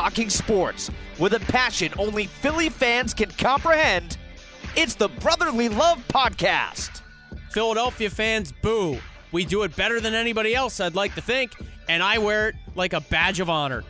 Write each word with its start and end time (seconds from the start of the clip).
talking 0.00 0.30
sports 0.30 0.90
with 1.18 1.34
a 1.34 1.40
passion 1.40 1.92
only 1.98 2.24
Philly 2.24 2.70
fans 2.70 3.12
can 3.12 3.30
comprehend. 3.32 4.16
It's 4.74 4.94
the 4.94 5.08
Brotherly 5.08 5.68
Love 5.68 6.02
Podcast. 6.08 7.02
Philadelphia 7.50 8.08
fans, 8.08 8.50
boo. 8.62 8.96
We 9.30 9.44
do 9.44 9.62
it 9.64 9.76
better 9.76 10.00
than 10.00 10.14
anybody 10.14 10.54
else, 10.54 10.80
I'd 10.80 10.94
like 10.94 11.14
to 11.16 11.20
think, 11.20 11.52
and 11.90 12.02
I 12.02 12.16
wear 12.16 12.48
it 12.48 12.54
like 12.74 12.94
a 12.94 13.02
badge 13.02 13.40
of 13.40 13.50
honor. 13.50 13.84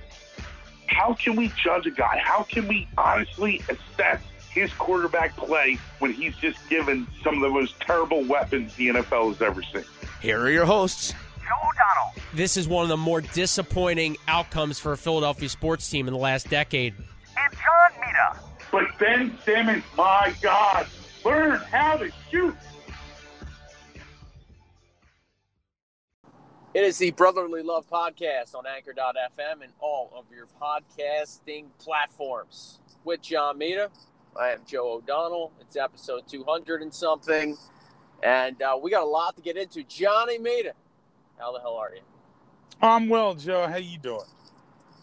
How 0.88 1.14
can 1.14 1.36
we 1.36 1.52
judge 1.62 1.86
a 1.86 1.92
guy? 1.92 2.20
How 2.20 2.42
can 2.42 2.66
we 2.66 2.88
honestly 2.98 3.62
assess 3.68 4.20
his 4.50 4.72
quarterback 4.72 5.36
play 5.36 5.78
when 6.00 6.12
he's 6.12 6.34
just 6.38 6.58
given 6.68 7.06
some 7.22 7.36
of 7.36 7.40
the 7.40 7.50
most 7.50 7.78
terrible 7.78 8.24
weapons 8.24 8.74
the 8.74 8.88
NFL 8.88 9.28
has 9.28 9.42
ever 9.42 9.62
seen? 9.62 9.84
Here 10.20 10.40
are 10.40 10.50
your 10.50 10.66
hosts, 10.66 11.14
Joe 11.14 11.14
O'Donnell. 11.14 11.29
This 12.32 12.56
is 12.56 12.68
one 12.68 12.84
of 12.84 12.88
the 12.88 12.96
more 12.96 13.20
disappointing 13.20 14.16
outcomes 14.28 14.78
for 14.78 14.92
a 14.92 14.96
Philadelphia 14.96 15.48
sports 15.48 15.90
team 15.90 16.06
in 16.06 16.14
the 16.14 16.20
last 16.20 16.48
decade. 16.48 16.94
And 17.36 17.52
John 17.52 18.00
Mita. 18.00 18.40
But 18.70 18.84
Ben 19.00 19.36
Simmons, 19.44 19.82
my 19.96 20.32
God, 20.40 20.86
learn 21.24 21.58
how 21.72 21.96
to 21.96 22.08
shoot. 22.30 22.56
It 26.72 26.84
is 26.84 26.98
the 26.98 27.10
Brotherly 27.10 27.64
Love 27.64 27.88
Podcast 27.90 28.54
on 28.54 28.64
Anchor.fm 28.64 29.64
and 29.64 29.72
all 29.80 30.12
of 30.14 30.26
your 30.32 30.46
podcasting 30.62 31.64
platforms. 31.80 32.78
With 33.02 33.22
John 33.22 33.58
Mita, 33.58 33.90
I 34.38 34.50
am 34.50 34.60
Joe 34.68 34.92
O'Donnell. 34.92 35.50
It's 35.60 35.74
episode 35.74 36.28
200 36.28 36.82
and 36.82 36.94
something. 36.94 37.56
And 38.22 38.62
uh, 38.62 38.78
we 38.80 38.92
got 38.92 39.02
a 39.02 39.06
lot 39.06 39.34
to 39.34 39.42
get 39.42 39.56
into. 39.56 39.82
Johnny 39.82 40.38
Mita, 40.38 40.74
how 41.40 41.52
the 41.52 41.58
hell 41.58 41.74
are 41.74 41.92
you? 41.92 42.02
I'm 42.82 43.08
well, 43.08 43.34
Joe. 43.34 43.66
How 43.66 43.76
you 43.76 43.98
doing? 43.98 44.24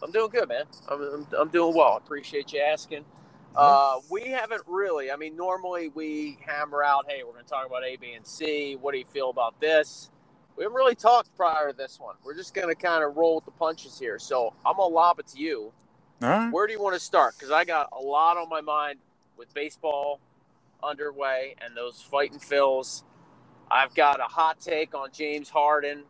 I'm 0.01 0.11
doing 0.11 0.29
good, 0.29 0.49
man. 0.49 0.63
I'm, 0.89 1.01
I'm, 1.01 1.27
I'm 1.37 1.49
doing 1.49 1.75
well. 1.75 1.93
I 1.93 1.97
appreciate 1.97 2.53
you 2.53 2.61
asking. 2.61 3.05
Uh, 3.55 3.99
we 4.11 4.29
haven't 4.29 4.61
really. 4.67 5.11
I 5.11 5.15
mean, 5.15 5.35
normally 5.35 5.89
we 5.89 6.37
hammer 6.45 6.83
out, 6.83 7.05
hey, 7.09 7.23
we're 7.23 7.33
going 7.33 7.43
to 7.43 7.49
talk 7.49 7.65
about 7.65 7.83
A, 7.83 7.95
B, 7.95 8.13
and 8.13 8.25
C. 8.25 8.77
What 8.79 8.91
do 8.91 8.99
you 8.99 9.05
feel 9.05 9.31
about 9.31 9.59
this? 9.59 10.11
We 10.55 10.63
haven't 10.63 10.75
really 10.75 10.95
talked 10.95 11.35
prior 11.35 11.71
to 11.71 11.77
this 11.77 11.99
one. 11.99 12.15
We're 12.23 12.35
just 12.35 12.53
going 12.53 12.67
to 12.67 12.75
kind 12.75 13.03
of 13.03 13.15
roll 13.15 13.35
with 13.35 13.45
the 13.45 13.51
punches 13.51 13.97
here. 13.97 14.19
So 14.19 14.53
I'm 14.65 14.75
going 14.75 14.91
to 14.91 14.95
lob 14.95 15.19
it 15.19 15.27
to 15.27 15.39
you. 15.39 15.73
Right. 16.21 16.49
Where 16.51 16.67
do 16.67 16.73
you 16.73 16.81
want 16.81 16.95
to 16.95 16.99
start? 16.99 17.35
Because 17.35 17.51
I 17.51 17.63
got 17.65 17.89
a 17.91 18.01
lot 18.01 18.37
on 18.37 18.49
my 18.49 18.61
mind 18.61 18.99
with 19.37 19.53
baseball 19.53 20.19
underway 20.83 21.55
and 21.63 21.75
those 21.75 22.01
fighting 22.01 22.39
Phils. 22.39 23.03
I've 23.69 23.93
got 23.95 24.19
a 24.19 24.23
hot 24.23 24.59
take 24.59 24.93
on 24.95 25.09
James 25.11 25.49
Harden. 25.49 26.03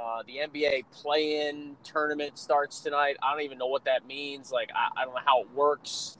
Uh, 0.00 0.22
the 0.26 0.36
NBA 0.36 0.84
play-in 0.92 1.76
tournament 1.84 2.38
starts 2.38 2.80
tonight. 2.80 3.16
I 3.22 3.32
don't 3.32 3.42
even 3.42 3.58
know 3.58 3.66
what 3.66 3.84
that 3.84 4.06
means. 4.06 4.50
Like, 4.50 4.70
I, 4.74 5.02
I 5.02 5.04
don't 5.04 5.14
know 5.14 5.20
how 5.24 5.42
it 5.42 5.50
works. 5.54 6.16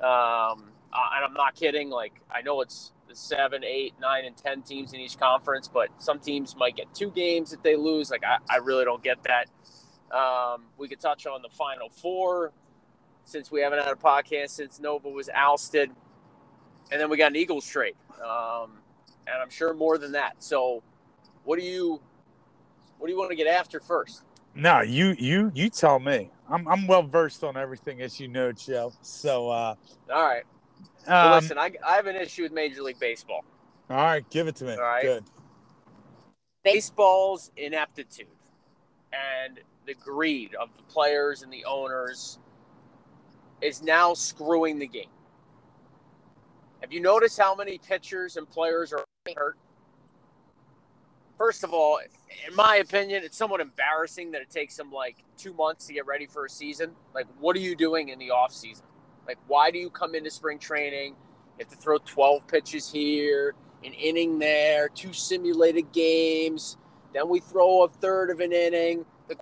Um, 0.00 0.70
uh, 0.92 1.08
and 1.14 1.24
I'm 1.24 1.34
not 1.34 1.54
kidding. 1.54 1.88
Like, 1.88 2.20
I 2.30 2.42
know 2.42 2.62
it's 2.62 2.90
the 3.08 3.14
seven, 3.14 3.62
eight, 3.62 3.94
nine, 4.00 4.24
and 4.24 4.36
ten 4.36 4.62
teams 4.62 4.92
in 4.92 4.98
each 5.00 5.18
conference, 5.18 5.68
but 5.68 5.88
some 5.98 6.18
teams 6.18 6.56
might 6.56 6.74
get 6.74 6.92
two 6.94 7.10
games 7.10 7.52
if 7.52 7.62
they 7.62 7.76
lose. 7.76 8.10
Like, 8.10 8.24
I, 8.24 8.38
I 8.50 8.56
really 8.56 8.84
don't 8.84 9.02
get 9.04 9.18
that. 9.24 9.46
Um, 10.16 10.64
we 10.76 10.88
could 10.88 11.00
touch 11.00 11.26
on 11.26 11.42
the 11.42 11.48
Final 11.48 11.90
Four 11.90 12.52
since 13.24 13.52
we 13.52 13.60
haven't 13.60 13.78
had 13.84 13.92
a 13.92 13.96
podcast 13.96 14.50
since 14.50 14.80
Nova 14.80 15.08
was 15.08 15.30
ousted, 15.32 15.90
and 16.90 17.00
then 17.00 17.08
we 17.08 17.16
got 17.16 17.30
an 17.30 17.36
Eagles 17.36 17.66
trade, 17.66 17.94
um, 18.20 18.78
and 19.28 19.40
I'm 19.40 19.50
sure 19.50 19.72
more 19.74 19.96
than 19.96 20.12
that. 20.12 20.42
So, 20.42 20.82
what 21.44 21.58
do 21.58 21.64
you 21.64 22.00
what 23.02 23.08
do 23.08 23.14
you 23.14 23.18
want 23.18 23.30
to 23.30 23.36
get 23.36 23.48
after 23.48 23.80
first? 23.80 24.22
No, 24.54 24.80
you 24.80 25.16
you 25.18 25.50
you 25.56 25.68
tell 25.68 25.98
me. 25.98 26.30
I'm 26.48 26.68
I'm 26.68 26.86
well 26.86 27.02
versed 27.02 27.42
on 27.42 27.56
everything, 27.56 28.00
as 28.00 28.20
you 28.20 28.28
know, 28.28 28.52
Joe. 28.52 28.92
So, 29.02 29.50
uh, 29.50 29.74
All 30.14 30.22
right. 30.22 30.44
Well, 31.08 31.34
um, 31.34 31.42
listen, 31.42 31.58
I, 31.58 31.72
I 31.84 31.96
have 31.96 32.06
an 32.06 32.14
issue 32.14 32.44
with 32.44 32.52
Major 32.52 32.80
League 32.80 33.00
Baseball. 33.00 33.44
all 33.90 33.96
right, 33.96 34.24
give 34.30 34.46
it 34.46 34.54
to 34.56 34.64
me. 34.64 34.74
All 34.74 34.82
right. 34.82 35.02
Good. 35.02 35.24
Baseball's 36.62 37.50
ineptitude 37.56 38.28
and 39.12 39.58
the 39.84 39.94
greed 39.94 40.54
of 40.54 40.68
the 40.76 40.82
players 40.84 41.42
and 41.42 41.52
the 41.52 41.64
owners 41.64 42.38
is 43.60 43.82
now 43.82 44.14
screwing 44.14 44.78
the 44.78 44.86
game. 44.86 45.10
Have 46.82 46.92
you 46.92 47.00
noticed 47.00 47.36
how 47.36 47.56
many 47.56 47.78
pitchers 47.78 48.36
and 48.36 48.48
players 48.48 48.92
are 48.92 49.04
hurt? 49.36 49.56
First 51.42 51.64
of 51.64 51.74
all, 51.74 51.98
in 52.46 52.54
my 52.54 52.76
opinion, 52.76 53.24
it's 53.24 53.36
somewhat 53.36 53.60
embarrassing 53.60 54.30
that 54.30 54.42
it 54.42 54.48
takes 54.48 54.76
them 54.76 54.92
like 54.92 55.16
two 55.36 55.52
months 55.52 55.88
to 55.88 55.92
get 55.92 56.06
ready 56.06 56.24
for 56.24 56.44
a 56.44 56.48
season. 56.48 56.92
Like, 57.16 57.26
what 57.40 57.56
are 57.56 57.58
you 57.58 57.74
doing 57.74 58.10
in 58.10 58.20
the 58.20 58.30
off 58.30 58.52
season? 58.52 58.84
Like, 59.26 59.38
why 59.48 59.72
do 59.72 59.80
you 59.80 59.90
come 59.90 60.14
into 60.14 60.30
spring 60.30 60.60
training? 60.60 61.16
You 61.58 61.64
have 61.64 61.68
to 61.70 61.76
throw 61.76 61.98
12 61.98 62.46
pitches 62.46 62.92
here, 62.92 63.56
an 63.84 63.92
inning 63.92 64.38
there, 64.38 64.88
two 64.88 65.12
simulated 65.12 65.90
games. 65.90 66.76
Then 67.12 67.28
we 67.28 67.40
throw 67.40 67.82
a 67.82 67.88
third 67.88 68.30
of 68.30 68.38
an 68.38 68.52
inning. 68.52 69.04
Like, 69.28 69.38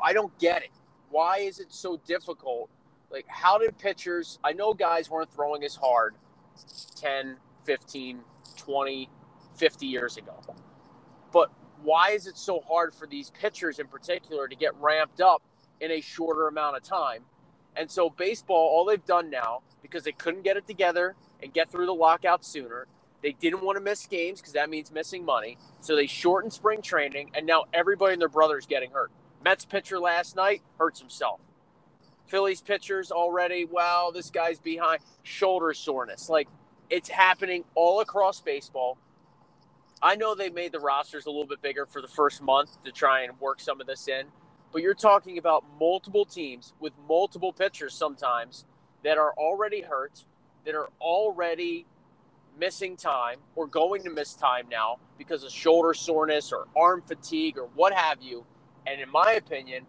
I 0.00 0.12
don't 0.12 0.38
get 0.38 0.62
it. 0.62 0.70
Why 1.10 1.38
is 1.38 1.58
it 1.58 1.72
so 1.72 2.00
difficult? 2.06 2.70
Like, 3.10 3.26
how 3.26 3.58
did 3.58 3.76
pitchers, 3.76 4.38
I 4.44 4.52
know 4.52 4.72
guys 4.72 5.10
weren't 5.10 5.32
throwing 5.34 5.64
as 5.64 5.74
hard 5.74 6.14
10, 6.94 7.38
15, 7.64 8.20
20, 8.56 9.10
50 9.56 9.86
years 9.86 10.16
ago. 10.16 10.40
But 11.32 11.50
why 11.82 12.10
is 12.10 12.26
it 12.26 12.36
so 12.36 12.60
hard 12.60 12.94
for 12.94 13.06
these 13.06 13.30
pitchers 13.30 13.78
in 13.78 13.86
particular 13.86 14.48
to 14.48 14.56
get 14.56 14.74
ramped 14.80 15.20
up 15.20 15.42
in 15.80 15.90
a 15.90 16.00
shorter 16.00 16.48
amount 16.48 16.76
of 16.76 16.82
time? 16.82 17.22
And 17.76 17.90
so, 17.90 18.10
baseball, 18.10 18.56
all 18.56 18.84
they've 18.84 19.04
done 19.04 19.30
now, 19.30 19.62
because 19.80 20.04
they 20.04 20.12
couldn't 20.12 20.42
get 20.42 20.56
it 20.56 20.66
together 20.66 21.14
and 21.42 21.52
get 21.52 21.70
through 21.70 21.86
the 21.86 21.94
lockout 21.94 22.44
sooner, 22.44 22.86
they 23.22 23.32
didn't 23.32 23.62
want 23.62 23.76
to 23.76 23.84
miss 23.84 24.06
games 24.06 24.40
because 24.40 24.54
that 24.54 24.70
means 24.70 24.90
missing 24.90 25.24
money. 25.24 25.58
So 25.80 25.94
they 25.94 26.06
shortened 26.06 26.52
spring 26.52 26.82
training, 26.82 27.30
and 27.34 27.46
now 27.46 27.64
everybody 27.72 28.14
and 28.14 28.20
their 28.20 28.28
brother 28.28 28.58
is 28.58 28.66
getting 28.66 28.90
hurt. 28.90 29.10
Mets 29.44 29.64
pitcher 29.64 29.98
last 29.98 30.36
night 30.36 30.62
hurts 30.78 31.00
himself. 31.00 31.40
Phillies 32.26 32.60
pitchers 32.60 33.10
already, 33.10 33.64
wow, 33.64 34.10
this 34.14 34.30
guy's 34.30 34.60
behind 34.60 35.00
shoulder 35.22 35.74
soreness. 35.74 36.28
Like 36.28 36.48
it's 36.88 37.08
happening 37.08 37.64
all 37.74 38.00
across 38.00 38.40
baseball. 38.40 38.98
I 40.02 40.16
know 40.16 40.34
they 40.34 40.48
made 40.48 40.72
the 40.72 40.80
rosters 40.80 41.26
a 41.26 41.30
little 41.30 41.46
bit 41.46 41.60
bigger 41.60 41.84
for 41.84 42.00
the 42.00 42.08
first 42.08 42.40
month 42.40 42.82
to 42.84 42.92
try 42.92 43.22
and 43.22 43.38
work 43.38 43.60
some 43.60 43.80
of 43.80 43.86
this 43.86 44.08
in, 44.08 44.26
but 44.72 44.80
you're 44.80 44.94
talking 44.94 45.36
about 45.36 45.64
multiple 45.78 46.24
teams 46.24 46.72
with 46.80 46.94
multiple 47.06 47.52
pitchers 47.52 47.94
sometimes 47.94 48.64
that 49.04 49.18
are 49.18 49.34
already 49.34 49.82
hurt, 49.82 50.24
that 50.64 50.74
are 50.74 50.88
already 51.00 51.86
missing 52.58 52.96
time 52.96 53.40
or 53.56 53.66
going 53.66 54.02
to 54.04 54.10
miss 54.10 54.34
time 54.34 54.68
now 54.70 54.98
because 55.18 55.44
of 55.44 55.52
shoulder 55.52 55.92
soreness 55.92 56.50
or 56.52 56.66
arm 56.76 57.02
fatigue 57.06 57.58
or 57.58 57.68
what 57.74 57.92
have 57.92 58.22
you. 58.22 58.46
And 58.86 59.02
in 59.02 59.10
my 59.10 59.32
opinion, 59.32 59.86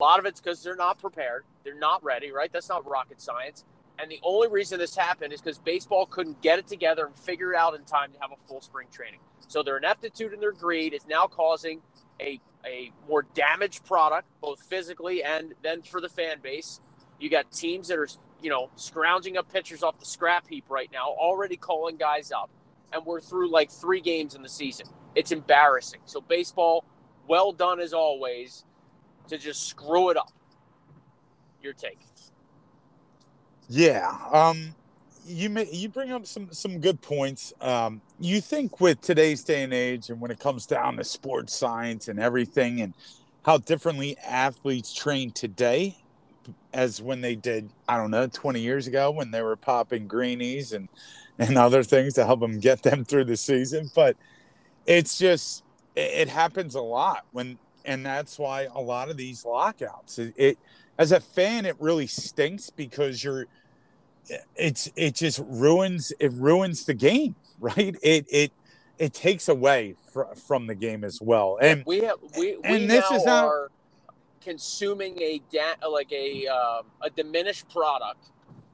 a 0.00 0.02
lot 0.02 0.20
of 0.20 0.26
it's 0.26 0.40
because 0.40 0.62
they're 0.62 0.76
not 0.76 1.00
prepared. 1.00 1.44
They're 1.64 1.78
not 1.78 2.04
ready, 2.04 2.30
right? 2.32 2.52
That's 2.52 2.68
not 2.68 2.88
rocket 2.88 3.20
science. 3.20 3.64
And 3.98 4.10
the 4.10 4.20
only 4.22 4.48
reason 4.48 4.78
this 4.78 4.96
happened 4.96 5.32
is 5.32 5.40
because 5.40 5.58
baseball 5.58 6.06
couldn't 6.06 6.42
get 6.42 6.58
it 6.58 6.66
together 6.66 7.06
and 7.06 7.14
figure 7.14 7.52
it 7.52 7.56
out 7.56 7.74
in 7.74 7.84
time 7.84 8.12
to 8.12 8.18
have 8.20 8.30
a 8.32 8.48
full 8.48 8.60
spring 8.60 8.88
training. 8.92 9.20
So 9.48 9.62
their 9.62 9.76
ineptitude 9.76 10.32
and 10.32 10.42
their 10.42 10.52
greed 10.52 10.94
is 10.94 11.06
now 11.06 11.26
causing 11.26 11.80
a, 12.20 12.40
a 12.66 12.90
more 13.08 13.24
damaged 13.34 13.84
product, 13.84 14.26
both 14.40 14.60
physically 14.62 15.22
and 15.22 15.54
then 15.62 15.82
for 15.82 16.00
the 16.00 16.08
fan 16.08 16.38
base. 16.42 16.80
You 17.20 17.30
got 17.30 17.52
teams 17.52 17.88
that 17.88 17.98
are, 17.98 18.08
you 18.42 18.50
know, 18.50 18.70
scrounging 18.74 19.36
up 19.36 19.52
pitchers 19.52 19.82
off 19.82 19.98
the 20.00 20.06
scrap 20.06 20.48
heap 20.48 20.64
right 20.68 20.90
now, 20.92 21.06
already 21.10 21.56
calling 21.56 21.96
guys 21.96 22.32
up. 22.32 22.50
And 22.92 23.06
we're 23.06 23.20
through 23.20 23.50
like 23.50 23.70
three 23.70 24.00
games 24.00 24.34
in 24.34 24.42
the 24.42 24.48
season. 24.48 24.86
It's 25.14 25.30
embarrassing. 25.30 26.00
So 26.04 26.20
baseball, 26.20 26.84
well 27.28 27.52
done 27.52 27.78
as 27.78 27.92
always 27.92 28.64
to 29.28 29.38
just 29.38 29.68
screw 29.68 30.10
it 30.10 30.16
up. 30.16 30.32
Your 31.62 31.72
take. 31.72 32.00
Yeah. 33.68 34.16
Um, 34.32 34.74
you 35.26 35.48
may, 35.48 35.66
you 35.70 35.88
bring 35.88 36.12
up 36.12 36.26
some 36.26 36.52
some 36.52 36.80
good 36.80 37.00
points. 37.00 37.52
Um, 37.60 38.02
you 38.20 38.40
think 38.40 38.80
with 38.80 39.00
today's 39.00 39.42
day 39.42 39.62
and 39.62 39.72
age, 39.72 40.10
and 40.10 40.20
when 40.20 40.30
it 40.30 40.38
comes 40.38 40.66
down 40.66 40.96
to 40.98 41.04
sports 41.04 41.54
science 41.56 42.08
and 42.08 42.20
everything, 42.20 42.80
and 42.82 42.94
how 43.44 43.58
differently 43.58 44.16
athletes 44.18 44.92
train 44.92 45.30
today 45.32 45.96
as 46.72 47.00
when 47.00 47.20
they 47.20 47.34
did, 47.36 47.70
I 47.88 47.96
don't 47.96 48.10
know, 48.10 48.26
20 48.26 48.60
years 48.60 48.86
ago 48.86 49.10
when 49.10 49.30
they 49.30 49.42
were 49.42 49.56
popping 49.56 50.08
greenies 50.08 50.72
and 50.72 50.88
and 51.38 51.58
other 51.58 51.82
things 51.82 52.14
to 52.14 52.26
help 52.26 52.40
them 52.40 52.60
get 52.60 52.82
them 52.82 53.04
through 53.04 53.24
the 53.24 53.36
season. 53.36 53.90
But 53.94 54.16
it's 54.86 55.18
just 55.18 55.64
it, 55.96 56.28
it 56.28 56.28
happens 56.28 56.74
a 56.74 56.80
lot 56.82 57.24
when, 57.32 57.58
and 57.84 58.04
that's 58.04 58.38
why 58.38 58.68
a 58.74 58.80
lot 58.80 59.10
of 59.10 59.16
these 59.16 59.44
lockouts. 59.44 60.18
It, 60.18 60.34
it 60.36 60.58
as 60.98 61.12
a 61.12 61.20
fan, 61.20 61.66
it 61.66 61.76
really 61.78 62.06
stinks 62.06 62.70
because 62.70 63.22
you're 63.22 63.46
it's 64.56 64.90
it 64.96 65.14
just 65.14 65.38
ruins 65.46 66.10
it 66.18 66.32
ruins 66.32 66.86
the 66.86 66.94
game 66.94 67.34
right? 67.60 67.96
It 68.02 68.26
it 68.30 68.52
it 68.98 69.12
takes 69.12 69.48
away 69.48 69.96
fr- 70.12 70.34
from 70.46 70.66
the 70.66 70.74
game 70.74 71.04
as 71.04 71.20
well. 71.20 71.58
And 71.60 71.82
we 71.86 72.00
have 72.00 72.18
we, 72.36 72.56
we 72.56 72.62
and 72.62 72.90
this 72.90 73.10
is 73.10 73.24
how- 73.24 73.46
are 73.48 73.70
consuming 74.40 75.20
a 75.22 75.40
da- 75.50 75.88
like 75.88 76.12
a 76.12 76.46
um, 76.46 76.86
a 77.00 77.10
diminished 77.10 77.68
product 77.70 78.30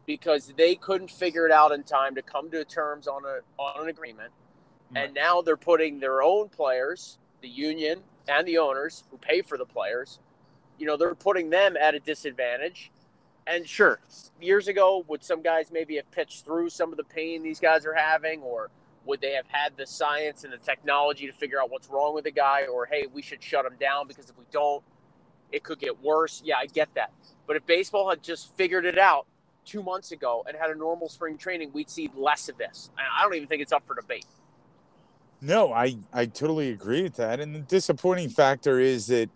because 0.07 0.53
they 0.57 0.75
couldn't 0.75 1.11
figure 1.11 1.47
it 1.47 1.53
out 1.53 1.71
in 1.73 1.85
time 1.85 2.15
to 2.17 2.23
come 2.23 2.51
to 2.51 2.65
terms 2.65 3.07
on 3.07 3.23
a 3.25 3.41
on 3.61 3.85
an 3.85 3.89
agreement, 3.89 4.33
and 4.95 5.15
now 5.15 5.41
they're 5.41 5.57
putting 5.57 6.01
their 6.01 6.23
own 6.23 6.49
players, 6.49 7.19
the 7.43 7.49
union 7.49 8.01
and 8.29 8.47
the 8.47 8.59
owners 8.59 9.05
who 9.11 9.19
pay 9.19 9.41
for 9.41 9.57
the 9.57 9.65
players, 9.65 10.19
you 10.81 10.87
know, 10.87 10.97
they're 10.97 11.15
putting 11.15 11.51
them 11.51 11.77
at 11.77 11.95
a 11.95 12.01
disadvantage. 12.01 12.91
And 13.47 13.69
sure, 13.69 14.01
years 14.41 14.67
ago, 14.67 15.05
would 15.09 15.23
some 15.23 15.43
guys 15.43 15.71
maybe 15.71 15.97
have 15.97 16.11
pitched 16.11 16.45
through 16.45 16.71
some 16.71 16.91
of 16.91 16.97
the 16.97 17.05
pain 17.05 17.43
these 17.43 17.61
guys 17.61 17.85
are 17.85 17.95
having, 17.95 18.41
or 18.41 18.71
would 19.05 19.21
they 19.21 19.33
have 19.33 19.47
had 19.49 19.77
the 19.77 19.87
science 19.87 20.45
and 20.45 20.53
the 20.53 20.59
technology 20.59 21.27
to 21.27 21.33
figure 21.33 21.61
out 21.61 21.71
what's 21.71 21.89
wrong 21.89 22.15
with 22.15 22.25
the 22.25 22.31
guy, 22.31 22.67
or 22.67 22.87
hey, 22.87 23.07
we 23.13 23.23
should 23.23 23.43
shut 23.43 23.67
him 23.67 23.75
down 23.79 24.09
because 24.09 24.31
if 24.31 24.39
we 24.39 24.45
don't, 24.51 24.83
it 25.53 25.63
could 25.63 25.79
get 25.79 26.03
worse? 26.03 26.43
Yeah, 26.45 26.57
I 26.59 26.67
get 26.67 26.95
that. 26.95 27.13
But 27.47 27.57
if 27.57 27.67
baseball 27.67 28.09
had 28.09 28.23
just 28.23 28.55
figured 28.57 28.87
it 28.87 28.99
out 28.99 29.27
two 29.65 29.83
months 29.83 30.13
ago 30.13 30.45
and 30.47 30.57
had 30.57 30.71
a 30.71 30.75
normal 30.75 31.09
spring 31.09 31.37
training, 31.37 31.71
we'd 31.73 31.91
see 31.91 32.11
less 32.17 32.49
of 32.49 32.57
this. 32.57 32.91
I 32.97 33.23
don't 33.23 33.35
even 33.35 33.49
think 33.49 33.63
it's 33.63 33.73
up 33.73 33.87
for 33.87 33.95
debate. 33.95 34.27
No, 35.43 35.73
I, 35.73 35.97
I 36.13 36.27
totally 36.27 36.71
agree 36.71 37.03
with 37.03 37.17
that. 37.17 37.41
And 37.41 37.55
the 37.55 37.61
disappointing 37.61 38.29
factor 38.29 38.79
is 38.79 39.07
that 39.09 39.31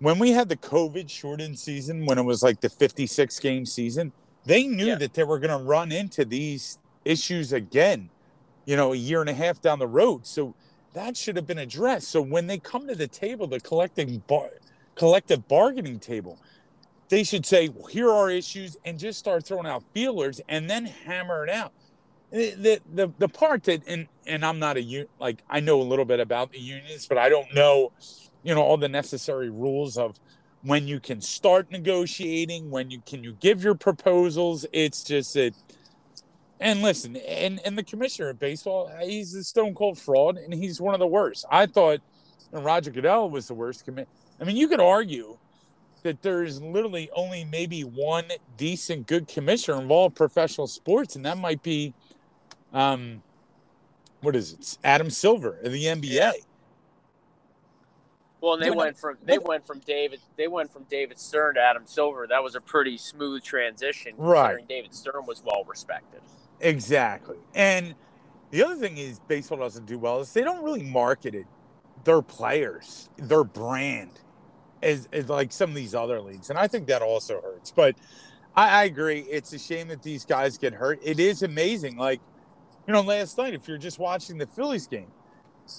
when 0.00 0.18
we 0.18 0.30
had 0.32 0.48
the 0.48 0.56
COVID 0.56 1.08
shortened 1.08 1.58
season, 1.58 2.06
when 2.06 2.18
it 2.18 2.22
was 2.22 2.42
like 2.42 2.60
the 2.60 2.68
56 2.68 3.38
game 3.40 3.64
season, 3.66 4.12
they 4.44 4.66
knew 4.66 4.86
Yeah. 4.88 4.94
that 4.96 5.14
they 5.14 5.24
were 5.24 5.38
going 5.38 5.56
to 5.58 5.64
run 5.64 5.90
into 5.92 6.24
these 6.24 6.78
issues 7.04 7.52
again, 7.52 8.10
you 8.64 8.76
know, 8.76 8.92
a 8.92 8.96
year 8.96 9.20
and 9.20 9.30
a 9.30 9.34
half 9.34 9.60
down 9.60 9.78
the 9.78 9.86
road. 9.86 10.26
So 10.26 10.54
that 10.92 11.16
should 11.16 11.36
have 11.36 11.46
been 11.46 11.58
addressed. 11.58 12.08
So 12.08 12.20
when 12.20 12.46
they 12.46 12.58
come 12.58 12.86
to 12.88 12.94
the 12.94 13.08
table, 13.08 13.46
the 13.46 13.60
collecting 13.60 14.22
bar, 14.26 14.50
collective 14.94 15.46
bargaining 15.48 15.98
table, 15.98 16.38
they 17.08 17.22
should 17.22 17.46
say, 17.46 17.68
well, 17.68 17.86
here 17.86 18.10
are 18.10 18.30
issues 18.30 18.76
and 18.84 18.98
just 18.98 19.18
start 19.18 19.44
throwing 19.46 19.66
out 19.66 19.82
feelers 19.94 20.40
and 20.48 20.68
then 20.68 20.84
hammer 20.86 21.44
it 21.44 21.50
out. 21.50 21.72
The, 22.32 22.50
the, 22.54 22.80
the, 22.92 23.12
the 23.18 23.28
part 23.28 23.62
that, 23.64 23.82
and, 23.86 24.08
and 24.26 24.44
I'm 24.44 24.58
not 24.58 24.76
a, 24.76 24.80
un- 24.82 25.06
like, 25.20 25.42
I 25.48 25.60
know 25.60 25.80
a 25.80 25.84
little 25.84 26.04
bit 26.04 26.18
about 26.18 26.50
the 26.50 26.58
unions, 26.58 27.06
but 27.06 27.18
I 27.18 27.28
don't 27.28 27.54
know, 27.54 27.92
you 28.46 28.54
know, 28.54 28.62
all 28.62 28.76
the 28.76 28.88
necessary 28.88 29.50
rules 29.50 29.98
of 29.98 30.20
when 30.62 30.86
you 30.86 31.00
can 31.00 31.20
start 31.20 31.72
negotiating, 31.72 32.70
when 32.70 32.92
you 32.92 33.02
can 33.04 33.24
you 33.24 33.36
give 33.40 33.64
your 33.64 33.74
proposals. 33.74 34.64
It's 34.72 35.02
just 35.02 35.34
that, 35.34 35.52
and 36.60 36.80
listen, 36.80 37.16
and, 37.16 37.60
and 37.64 37.76
the 37.76 37.82
commissioner 37.82 38.28
of 38.28 38.38
baseball, 38.38 38.88
he's 39.02 39.34
a 39.34 39.42
stone 39.42 39.74
cold 39.74 39.98
fraud 39.98 40.36
and 40.36 40.54
he's 40.54 40.80
one 40.80 40.94
of 40.94 41.00
the 41.00 41.08
worst. 41.08 41.44
I 41.50 41.66
thought 41.66 42.00
Roger 42.52 42.92
Goodell 42.92 43.28
was 43.28 43.48
the 43.48 43.54
worst 43.54 43.84
commi 43.84 44.06
I 44.40 44.44
mean, 44.44 44.56
you 44.56 44.68
could 44.68 44.80
argue 44.80 45.38
that 46.04 46.22
there's 46.22 46.62
literally 46.62 47.10
only 47.16 47.42
maybe 47.42 47.82
one 47.82 48.26
decent 48.56 49.08
good 49.08 49.26
commissioner 49.26 49.80
involved 49.80 50.12
in 50.12 50.16
professional 50.16 50.68
sports, 50.68 51.16
and 51.16 51.26
that 51.26 51.36
might 51.36 51.64
be 51.64 51.94
um 52.72 53.22
what 54.20 54.36
is 54.36 54.52
it? 54.52 54.78
Adam 54.84 55.10
Silver 55.10 55.58
of 55.64 55.72
the 55.72 55.84
NBA. 55.84 56.32
Well, 58.46 58.54
and 58.54 58.62
they 58.62 58.70
went 58.70 58.96
from 58.96 59.16
they 59.24 59.38
went 59.38 59.66
from 59.66 59.80
David 59.80 60.20
they 60.36 60.46
went 60.46 60.72
from 60.72 60.84
David 60.84 61.18
Stern 61.18 61.56
to 61.56 61.60
Adam 61.60 61.82
Silver. 61.84 62.28
That 62.28 62.44
was 62.44 62.54
a 62.54 62.60
pretty 62.60 62.96
smooth 62.96 63.42
transition, 63.42 64.12
Right. 64.16 64.64
David 64.68 64.94
Stern 64.94 65.26
was 65.26 65.42
well 65.44 65.64
respected. 65.64 66.20
Exactly. 66.60 67.38
And 67.56 67.96
the 68.52 68.64
other 68.64 68.76
thing 68.76 68.98
is 68.98 69.18
baseball 69.26 69.58
doesn't 69.58 69.86
do 69.86 69.98
well 69.98 70.20
is 70.20 70.32
they 70.32 70.42
don't 70.42 70.62
really 70.62 70.84
market 70.84 71.34
it, 71.34 71.46
their 72.04 72.22
players, 72.22 73.10
their 73.16 73.42
brand 73.42 74.12
as, 74.80 75.08
as 75.12 75.28
like 75.28 75.50
some 75.50 75.70
of 75.70 75.74
these 75.74 75.96
other 75.96 76.20
leagues. 76.20 76.48
And 76.48 76.56
I 76.56 76.68
think 76.68 76.86
that 76.86 77.02
also 77.02 77.40
hurts. 77.40 77.72
But 77.72 77.96
I, 78.54 78.82
I 78.82 78.84
agree. 78.84 79.22
It's 79.28 79.52
a 79.54 79.58
shame 79.58 79.88
that 79.88 80.04
these 80.04 80.24
guys 80.24 80.56
get 80.56 80.72
hurt. 80.72 81.00
It 81.02 81.18
is 81.18 81.42
amazing. 81.42 81.96
Like, 81.96 82.20
you 82.86 82.94
know, 82.94 83.00
last 83.00 83.38
night, 83.38 83.54
if 83.54 83.66
you're 83.66 83.76
just 83.76 83.98
watching 83.98 84.38
the 84.38 84.46
Phillies 84.46 84.86
game, 84.86 85.10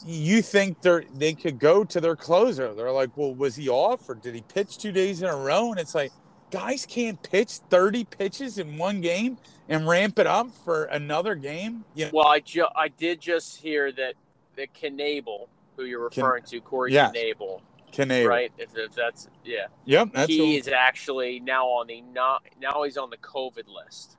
you 0.05 0.41
think 0.41 0.81
they're 0.81 1.03
they 1.15 1.33
could 1.33 1.59
go 1.59 1.83
to 1.83 2.01
their 2.01 2.15
closer. 2.15 2.73
They're 2.73 2.91
like, 2.91 3.15
well, 3.15 3.33
was 3.33 3.55
he 3.55 3.69
off 3.69 4.09
or 4.09 4.15
did 4.15 4.35
he 4.35 4.41
pitch 4.41 4.77
two 4.77 4.91
days 4.91 5.21
in 5.21 5.29
a 5.29 5.35
row? 5.35 5.71
And 5.71 5.79
it's 5.79 5.95
like, 5.95 6.11
guys 6.51 6.85
can't 6.85 7.21
pitch 7.23 7.53
30 7.69 8.03
pitches 8.05 8.57
in 8.57 8.77
one 8.77 9.01
game 9.01 9.37
and 9.69 9.87
ramp 9.87 10.17
it 10.19 10.27
up 10.27 10.49
for 10.65 10.85
another 10.85 11.35
game. 11.35 11.83
You 11.95 12.05
know, 12.05 12.11
Well, 12.13 12.27
I 12.27 12.39
ju- 12.39 12.67
I 12.75 12.87
did 12.89 13.19
just 13.21 13.57
hear 13.57 13.91
that 13.93 14.13
that 14.55 14.73
Knebel, 14.73 15.47
who 15.75 15.83
you're 15.83 16.03
referring 16.03 16.43
to, 16.45 16.59
Corey 16.61 16.91
Yes. 16.93 17.11
Knebel, 17.15 17.61
Canary. 17.91 18.25
right? 18.25 18.51
If, 18.57 18.75
if 18.75 18.93
that's 18.95 19.27
yeah, 19.45 19.67
Yep. 19.85 20.09
That's 20.13 20.27
he 20.29 20.37
who- 20.53 20.57
is 20.59 20.67
actually 20.67 21.39
now 21.39 21.65
on 21.67 21.87
the 21.87 22.01
not 22.01 22.43
now 22.59 22.83
he's 22.83 22.97
on 22.97 23.09
the 23.09 23.17
COVID 23.17 23.67
list. 23.67 24.17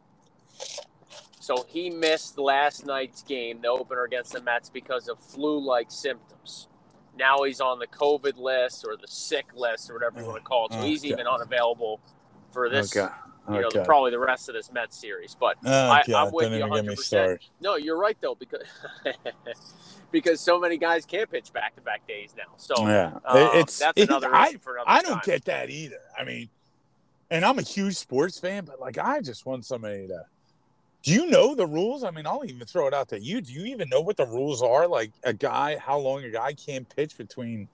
So 1.48 1.64
he 1.66 1.88
missed 1.88 2.36
last 2.36 2.84
night's 2.84 3.22
game, 3.22 3.62
the 3.62 3.68
opener 3.68 4.04
against 4.04 4.34
the 4.34 4.42
Mets, 4.42 4.68
because 4.68 5.08
of 5.08 5.18
flu-like 5.18 5.90
symptoms. 5.90 6.68
Now 7.18 7.44
he's 7.44 7.58
on 7.62 7.78
the 7.78 7.86
COVID 7.86 8.36
list 8.36 8.84
or 8.86 8.98
the 8.98 9.08
sick 9.08 9.46
list 9.54 9.88
or 9.88 9.94
whatever 9.94 10.20
you 10.20 10.26
want 10.26 10.36
to 10.36 10.44
call 10.44 10.66
it. 10.66 10.74
So 10.74 10.80
Oh, 10.80 10.82
he's 10.82 11.06
even 11.06 11.26
unavailable 11.26 12.00
for 12.52 12.68
this, 12.68 12.94
okay. 12.94 13.10
you 13.48 13.62
know, 13.62 13.68
Okay. 13.68 13.82
probably 13.86 14.10
the 14.10 14.18
rest 14.18 14.50
of 14.50 14.56
this 14.56 14.70
Mets 14.70 14.98
series. 15.00 15.34
But 15.40 15.56
Oh, 15.64 15.70
I, 15.70 16.04
I'm 16.14 16.32
with 16.32 16.50
you 16.52 16.58
even 16.58 16.70
get 16.70 16.84
me 16.84 16.94
100%. 16.96 16.98
started. 16.98 17.40
no, 17.62 17.76
you're 17.76 17.96
right 17.96 18.18
though 18.20 18.34
because 18.34 18.66
because 20.10 20.42
so 20.42 20.60
many 20.60 20.76
guys 20.76 21.06
can't 21.06 21.30
pitch 21.30 21.50
back-to-back 21.54 22.06
days 22.06 22.34
now. 22.36 22.52
So 22.58 22.74
Yeah, 22.86 23.20
uh, 23.24 23.52
it's 23.54 23.78
that's 23.78 23.98
it- 23.98 24.10
another 24.10 24.28
I, 24.34 24.52
for 24.60 24.74
another 24.74 24.90
I 24.90 25.00
don't 25.00 25.12
time. 25.14 25.22
get 25.24 25.46
that 25.46 25.70
either. 25.70 26.00
I 26.18 26.24
mean, 26.24 26.50
and 27.30 27.42
I'm 27.42 27.58
a 27.58 27.62
huge 27.62 27.96
sports 27.96 28.38
fan, 28.38 28.66
but 28.66 28.78
like 28.80 28.98
I 28.98 29.22
just 29.22 29.46
want 29.46 29.64
somebody 29.64 30.08
to. 30.08 30.26
Do 31.02 31.12
you 31.12 31.26
know 31.26 31.54
the 31.54 31.66
rules? 31.66 32.04
I 32.04 32.10
mean, 32.10 32.26
I'll 32.26 32.44
even 32.44 32.66
throw 32.66 32.86
it 32.88 32.94
out 32.94 33.08
to 33.10 33.20
you. 33.20 33.40
Do 33.40 33.52
you 33.52 33.64
even 33.66 33.88
know 33.88 34.00
what 34.00 34.16
the 34.16 34.26
rules 34.26 34.62
are? 34.62 34.86
Like 34.88 35.12
a 35.24 35.32
guy, 35.32 35.78
how 35.78 35.98
long 35.98 36.24
a 36.24 36.30
guy 36.30 36.52
can't 36.54 36.88
pitch 36.94 37.16
between, 37.16 37.68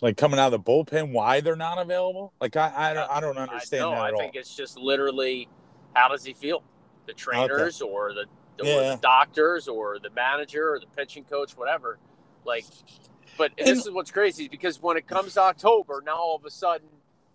like 0.00 0.16
coming 0.16 0.38
out 0.38 0.52
of 0.52 0.64
the 0.64 0.70
bullpen, 0.72 1.12
why 1.12 1.40
they're 1.40 1.56
not 1.56 1.78
available? 1.78 2.32
Like 2.40 2.56
I, 2.56 2.72
I 2.76 2.94
don't, 2.94 3.10
I 3.10 3.20
don't 3.20 3.38
understand 3.38 3.84
I, 3.86 3.90
that 3.94 4.00
I 4.02 4.08
at 4.08 4.14
all. 4.14 4.20
think 4.20 4.36
it's 4.36 4.54
just 4.54 4.78
literally 4.78 5.48
how 5.94 6.08
does 6.08 6.24
he 6.24 6.32
feel? 6.32 6.62
The 7.06 7.12
trainers 7.12 7.82
or 7.82 8.12
the 8.14 8.26
or 8.62 8.66
Yeah. 8.66 8.94
the 8.94 8.98
doctors 9.02 9.66
or 9.68 9.98
the 9.98 10.10
manager 10.10 10.74
or 10.74 10.78
the 10.80 10.86
pitching 10.96 11.24
coach, 11.24 11.56
whatever. 11.56 11.98
Like, 12.44 12.64
but 13.36 13.52
And- 13.58 13.66
this 13.66 13.84
is 13.84 13.90
what's 13.90 14.10
crazy 14.12 14.48
because 14.48 14.80
when 14.80 14.96
it 14.96 15.06
comes 15.08 15.34
to 15.34 15.40
October, 15.40 16.02
now 16.06 16.16
all 16.16 16.36
of 16.36 16.44
a 16.44 16.50
sudden, 16.50 16.88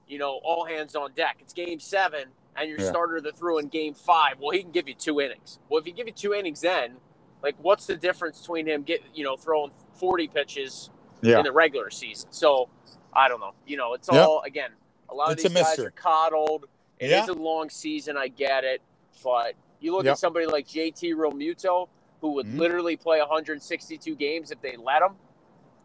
you 0.07 0.17
know, 0.17 0.39
all 0.43 0.65
hands 0.65 0.95
on 0.95 1.11
deck. 1.13 1.37
It's 1.41 1.53
Game 1.53 1.79
Seven, 1.79 2.29
and 2.57 2.69
your 2.69 2.79
Yeah. 2.79 2.89
starter 2.89 3.21
that 3.21 3.35
threw 3.37 3.57
in 3.59 3.67
Game 3.67 3.93
Five. 3.93 4.39
Well, 4.39 4.51
he 4.51 4.61
can 4.61 4.71
give 4.71 4.87
you 4.87 4.95
two 4.95 5.19
innings. 5.21 5.59
Well, 5.69 5.79
if 5.79 5.87
you 5.87 5.93
give 5.93 6.07
you 6.07 6.13
two 6.13 6.33
innings, 6.33 6.61
then 6.61 6.97
like, 7.43 7.55
what's 7.61 7.85
the 7.85 7.95
difference 7.95 8.39
between 8.39 8.67
him 8.67 8.83
get 8.83 9.01
you 9.13 9.23
know 9.23 9.35
throwing 9.37 9.71
forty 9.93 10.27
pitches 10.27 10.89
Yeah, 11.21 11.39
in 11.39 11.43
the 11.43 11.51
regular 11.51 11.89
season. 11.89 12.31
So 12.31 12.69
I 13.13 13.27
don't 13.27 13.39
know. 13.39 13.53
You 13.65 13.77
know, 13.77 13.93
it's 13.93 14.09
Yep. 14.11 14.27
all 14.27 14.41
again. 14.41 14.71
A 15.09 15.15
lot 15.15 15.27
of 15.31 15.33
It's 15.33 15.43
these 15.43 15.51
a 15.51 15.63
guys 15.63 15.79
are 15.79 15.91
coddled. 15.91 16.65
It 16.99 17.11
is 17.11 17.27
Yeah. 17.27 17.33
a 17.33 17.35
long 17.35 17.69
season. 17.69 18.17
I 18.17 18.27
get 18.27 18.63
it, 18.63 18.81
but 19.23 19.55
you 19.79 19.93
look 19.93 20.05
Yep. 20.05 20.13
at 20.13 20.17
somebody 20.19 20.45
like 20.45 20.65
JT 20.67 21.13
Realmuto, 21.13 21.89
who 22.21 22.31
would 22.33 22.47
Mhm. 22.47 22.57
literally 22.57 22.95
play 22.97 23.19
162 23.21 24.15
games 24.15 24.51
if 24.51 24.61
they 24.61 24.75
let 24.77 25.01
him. 25.01 25.17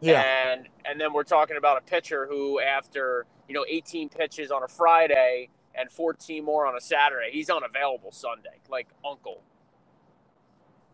yeah, 0.00 0.22
And 0.22 0.68
and 0.86 0.98
then 1.00 1.12
we're 1.12 1.24
talking 1.24 1.56
about 1.58 1.76
a 1.78 1.82
pitcher 1.82 2.26
who, 2.26 2.58
after 2.60 3.26
you 3.48 3.54
know 3.54 3.64
18 3.68 4.08
pitches 4.08 4.50
on 4.50 4.62
a 4.62 4.68
Friday 4.68 5.50
and 5.80 5.90
14 5.90 6.44
more 6.44 6.66
on 6.66 6.76
a 6.76 6.80
Saturday, 6.80 7.30
he's 7.32 7.50
unavailable 7.50 8.12
Sunday, 8.12 8.60
like 8.68 8.88
Uncle. 9.08 9.42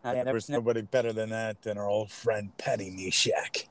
There's 0.03 0.47
nobody 0.49 0.81
better 0.81 1.11
than 1.11 1.29
that 1.31 1.61
than 1.63 1.77
our 1.77 1.87
old 1.87 2.09
friend 2.11 2.55
Pat 2.57 2.79
Neshek. 2.79 3.67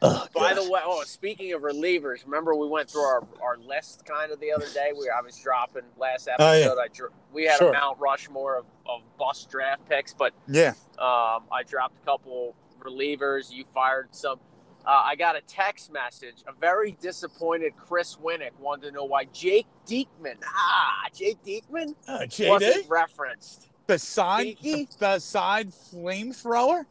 Oh, 0.00 0.26
By 0.34 0.54
God. 0.54 0.64
the 0.64 0.70
way, 0.70 0.80
oh, 0.84 1.02
speaking 1.04 1.52
of 1.52 1.62
relievers, 1.62 2.24
remember 2.24 2.54
we 2.54 2.66
went 2.68 2.90
through 2.90 3.02
our, 3.02 3.26
our 3.42 3.56
list 3.58 4.04
kind 4.06 4.32
of 4.32 4.40
the 4.40 4.50
other 4.52 4.66
day. 4.74 4.92
We 4.98 5.10
I 5.10 5.20
was 5.20 5.36
dropping 5.38 5.82
last 5.98 6.28
Oh, 6.38 6.52
yeah. 6.52 6.58
episode. 6.66 6.78
I 6.78 6.88
dr- 6.88 7.12
we 7.32 7.44
had 7.44 7.58
Sure. 7.58 7.70
a 7.70 7.72
Mount 7.72 7.98
Rushmore 7.98 8.58
of, 8.58 8.66
of 8.86 9.02
bust 9.18 9.50
draft 9.50 9.86
picks, 9.88 10.12
but 10.14 10.32
yeah, 10.48 10.70
um, 10.98 11.44
I 11.52 11.62
dropped 11.66 11.96
a 12.02 12.04
couple 12.04 12.54
relievers. 12.80 13.50
You 13.52 13.64
fired 13.72 14.08
some. 14.14 14.40
Uh, 14.86 15.02
I 15.04 15.16
got 15.16 15.34
a 15.36 15.40
text 15.42 15.90
message. 15.92 16.36
A 16.46 16.52
very 16.52 16.92
disappointed 17.00 17.72
Chris 17.76 18.16
Winnick 18.16 18.50
wanted 18.58 18.88
to 18.88 18.92
know 18.92 19.04
why 19.04 19.24
Jake 19.32 19.66
Diekman, 19.86 20.36
ah, 20.46 21.06
Jake 21.14 21.38
Diekman 21.44 21.94
uh, 22.06 22.26
wasn't 22.40 22.88
referenced. 22.88 23.68
beside 23.86 24.58
Geeky? 24.58 24.98
beside 24.98 25.68
flamethrower. 25.70 26.84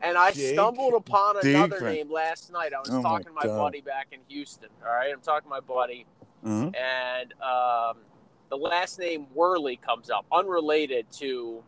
And 0.00 0.16
I 0.18 0.32
Jake 0.32 0.54
stumbled 0.54 0.94
upon 0.94 1.36
another 1.44 1.80
name 1.80 2.10
last 2.12 2.52
night. 2.52 2.72
I 2.74 2.78
was 2.80 2.90
Oh 2.90 2.96
my 3.00 3.02
talking 3.02 3.26
to 3.26 3.32
my 3.32 3.42
God. 3.42 3.58
buddy 3.58 3.80
back 3.80 4.08
in 4.12 4.18
Houston. 4.28 4.68
All 4.84 4.92
right, 4.92 5.12
I'm 5.12 5.20
talking 5.20 5.44
to 5.44 5.50
my 5.50 5.60
buddy. 5.60 6.06
Mhm. 6.44 6.74
and 6.76 7.32
um, 7.40 7.98
the 8.50 8.56
last 8.56 8.98
name 8.98 9.26
Worley 9.32 9.76
comes 9.76 10.10
up, 10.10 10.26
unrelated 10.32 11.06
to 11.12 11.62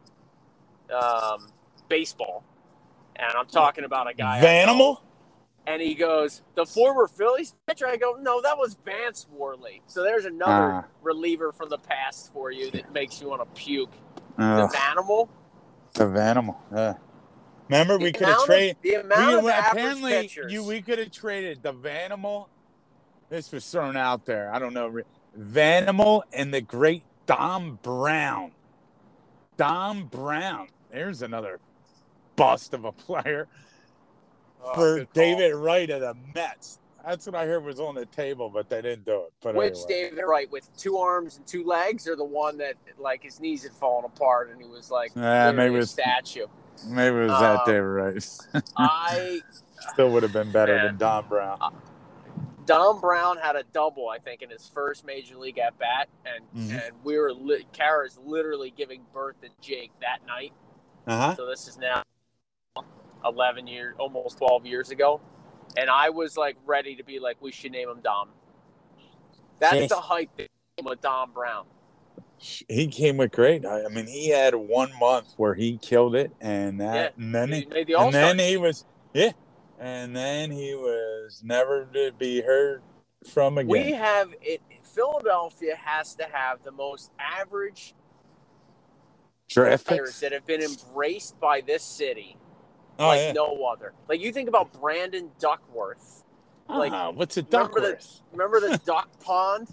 um, 0.92 1.46
baseball. 1.88 2.42
And 3.16 3.32
I'm 3.36 3.46
talking 3.46 3.84
about 3.84 4.08
a 4.10 4.14
guy. 4.14 4.40
Vanimal. 4.42 4.98
And 5.66 5.80
he 5.80 5.94
goes, 5.94 6.42
the 6.56 6.66
former 6.66 7.06
Phillies 7.08 7.54
pitcher. 7.66 7.86
I 7.86 7.96
go, 7.96 8.18
no, 8.20 8.42
that 8.42 8.58
was 8.58 8.76
Vance 8.84 9.26
Worley. 9.32 9.80
So 9.86 10.02
there's 10.02 10.26
another 10.26 10.72
Ah. 10.72 10.84
reliever 11.02 11.52
from 11.52 11.70
the 11.70 11.78
past 11.78 12.32
for 12.34 12.50
you 12.50 12.70
that 12.72 12.92
makes 12.92 13.20
you 13.20 13.28
want 13.28 13.40
to 13.42 13.60
puke. 13.60 13.92
Ugh, 14.38 14.70
The 14.70 14.82
animal. 14.90 15.30
the 15.94 16.04
animal. 16.20 16.60
Yeah. 16.74 16.94
Remember, 17.70 17.96
we 17.98 18.12
could 18.12 18.26
have 18.28 18.44
traded. 18.44 18.76
The 18.82 18.94
amount 18.96 19.42
We, 19.42 19.48
of 19.50 19.54
average 19.54 19.72
apparently, 19.72 20.12
pitchers. 20.12 20.52
you 20.52 20.64
we 20.64 20.82
could 20.82 20.98
have 20.98 21.10
traded 21.10 21.62
the 21.62 21.72
Vanimal. 21.72 22.48
This 23.30 23.50
was 23.50 23.68
thrown 23.70 23.96
out 23.96 24.26
there. 24.26 24.52
I 24.52 24.58
don't 24.58 24.74
know. 24.74 25.00
Vanimal 25.38 26.22
and 26.34 26.52
the 26.52 26.60
great 26.60 27.04
Dom 27.24 27.78
Brown. 27.82 28.52
Dom 29.56 30.06
Brown. 30.08 30.68
There's 30.90 31.22
another 31.22 31.58
bust 32.36 32.74
of 32.74 32.84
a 32.84 32.92
player 33.06 33.48
Oh, 34.64 34.74
for 34.74 34.96
good 34.98 35.06
call. 35.14 35.22
David 35.22 35.54
Wright 35.54 35.90
of 35.90 36.00
the 36.00 36.16
Mets. 36.34 36.78
That's 37.04 37.26
what 37.26 37.34
I 37.34 37.44
heard 37.44 37.62
was 37.64 37.80
on 37.80 37.94
the 37.94 38.06
table, 38.06 38.48
but 38.48 38.70
they 38.70 38.80
didn't 38.80 39.04
do 39.04 39.24
it. 39.24 39.32
But 39.42 39.54
Which 39.54 39.74
anyway. 39.74 39.86
David 40.10 40.22
Wright 40.22 40.50
with 40.50 40.74
two 40.78 40.96
arms 40.96 41.36
and 41.36 41.46
two 41.46 41.62
legs, 41.64 42.08
or 42.08 42.16
the 42.16 42.24
one 42.24 42.56
that 42.58 42.74
like 42.98 43.22
his 43.22 43.40
knees 43.40 43.62
had 43.62 43.72
fallen 43.72 44.06
apart 44.06 44.50
and 44.50 44.60
he 44.60 44.66
was 44.66 44.90
like 44.90 45.12
Yeah, 45.14 45.48
literally 45.50 45.56
maybe 45.56 45.74
a 45.74 45.78
it's- 45.82 45.90
statue. 45.90 46.46
Maybe 46.88 47.16
it 47.16 47.28
was 47.28 47.40
that 47.40 47.56
Um, 47.60 47.62
David 47.66 47.80
Wright. 47.82 48.38
I 48.76 49.40
Still 49.92 50.10
would 50.10 50.22
have 50.22 50.32
been 50.32 50.50
better 50.50 50.74
Man. 50.76 50.86
than 50.86 50.96
Dom 50.96 51.28
Brown. 51.28 51.58
Dom 52.66 53.00
Brown 53.00 53.36
had 53.36 53.56
a 53.56 53.62
double, 53.72 54.08
I 54.08 54.18
think, 54.18 54.40
in 54.42 54.48
his 54.50 54.68
first 54.72 55.04
major 55.04 55.36
league 55.36 55.58
at 55.58 55.78
bat, 55.78 56.08
and 56.24 56.44
Mhm. 56.56 56.86
and 56.86 57.04
we 57.04 57.18
were 57.18 57.32
li- 57.32 57.66
Kara's 57.72 58.18
literally 58.24 58.70
giving 58.70 59.04
birth 59.12 59.38
to 59.42 59.48
Jake 59.60 59.92
that 60.00 60.24
night. 60.26 60.52
Uh 61.06 61.18
huh. 61.18 61.34
So 61.36 61.46
this 61.46 61.68
is 61.68 61.76
now 61.76 62.02
eleven 63.24 63.66
years, 63.66 63.94
almost 63.98 64.38
twelve 64.38 64.66
years 64.66 64.90
ago, 64.90 65.20
and 65.76 65.90
I 65.90 66.10
was 66.10 66.36
like 66.36 66.56
ready 66.66 66.96
to 66.96 67.04
be 67.04 67.18
like, 67.18 67.36
we 67.40 67.52
should 67.52 67.72
name 67.72 67.88
him 67.88 68.00
Dom. 68.02 68.28
That's 69.60 69.74
Yes. 69.74 69.88
the 69.90 69.96
hype 69.96 70.30
with 70.82 71.00
Dom 71.00 71.32
Brown. 71.32 71.66
He 72.38 72.88
came 72.88 73.16
with 73.16 73.32
great. 73.32 73.64
I 73.64 73.84
I 73.84 73.88
mean, 73.88 74.06
he 74.06 74.28
had 74.28 74.54
one 74.54 74.90
month 74.98 75.34
where 75.36 75.54
he 75.54 75.78
killed 75.78 76.14
it, 76.14 76.32
and 76.40 76.80
that, 76.80 77.16
and 77.16 77.34
then 77.34 77.50
He 77.52 77.60
he, 77.60 77.66
made 77.66 77.86
the 77.86 77.98
and 77.98 78.12
then 78.12 78.38
he 78.38 78.56
was, 78.56 78.84
yeah, 79.14 79.32
and 79.78 80.14
then 80.14 80.50
he 80.50 80.74
was 80.74 81.42
never 81.44 81.86
to 81.94 82.12
be 82.18 82.42
heard 82.42 82.82
from 83.30 83.56
again. 83.58 83.70
We 83.70 83.92
have 83.92 84.34
it. 84.42 84.60
Philadelphia 84.82 85.74
has 85.76 86.14
to 86.16 86.24
have 86.24 86.62
the 86.62 86.70
most 86.72 87.10
average 87.18 87.94
Draft 89.48 89.86
players 89.86 90.20
that 90.20 90.32
have 90.32 90.46
been 90.46 90.62
embraced 90.62 91.38
by 91.40 91.60
this 91.60 91.82
city 91.82 92.36
Oh 92.98 93.08
like 93.08 93.20
yeah. 93.20 93.32
no 93.32 93.64
other. 93.64 93.92
Like 94.08 94.20
you 94.20 94.32
think 94.32 94.48
about 94.48 94.72
Brandon 94.80 95.30
Duckworth. 95.38 96.22
like, 96.68 96.92
Ah, 96.92 97.10
what's 97.10 97.36
a 97.36 97.42
remember 97.42 97.80
the- 97.80 97.88
Duckworth? 97.90 98.20
Remember 98.32 98.60
the 98.60 98.78
duck 98.86 99.08
pond 99.20 99.68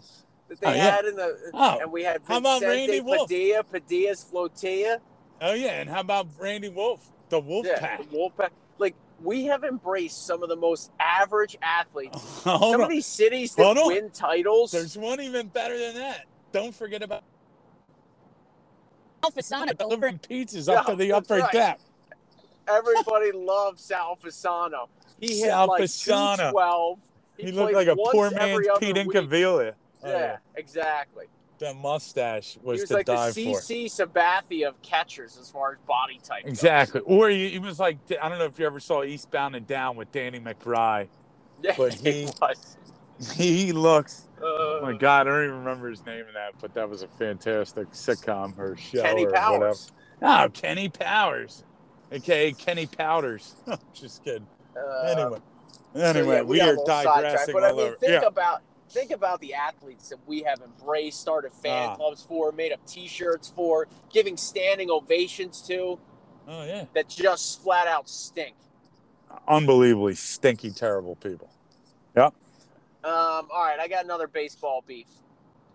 that 0.49 0.59
they 0.59 0.67
Oh, 0.67 0.71
yeah. 0.73 0.95
had 0.95 1.05
in 1.05 1.15
the 1.15 1.37
Oh, 1.53 1.79
and 1.81 1.91
we 1.91 2.03
had 2.03 2.21
how 2.27 2.37
about 2.37 2.61
Vicente 2.61 2.77
Randy 2.91 3.01
Wolf? 3.01 3.29
Padilla, 3.29 3.63
Padilla's 3.63 4.23
flotilla. 4.23 4.99
Oh 5.41 5.53
yeah, 5.53 5.81
and 5.81 5.89
how 5.89 6.01
about 6.01 6.27
Randy 6.39 6.69
Wolf, 6.69 7.05
the 7.29 7.39
Wolf 7.39 7.65
Yeah, 7.65 7.79
Pack? 7.79 7.99
the 8.09 8.15
Wolfpack. 8.17 8.49
Like 8.77 8.95
we 9.23 9.45
have 9.45 9.63
embraced 9.63 10.25
some 10.25 10.41
of 10.43 10.49
the 10.49 10.55
most 10.55 10.91
average 10.99 11.55
athletes. 11.61 12.17
Hold 12.43 12.73
some 12.73 12.81
on. 12.81 12.85
of 12.85 12.89
these 12.89 13.05
cities 13.05 13.53
that 13.55 13.63
Hold 13.63 13.77
on. 13.77 13.87
win 13.87 14.09
titles. 14.09 14.71
There's 14.71 14.97
one 14.97 15.21
even 15.21 15.47
better 15.47 15.77
than 15.77 15.95
that. 15.95 16.25
Don't 16.51 16.73
forget 16.75 17.01
about 17.03 17.23
Alfasana 19.23 19.77
delivering 19.77 20.17
pizzas 20.19 20.67
Yeah, 20.67 20.79
up 20.79 20.87
to 20.87 20.95
the 20.95 21.09
that's 21.11 21.29
upper 21.31 21.41
right. 21.41 21.51
deck. 21.51 21.79
Everybody 22.77 23.31
loves 23.31 23.83
Sal 23.83 24.17
Fasano. 24.23 24.87
He 25.19 25.39
hit 25.39 25.49
Sal 25.49 25.67
like 25.67 25.83
Fasano. 25.83 26.35
212. 26.51 26.99
He, 27.37 27.43
played 27.43 27.55
looked 27.55 27.73
like 27.73 27.87
a 27.87 27.95
poor 27.95 28.31
man's 28.31 28.67
Pete. 28.79 28.95
Incaviglia. 28.95 29.73
Oh, 30.03 30.09
Yeah, 30.09 30.37
exactly. 30.55 31.25
That 31.59 31.75
mustache 31.75 32.57
was, 32.63 32.79
he 32.79 32.81
was 32.81 32.89
to 32.89 32.93
like 32.95 33.05
the 33.05 33.13
die 33.15 33.31
for. 33.31 33.39
CC 33.39 33.85
Sabathia 33.85 34.67
of 34.67 34.81
catchers 34.81 35.37
as 35.39 35.49
far 35.51 35.73
as 35.73 35.77
body 35.87 36.19
type. 36.23 36.43
goes. 36.43 36.51
Exactly. 36.53 37.01
Or 37.01 37.29
he, 37.29 37.49
he 37.49 37.59
was 37.59 37.79
like, 37.79 37.99
I 38.21 38.29
don't 38.29 38.39
know 38.39 38.45
if 38.45 38.57
you 38.57 38.65
ever 38.65 38.79
saw 38.79 39.03
Eastbound 39.03 39.55
and 39.55 39.67
Down 39.67 39.95
with 39.95 40.11
Danny 40.11 40.39
McBride. 40.39 41.07
Yeah, 41.63 41.75
But 41.77 41.93
he 41.93 42.11
he- 42.23 42.25
was. 42.41 42.77
He 43.35 43.71
looks, 43.71 44.27
Uh, 44.41 44.45
oh 44.45 44.79
my 44.81 44.93
God, 44.97 45.27
I 45.27 45.29
don't 45.29 45.43
even 45.43 45.57
remember 45.59 45.91
his 45.91 46.03
name 46.07 46.25
in 46.27 46.33
that, 46.33 46.53
but 46.59 46.73
that 46.73 46.89
was 46.89 47.03
a 47.03 47.07
fantastic 47.07 47.89
sitcom 47.91 48.57
or 48.57 48.75
show 48.75 49.03
Kenny 49.03 49.25
or 49.25 49.29
whatever. 49.29 49.57
Powers. 49.59 49.91
Oh, 50.23 50.49
Kenny 50.51 50.89
Powers, 50.89 51.63
aka 52.11 52.51
Kenny 52.53 52.85
Powders. 52.85 53.55
Just 53.93 54.23
kidding. 54.23 54.47
Uh, 54.75 55.01
Anyway, 55.07 55.39
so, 55.93 56.01
anyway, 56.01 56.35
yeah, 56.37 56.41
we, 56.43 56.57
got 56.57 56.63
a 56.63 56.67
are 56.67 56.71
little 56.71 56.85
sidetracked, 56.85 57.23
digressing 57.23 57.53
But 57.53 57.63
I 57.63 57.71
mean, 57.71 57.79
over. 57.81 57.95
think 57.97 58.11
Yeah. 58.21 58.27
about 58.27 58.61
think 58.89 59.11
about 59.11 59.39
the 59.39 59.53
athletes 59.53 60.09
that 60.09 60.19
we 60.27 60.41
have 60.43 60.61
embraced, 60.61 61.21
started 61.21 61.53
fan 61.53 61.89
Ah. 61.91 61.95
clubs 61.95 62.21
for, 62.23 62.51
made 62.51 62.73
up 62.73 62.85
T-shirts 62.85 63.47
for, 63.55 63.87
giving 64.09 64.35
standing 64.35 64.89
ovations 64.91 65.61
to, 65.67 65.97
Oh 66.47 66.63
yeah, 66.65 66.85
that 66.93 67.07
just 67.07 67.61
flat 67.61 67.87
out 67.87 68.09
stink. 68.09 68.55
unbelievably 69.47 70.15
stinky, 70.15 70.71
terrible 70.71 71.15
people. 71.15 71.49
Um, 73.03 73.47
all 73.51 73.63
right, 73.63 73.79
I 73.79 73.87
got 73.87 74.03
another 74.05 74.27
baseball 74.27 74.83
beef, 74.85 75.07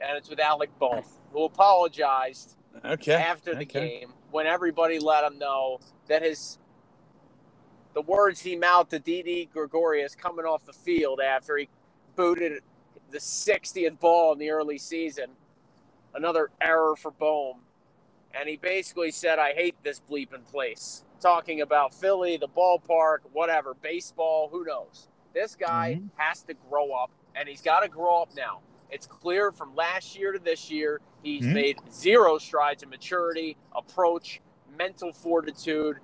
and 0.00 0.16
it's 0.16 0.28
with 0.30 0.38
Alec 0.38 0.70
Bohm, 0.78 1.02
who 1.32 1.44
apologized 1.44 2.54
Okay. 2.84 3.14
after 3.14 3.52
the 3.54 3.62
okay. 3.62 3.98
game 4.00 4.12
when 4.36 4.46
everybody 4.46 4.98
let 4.98 5.24
him 5.24 5.38
know 5.38 5.80
that 6.08 6.20
his 6.20 6.58
the 7.94 8.02
words 8.02 8.42
he 8.42 8.54
mouthed 8.54 8.90
to 8.90 8.98
Didi 8.98 9.48
Gregorius 9.50 10.14
coming 10.14 10.44
off 10.44 10.66
the 10.66 10.74
field 10.74 11.20
after 11.22 11.56
he 11.56 11.70
booted 12.16 12.62
the 13.10 13.16
60th 13.16 13.98
ball 13.98 14.34
in 14.34 14.38
the 14.38 14.50
early 14.50 14.76
season, 14.76 15.30
another 16.12 16.50
error 16.60 16.96
for 16.96 17.10
Bohm, 17.10 17.62
and 18.34 18.46
he 18.46 18.58
basically 18.58 19.10
said, 19.10 19.38
"I 19.38 19.54
hate 19.54 19.82
this 19.82 20.02
bleeping 20.02 20.44
place." 20.44 21.02
Talking 21.18 21.62
about 21.62 21.94
Philly, 21.94 22.36
the 22.36 22.46
ballpark, 22.46 23.20
whatever, 23.32 23.72
baseball, 23.72 24.50
who 24.50 24.66
knows? 24.66 25.08
This 25.32 25.56
guy 25.56 25.94
Mhm. 25.94 26.10
has 26.16 26.42
to 26.42 26.52
grow 26.52 26.92
up, 26.92 27.10
and 27.34 27.48
he's 27.48 27.62
got 27.62 27.80
to 27.80 27.88
grow 27.88 28.20
up 28.20 28.34
now. 28.34 28.60
It's 28.90 29.06
clear 29.06 29.52
from 29.52 29.74
last 29.74 30.16
year 30.18 30.32
to 30.32 30.38
this 30.38 30.70
year, 30.70 31.00
he's 31.22 31.42
Mhm. 31.44 31.52
made 31.54 31.80
zero 31.92 32.38
strides 32.38 32.82
in 32.82 32.88
maturity, 32.88 33.56
approach, 33.74 34.40
mental 34.68 35.12
fortitude. 35.12 35.98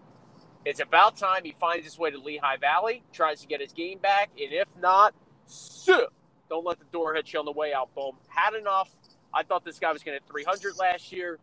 It's 0.65 0.81
about 0.81 1.17
time 1.17 1.45
he 1.45 1.53
finds 1.53 1.85
his 1.85 1.99
way 1.99 2.11
to 2.11 2.19
Lehigh 2.19 2.57
Valley, 2.57 3.03
tries 3.13 3.41
to 3.41 3.47
get 3.47 3.61
his 3.61 3.73
game 3.73 3.99
back, 3.99 4.31
and 4.41 4.53
if 4.53 4.69
not, 4.77 5.15
sue. 5.47 6.07
Don't 6.49 6.65
let 6.65 6.79
the 6.79 6.85
door 6.87 7.15
hit 7.15 7.33
you 7.33 7.39
on 7.39 7.45
the 7.45 7.53
way 7.53 7.73
out, 7.73 7.95
boom. 7.95 8.19
Had 8.29 8.55
enough. 8.55 8.95
I 9.35 9.43
thought 9.43 9.65
this 9.65 9.79
guy 9.79 9.93
was 9.93 10.03
going 10.03 10.19
to 10.19 10.23
hit 10.23 10.31
300 10.31 10.77
last 10.77 11.11
year. 11.13 11.39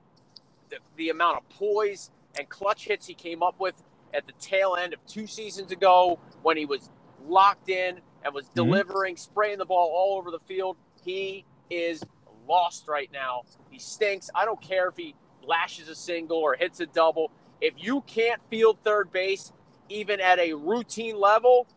The, 0.69 0.77
the 0.95 1.09
amount 1.09 1.37
of 1.37 1.49
poise 1.49 2.11
and 2.37 2.47
clutch 2.47 2.85
hits 2.85 3.07
he 3.07 3.15
came 3.15 3.41
up 3.41 3.59
with 3.59 3.81
at 4.13 4.27
the 4.27 4.33
tail 4.33 4.75
end 4.75 4.93
of 4.93 5.05
two 5.07 5.25
seasons 5.27 5.71
ago 5.71 6.19
when 6.43 6.57
he 6.57 6.65
was 6.65 6.89
locked 7.25 7.69
in 7.69 8.01
and 8.23 8.33
was 8.33 8.47
delivering, 8.49 9.17
spraying 9.17 9.57
the 9.57 9.65
ball 9.65 9.91
all 9.93 10.17
over 10.17 10.29
the 10.31 10.39
field. 10.39 10.77
He 11.03 11.45
is 11.69 12.03
lost 12.47 12.87
right 12.87 13.09
now. 13.11 13.43
He 13.69 13.79
stinks. 13.79 14.29
I 14.33 14.45
don't 14.45 14.61
care 14.61 14.89
if 14.89 14.97
he 14.97 15.15
lashes 15.43 15.87
a 15.89 15.95
single 15.95 16.37
or 16.37 16.55
hits 16.55 16.79
a 16.79 16.85
double. 16.85 17.31
If 17.61 17.73
you 17.77 18.01
can't 18.01 18.41
field 18.49 18.79
third 18.83 19.11
base, 19.11 19.51
even 19.89 20.19
at 20.19 20.39
a 20.39 20.53
routine 20.53 21.19
level, 21.19 21.67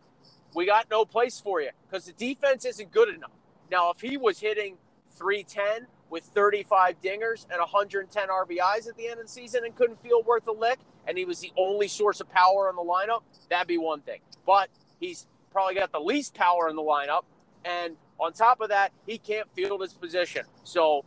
we 0.55 0.65
got 0.65 0.89
no 0.89 1.05
place 1.05 1.39
for 1.39 1.61
you 1.61 1.71
because 1.87 2.05
the 2.05 2.13
defense 2.13 2.65
isn't 2.65 2.91
good 2.91 3.09
enough. 3.09 3.31
Now, 3.71 3.91
if 3.91 4.01
he 4.01 4.17
was 4.17 4.39
hitting 4.39 4.77
310 5.15 5.87
with 6.09 6.23
35 6.25 7.01
dingers 7.01 7.45
and 7.49 7.59
110 7.59 8.27
RBIs 8.27 8.87
at 8.87 8.95
the 8.97 9.07
end 9.07 9.19
of 9.19 9.25
the 9.25 9.31
season 9.31 9.65
and 9.65 9.75
couldn't 9.75 10.01
feel 10.01 10.21
worth 10.21 10.47
a 10.47 10.51
lick, 10.51 10.79
and 11.07 11.17
he 11.17 11.25
was 11.25 11.39
the 11.39 11.51
only 11.57 11.87
source 11.87 12.21
of 12.21 12.29
power 12.29 12.69
in 12.69 12.75
the 12.75 12.83
lineup, 12.83 13.23
that'd 13.49 13.67
be 13.67 13.77
one 13.77 14.01
thing. 14.01 14.19
But 14.45 14.69
he's 14.99 15.27
probably 15.51 15.75
got 15.75 15.91
the 15.91 15.99
least 15.99 16.35
power 16.35 16.69
in 16.69 16.75
the 16.75 16.83
lineup, 16.83 17.23
and 17.65 17.97
on 18.19 18.33
top 18.33 18.61
of 18.61 18.69
that, 18.69 18.91
he 19.05 19.17
can't 19.17 19.47
field 19.53 19.81
his 19.81 19.93
position. 19.93 20.45
So 20.63 21.05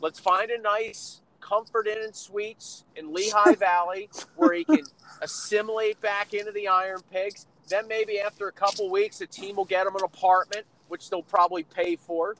let's 0.00 0.18
find 0.20 0.50
a 0.50 0.60
nice 0.60 1.22
comfort 1.40 1.86
inn 1.86 1.98
and 2.02 2.14
suites 2.14 2.84
in 2.96 3.12
Lehigh 3.12 3.54
Valley 3.58 4.08
where 4.36 4.52
he 4.52 4.64
can 4.64 4.84
assimilate 5.22 6.00
back 6.00 6.34
into 6.34 6.52
the 6.52 6.68
Iron 6.68 7.00
Pigs. 7.12 7.46
Then 7.68 7.88
maybe 7.88 8.20
after 8.20 8.48
a 8.48 8.52
couple 8.52 8.90
weeks, 8.90 9.18
the 9.18 9.26
team 9.26 9.56
will 9.56 9.64
get 9.64 9.86
him 9.86 9.96
an 9.96 10.04
apartment, 10.04 10.66
which 10.88 11.10
they'll 11.10 11.22
probably 11.22 11.62
pay 11.62 11.96
for 11.96 12.36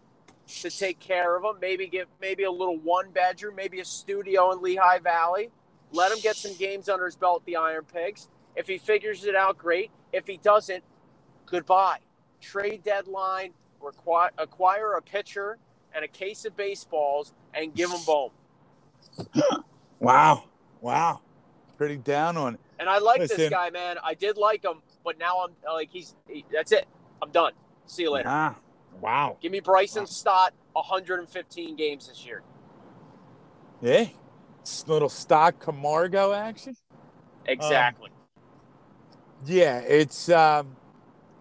to 0.61 0.71
take 0.71 0.99
care 0.99 1.37
of 1.37 1.45
him. 1.45 1.61
Maybe 1.61 1.87
get 1.87 2.09
maybe 2.21 2.45
a 2.45 2.51
little 2.51 2.79
one 2.79 3.11
bedroom, 3.11 3.55
maybe 3.57 3.81
a 3.81 3.85
studio 3.85 4.53
in 4.53 4.63
Lehigh 4.63 4.99
Valley. 4.99 5.51
Let 5.93 6.13
him 6.13 6.19
get 6.21 6.37
some 6.37 6.55
games 6.57 6.89
under 6.89 7.07
his 7.07 7.17
belt, 7.17 7.45
the 7.47 7.57
Iron 7.57 7.85
Pigs. 7.85 8.29
If 8.57 8.67
he 8.67 8.79
figures 8.79 9.25
it 9.25 9.35
out, 9.35 9.59
great. 9.59 9.91
If 10.13 10.27
he 10.27 10.37
doesn't, 10.37 10.85
goodbye. 11.47 11.99
Trade 12.41 12.83
deadline, 12.85 13.53
require, 13.83 14.31
acquire 14.39 14.93
a 14.95 15.03
pitcher 15.03 15.59
and 15.95 16.05
a 16.05 16.09
case 16.09 16.45
of 16.45 16.57
baseballs, 16.57 17.33
and 17.53 17.75
give 17.75 17.91
them 17.91 18.01
boom. 18.07 18.31
Wow. 20.01 20.45
Wow. 20.81 21.21
Pretty 21.77 21.99
down 21.99 22.39
on 22.39 22.55
it. 22.55 22.61
And 22.79 22.89
I 22.89 22.99
like 22.99 23.21
this 23.21 23.51
guy, 23.51 23.69
man. 23.71 23.97
I 24.03 24.15
did 24.15 24.39
like 24.39 24.65
him, 24.65 24.81
but 25.05 25.19
now 25.19 25.45
I'm 25.45 25.51
like, 25.71 25.91
he's 25.93 26.15
he, 26.27 26.45
that's 26.51 26.73
it. 26.73 26.89
I'm 27.23 27.31
done. 27.31 27.53
See 27.85 28.03
you 28.03 28.11
later. 28.11 28.29
Ah, 28.31 28.57
wow. 29.01 29.37
Give 29.43 29.53
me 29.53 29.61
Bryson 29.61 30.07
Stott 30.07 30.55
115 30.73 31.77
games 31.77 32.09
this 32.09 32.25
year. 32.25 32.43
Yeah. 33.83 34.07
It's 34.61 34.87
little 34.89 35.09
Stott 35.09 35.59
Camargo 35.61 36.33
action. 36.33 36.77
Exactly. 37.47 38.11
Yeah, 39.47 39.79
it's 39.81 40.29
um, 40.29 40.77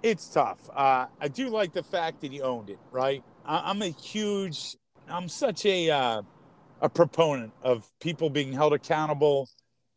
it's 0.03 0.27
tough. 0.29 0.69
Uh, 0.73 1.07
I 1.19 1.27
do 1.27 1.49
like 1.49 1.73
the 1.73 1.83
fact 1.83 2.21
that 2.21 2.31
he 2.31 2.41
owned 2.41 2.69
it, 2.69 2.79
right? 2.91 3.23
I, 3.45 3.69
I'm 3.69 3.81
a 3.81 3.89
huge, 3.89 4.75
I'm 5.07 5.29
such 5.29 5.65
a 5.65 5.89
uh, 5.89 6.21
a 6.81 6.89
proponent 6.89 7.51
of 7.61 7.91
people 7.99 8.29
being 8.29 8.53
held 8.53 8.73
accountable 8.73 9.49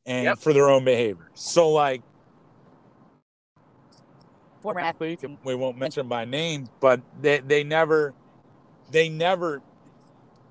and 0.06 0.24
Yep. 0.24 0.38
for 0.38 0.52
their 0.52 0.68
own 0.68 0.84
behavior. 0.84 1.30
So, 1.34 1.70
like, 1.70 2.02
former 4.60 4.80
athletes, 4.80 5.24
we 5.44 5.54
won't 5.54 5.78
mention 5.78 6.08
by 6.08 6.24
name, 6.24 6.68
but 6.80 7.00
they 7.20 7.38
they 7.40 7.64
never, 7.64 8.14
they 8.90 9.08
never. 9.08 9.62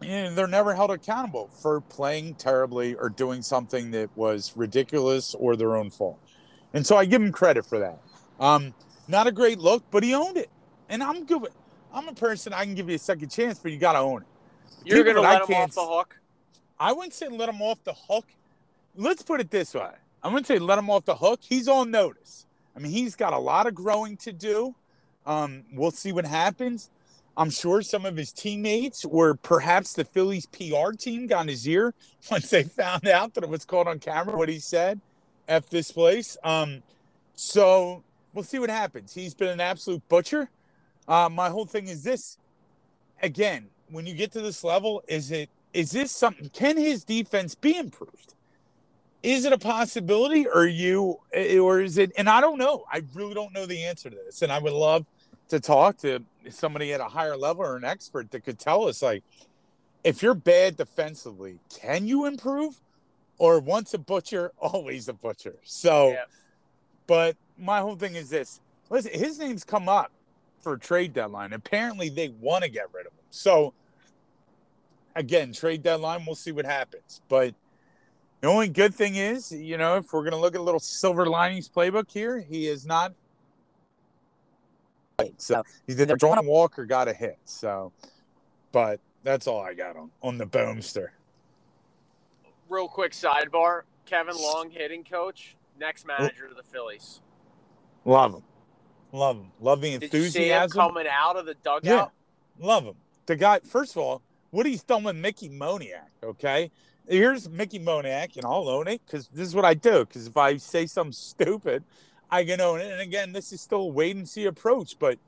And 0.03 0.36
they're 0.36 0.48
never 0.48 0.74
held 0.74 0.89
accountable 0.89 1.51
for 1.62 1.79
playing 1.79 2.34
terribly 2.34 2.96
or 2.96 3.08
doing 3.08 3.43
something 3.43 3.91
that 3.91 4.10
was 4.15 4.53
ridiculous 4.55 5.36
or 5.36 5.55
their 5.55 5.75
own 5.75 5.91
fault. 5.91 6.17
And 6.74 6.88
so 6.88 6.98
I 6.98 7.05
give 7.05 7.22
them 7.22 7.31
credit 7.31 7.67
for 7.67 7.77
that. 7.77 8.00
Um, 8.39 8.74
not 9.12 9.27
a 9.27 9.32
great 9.32 9.60
look, 9.60 9.84
but 9.91 10.03
he 10.03 10.15
owned 10.15 10.38
it. 10.38 10.50
And 10.89 11.03
I'm 11.03 11.25
good 11.25 11.41
with 11.41 11.53
I'm 11.94 12.08
a 12.08 12.13
person 12.13 12.53
I 12.53 12.63
can 12.63 12.74
give 12.74 12.89
you 12.89 12.96
a 12.96 13.00
second 13.00 13.30
chance, 13.30 13.60
but 13.60 13.72
you 13.72 13.77
gotta 13.77 14.00
own 14.00 14.22
it. 14.22 14.27
You're 14.86 15.03
going 15.03 15.18
to 15.18 15.22
that 15.22 15.27
I 15.27 15.39
let 15.39 15.50
him 15.50 15.56
off 15.56 15.74
the 15.74 15.86
hook? 15.86 16.15
I 16.80 16.94
wouldn't 16.94 17.13
say 17.13 17.27
let 17.27 17.50
him 17.50 17.62
off 17.62 17.84
the 17.84 17.94
hook. 17.94 18.25
Let's 18.96 19.22
put 19.22 19.39
it 19.39 19.51
this 19.51 19.74
way. 19.74 19.91
I'm 20.24 20.34
gonna 20.34 20.46
say 20.46 20.58
let 20.58 20.80
him 20.80 20.89
off 20.89 21.06
the 21.06 21.15
hook. 21.15 21.39
He's 21.44 21.68
on 21.68 21.91
notice. 21.91 22.46
I 22.75 22.80
mean, 22.80 22.91
he's 22.91 23.15
got 23.15 23.34
a 23.34 23.38
lot 23.38 23.68
of 23.68 23.75
growing 23.75 24.18
to 24.18 24.32
do. 24.32 24.75
Um, 25.25 25.63
we'll 25.74 25.91
see 25.91 26.12
what 26.12 26.25
happens. 26.25 26.89
I'm 27.38 27.50
sure 27.50 27.82
some 27.82 28.06
of 28.06 28.18
his 28.18 28.32
teammates 28.32 29.06
or 29.06 29.36
perhaps 29.36 29.94
the 29.94 30.03
Phillies 30.03 30.46
PR 30.48 30.91
team 30.98 31.27
got 31.27 31.41
in 31.41 31.48
his 31.50 31.68
ear 31.68 31.94
once 32.32 32.50
they 32.50 32.63
found 32.63 33.08
out 33.08 33.34
that 33.34 33.44
it 33.44 33.50
was 33.50 33.65
caught 33.65 33.88
on 33.88 34.00
camera 34.00 34.38
what 34.38 34.50
he 34.50 34.60
said. 34.60 35.00
at 35.48 35.70
this 35.70 35.91
place. 35.91 36.38
Um, 36.44 36.84
so 37.36 38.03
we'll 38.34 38.44
see 38.44 38.60
what 38.60 38.70
happens. 38.70 39.14
He's 39.14 39.34
been 39.34 39.50
an 39.50 39.60
absolute 39.60 40.08
butcher. 40.10 40.50
Uh, 41.08 41.30
my 41.30 41.50
whole 41.50 41.66
thing 41.66 41.88
is 41.88 42.04
this 42.04 42.38
again, 43.22 43.68
when 43.90 44.06
you 44.06 44.14
get 44.14 44.32
to 44.34 44.42
this 44.42 44.64
level, 44.64 45.04
is 45.08 45.32
it 45.32 45.50
is 45.74 45.92
this 45.92 46.12
something 46.12 46.50
can 46.50 46.78
his 46.78 47.04
defense 47.04 47.56
be 47.56 47.78
improved? 47.78 48.36
Is 49.24 49.46
it 49.46 49.54
a 49.54 49.58
possibility 49.58 50.48
or 50.48 50.66
you 50.66 51.20
or 51.34 51.82
is 51.82 51.98
it 51.98 52.12
and 52.18 52.30
I 52.30 52.42
don't 52.42 52.58
know. 52.58 52.86
I 52.92 53.04
really 53.14 53.34
don't 53.34 53.54
know 53.54 53.66
the 53.66 53.84
answer 53.84 54.10
to 54.10 54.16
this. 54.26 54.42
And 54.42 54.52
I 54.52 54.60
would 54.60 54.74
love 54.74 55.06
to 55.50 55.60
talk 55.60 55.98
to 55.98 56.24
somebody 56.50 56.94
at 56.94 57.02
a 57.02 57.06
higher 57.06 57.38
level 57.38 57.64
or 57.64 57.76
an 57.76 57.84
expert 57.84 58.32
that 58.32 58.44
could 58.44 58.58
tell 58.58 58.88
us 58.88 59.02
like 59.02 59.24
if 60.04 60.24
you're 60.24 60.34
bad 60.34 60.78
defensively, 60.78 61.60
can 61.70 62.08
you 62.08 62.26
improve? 62.26 62.80
Or 63.38 63.60
once 63.60 63.94
a 63.94 63.98
butcher, 63.98 64.52
always 64.58 65.08
a 65.08 65.14
butcher. 65.14 65.56
So 65.64 66.12
Yeah. 66.12 66.24
but 67.08 67.36
my 67.62 67.80
whole 67.80 67.96
thing 67.96 68.15
is 68.15 68.30
this. 68.30 68.60
Listen, 68.89 69.12
his 69.13 69.39
name's 69.39 69.63
come 69.63 69.88
up 69.88 70.12
for 70.60 70.74
a 70.74 70.80
trade 70.80 71.13
deadline. 71.13 71.53
Apparently 71.53 72.10
they 72.10 72.30
want 72.30 72.63
to 72.63 72.70
get 72.70 72.88
rid 72.94 73.06
of 73.06 73.13
him. 73.13 73.20
So 73.30 73.74
again, 75.15 75.53
trade 75.53 75.84
deadline, 75.84 76.25
we'll 76.25 76.36
see 76.36 76.51
what 76.51 76.65
happens. 76.65 77.22
But 77.30 77.53
the 78.41 78.48
only 78.48 78.70
good 78.70 78.94
thing 78.94 79.15
is, 79.15 79.51
you 79.51 79.77
know, 79.77 79.98
if 79.98 80.12
we're 80.12 80.24
gonna 80.24 80.39
look 80.39 80.56
at 80.56 80.62
a 80.62 80.63
little 80.63 80.80
silver 80.80 81.25
linings 81.27 81.70
playbook 81.70 82.12
here, 82.12 82.39
he 82.39 82.68
is 82.68 82.86
not 82.86 83.13
so 85.38 85.62
he's 85.86 86.01
either 86.01 86.15
drawn 86.15 86.39
a 86.39 86.41
walk 86.41 86.79
or 86.79 86.86
got 86.86 87.07
a 87.07 87.14
hit. 87.14 87.38
So 87.46 87.92
but 88.72 89.00
that's 89.24 89.46
all 89.48 89.62
I 89.62 89.74
got 89.74 89.96
on 89.96 90.09
on 90.22 90.38
the 90.38 90.46
boomster. 90.46 91.09
Real 92.70 92.88
quick 92.88 93.12
sidebar 93.12 93.81
Kevin 94.05 94.36
Long, 94.36 94.70
hitting 94.70 95.03
coach, 95.03 95.55
next 95.79 96.05
oh. 96.09 96.14
manager 96.20 96.48
of 96.48 96.57
the 96.57 96.64
Phillies. 96.64 97.22
Love 98.05 98.35
him. 98.35 98.44
Love 99.11 99.37
him. 99.37 99.51
Love 99.59 99.81
the 99.81 99.98
Did 99.98 100.14
you 100.14 100.29
see 100.29 100.50
him 100.50 100.64
enthusiasm. 100.64 100.79
coming 100.79 101.07
out 101.11 101.35
of 101.35 101.46
the 101.46 101.55
dugout? 101.55 102.11
Love 102.59 102.85
him. 102.85 102.96
The 103.25 103.35
guy, 103.35 103.59
first 103.59 103.92
of 103.96 104.01
all, 104.01 104.22
what 104.51 104.66
he's 104.66 104.83
done 104.83 105.03
with 105.03 105.16
Mickey 105.16 105.50
Moniak, 105.50 106.09
okay? 106.24 106.72
Here's 107.07 107.50
Mickey 107.50 107.79
Moniak, 107.79 108.35
and 108.35 108.46
I'll 108.46 108.70
own 108.70 108.87
it 108.87 109.01
because 109.05 109.27
this 109.29 109.48
is 109.48 109.55
what 109.55 109.66
I 109.66 109.74
do. 109.74 110.05
Because 110.05 110.27
if 110.27 110.37
I 110.37 110.57
say 110.57 110.85
something 110.85 111.11
stupid, 111.14 111.83
I 112.29 112.44
can 112.44 112.61
own 112.61 112.79
it. 112.79 112.92
And 112.92 113.01
again, 113.01 113.33
this 113.33 113.51
is 113.51 113.61
still 113.61 113.81
a 113.81 113.87
wait 113.87 114.16
and 114.16 114.27
see 114.27 114.46
approach. 114.46 114.98
But, 115.00 115.20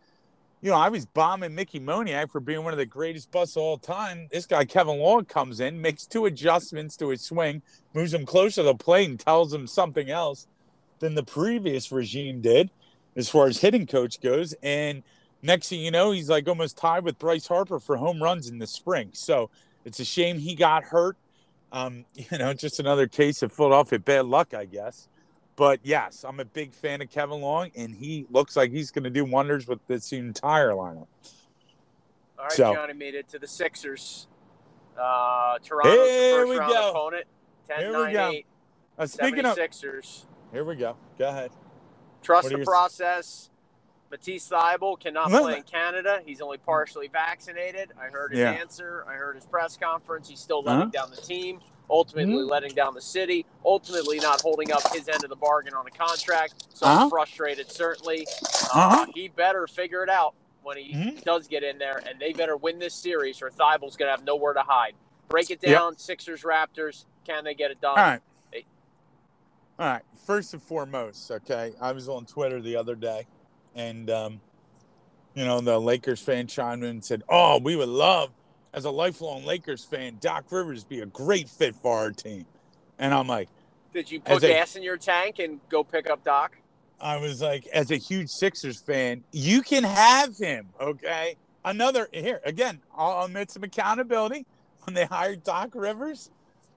you 0.61 0.71
know, 0.71 0.77
I 0.77 0.89
was 0.89 1.05
bombing 1.05 1.55
Mickey 1.55 1.79
Moniak 1.79 2.31
for 2.31 2.39
being 2.39 2.63
one 2.63 2.73
of 2.73 2.77
the 2.79 2.85
greatest 2.85 3.31
busts 3.31 3.57
of 3.57 3.63
all 3.63 3.77
time. 3.77 4.27
This 4.31 4.45
guy, 4.45 4.65
Kevin 4.65 4.99
Long, 4.99 5.25
comes 5.25 5.59
in, 5.59 5.81
makes 5.81 6.05
two 6.05 6.25
adjustments 6.25 6.95
to 6.97 7.09
his 7.09 7.21
swing, 7.21 7.61
moves 7.93 8.13
him 8.13 8.25
closer 8.25 8.61
to 8.61 8.63
the 8.63 8.75
plate, 8.75 9.09
and 9.09 9.19
tells 9.19 9.53
him 9.53 9.67
something 9.67 10.09
else 10.09 10.47
than 11.03 11.15
the 11.15 11.23
previous 11.23 11.91
regime 11.91 12.39
did 12.39 12.71
as 13.17 13.27
far 13.29 13.47
as 13.47 13.59
hitting 13.59 13.85
coach 13.85 14.21
goes. 14.21 14.55
And 14.63 15.03
next 15.41 15.67
thing 15.69 15.81
you 15.81 15.91
know, 15.91 16.11
he's 16.11 16.29
like 16.29 16.47
almost 16.47 16.77
tied 16.77 17.03
with 17.03 17.19
Bryce 17.19 17.45
Harper 17.45 17.79
for 17.79 17.97
home 17.97 18.23
runs 18.23 18.47
in 18.47 18.57
the 18.57 18.65
spring. 18.65 19.09
So 19.11 19.49
it's 19.83 19.99
a 19.99 20.05
shame 20.05 20.39
he 20.39 20.55
got 20.55 20.83
hurt. 20.85 21.17
Um, 21.73 22.05
you 22.15 22.37
know, 22.37 22.53
just 22.53 22.79
another 22.79 23.05
case 23.07 23.43
of 23.43 23.51
Philadelphia 23.51 23.99
bad 23.99 24.25
luck, 24.25 24.53
I 24.53 24.63
guess. 24.65 25.09
But 25.57 25.81
yes, 25.83 26.23
I'm 26.27 26.39
a 26.39 26.45
big 26.45 26.73
fan 26.73 27.01
of 27.01 27.11
Kevin 27.11 27.41
Long, 27.41 27.69
and 27.75 27.93
he 27.93 28.25
looks 28.31 28.55
like 28.55 28.71
he's 28.71 28.89
going 28.89 29.03
to 29.03 29.11
do 29.11 29.23
wonders 29.25 29.67
with 29.67 29.85
this 29.87 30.11
entire 30.13 30.71
lineup. 30.71 31.05
All 32.39 32.45
right, 32.45 32.51
So- 32.51 32.73
Johnny 32.73 32.93
made 32.93 33.13
it 33.13 33.27
to 33.29 33.39
the 33.39 33.47
Sixers. 33.47 34.27
Uh, 34.99 35.57
Toronto's 35.63 36.07
Here 36.07 36.39
the 36.41 36.47
we 36.47 36.55
first 36.55 36.59
round 36.59 36.73
go. 36.73 36.89
opponent. 36.91 37.25
10 37.67 37.79
Here 37.79 37.97
we 37.97 38.03
9 38.05 38.13
go. 38.13 38.29
8. 38.29 38.45
Uh, 38.97 39.07
speaking 39.07 39.45
of, 39.45 39.57
76ers. 39.57 40.25
Here 40.53 40.63
we 40.63 40.75
go. 40.75 40.95
Go 41.19 41.27
ahead. 41.27 41.51
Trust 42.21 42.49
the 42.49 42.59
process. 42.59 43.49
Matisse 44.09 44.47
Thybulle 44.47 44.99
cannot 44.99 45.29
play 45.29 45.57
in 45.57 45.63
Canada. 45.63 46.21
He's 46.25 46.39
only 46.39 46.59
partially 46.59 47.07
vaccinated. 47.07 47.91
I 47.99 48.09
heard 48.09 48.31
his 48.31 48.39
Yeah. 48.41 48.51
answer. 48.51 49.03
I 49.09 49.13
heard 49.13 49.35
his 49.35 49.45
press 49.45 49.75
conference. 49.75 50.29
He's 50.29 50.39
still 50.39 50.59
Uh-huh. 50.59 50.75
letting 50.77 50.91
down 50.91 51.09
the 51.09 51.17
team, 51.19 51.61
ultimately 51.89 52.35
Mhm. 52.35 52.49
letting 52.49 52.75
down 52.75 52.93
the 52.93 53.01
city, 53.01 53.45
ultimately 53.65 54.19
not 54.19 54.39
holding 54.41 54.71
up 54.71 54.87
his 54.93 55.09
end 55.09 55.23
of 55.23 55.29
the 55.31 55.35
bargain 55.35 55.73
on 55.73 55.87
a 55.87 55.89
contract. 55.89 56.53
So 56.75 56.85
Uh-huh. 56.85 57.03
I'm 57.05 57.09
frustrated, 57.09 57.71
certainly. 57.71 58.27
Uh, 58.73 58.77
Uh-huh. 58.79 59.05
he 59.15 59.29
better 59.29 59.65
figure 59.65 60.03
it 60.03 60.09
out 60.09 60.35
when 60.61 60.77
he 60.77 60.93
Mhm. 60.93 61.23
does 61.23 61.47
get 61.47 61.63
in 61.63 61.79
there, 61.79 62.01
and 62.07 62.19
they 62.19 62.31
better 62.33 62.55
win 62.55 62.77
this 62.77 62.93
series, 62.93 63.41
or 63.41 63.49
Thybulle's 63.49 63.97
going 63.97 64.07
to 64.07 64.11
have 64.11 64.23
nowhere 64.23 64.53
to 64.53 64.61
hide. 64.61 64.93
Break 65.27 65.49
it 65.49 65.59
Yep. 65.63 65.71
down, 65.79 65.97
Sixers, 65.97 66.43
Raptors. 66.43 67.05
Can 67.25 67.43
they 67.43 67.55
get 67.55 67.71
it 67.71 67.81
done? 67.81 67.97
All 67.97 68.05
right. 68.05 68.21
All 69.79 69.87
right. 69.87 70.01
First 70.25 70.53
and 70.53 70.61
foremost, 70.61 71.29
okay. 71.31 71.73
I 71.81 71.91
was 71.91 72.07
on 72.07 72.25
Twitter 72.25 72.61
the 72.61 72.75
other 72.75 72.95
day, 72.95 73.25
and 73.75 74.09
um, 74.09 74.41
you 75.33 75.43
know 75.43 75.59
the 75.59 75.79
Lakers 75.79 76.21
fan 76.21 76.47
chimed 76.47 76.83
in 76.83 76.89
and 76.89 77.05
said, 77.05 77.23
"Oh, 77.27 77.59
we 77.59 77.75
would 77.75 77.89
love, 77.89 78.29
as 78.73 78.85
a 78.85 78.91
lifelong 78.91 79.43
Lakers 79.45 79.83
fan, 79.83 80.17
Doc 80.21 80.45
Rivers 80.49 80.83
be 80.83 81.01
a 81.01 81.05
great 81.07 81.49
fit 81.49 81.75
for 81.75 81.97
our 81.97 82.11
team." 82.11 82.45
And 82.99 83.13
I'm 83.13 83.27
like, 83.27 83.49
Did 83.93 84.09
you 84.11 84.21
put 84.21 84.43
a- 84.43 84.47
gas 84.47 84.75
in 84.75 84.83
your 84.83 84.97
tank 84.97 85.39
and 85.39 85.59
go 85.69 85.83
pick 85.83 86.09
up 86.09 86.23
Doc? 86.23 86.55
I 87.01 87.17
was 87.17 87.41
like, 87.41 87.65
as 87.67 87.91
a 87.91 87.97
huge 87.97 88.29
Sixers 88.29 88.79
fan, 88.79 89.23
you 89.33 89.61
can 89.61 89.83
have 89.83 90.37
him, 90.37 90.69
okay? 90.79 91.35
Another 91.65 92.07
here 92.13 92.39
again. 92.45 92.79
I'll 92.95 93.25
admit 93.25 93.51
some 93.51 93.63
accountability 93.63 94.45
when 94.83 94.93
they 94.93 95.05
hired 95.05 95.43
Doc 95.43 95.71
Rivers. 95.73 96.29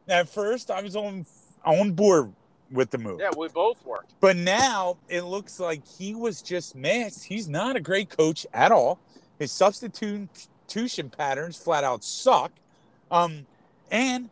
At 0.08 0.28
first, 0.28 0.70
I 0.70 0.82
was 0.82 0.96
on 0.96 1.26
on 1.64 1.92
board 1.92 2.32
with 2.70 2.90
the 2.90 2.98
move. 2.98 3.20
Yeah, 3.20 3.30
we 3.36 3.48
both 3.48 3.84
were. 3.84 4.04
But 4.20 4.36
now 4.36 4.98
it 5.08 5.22
looks 5.22 5.60
like 5.60 5.86
he 5.86 6.14
was 6.14 6.42
just 6.42 6.74
missed. 6.74 7.24
He's 7.24 7.48
not 7.48 7.76
a 7.76 7.80
great 7.80 8.10
coach 8.10 8.46
at 8.52 8.72
all. 8.72 8.98
His 9.38 9.52
substitution 9.52 11.10
patterns 11.10 11.56
flat 11.56 11.84
out 11.84 12.02
suck. 12.02 12.52
Um, 13.10 13.46
and 13.90 14.30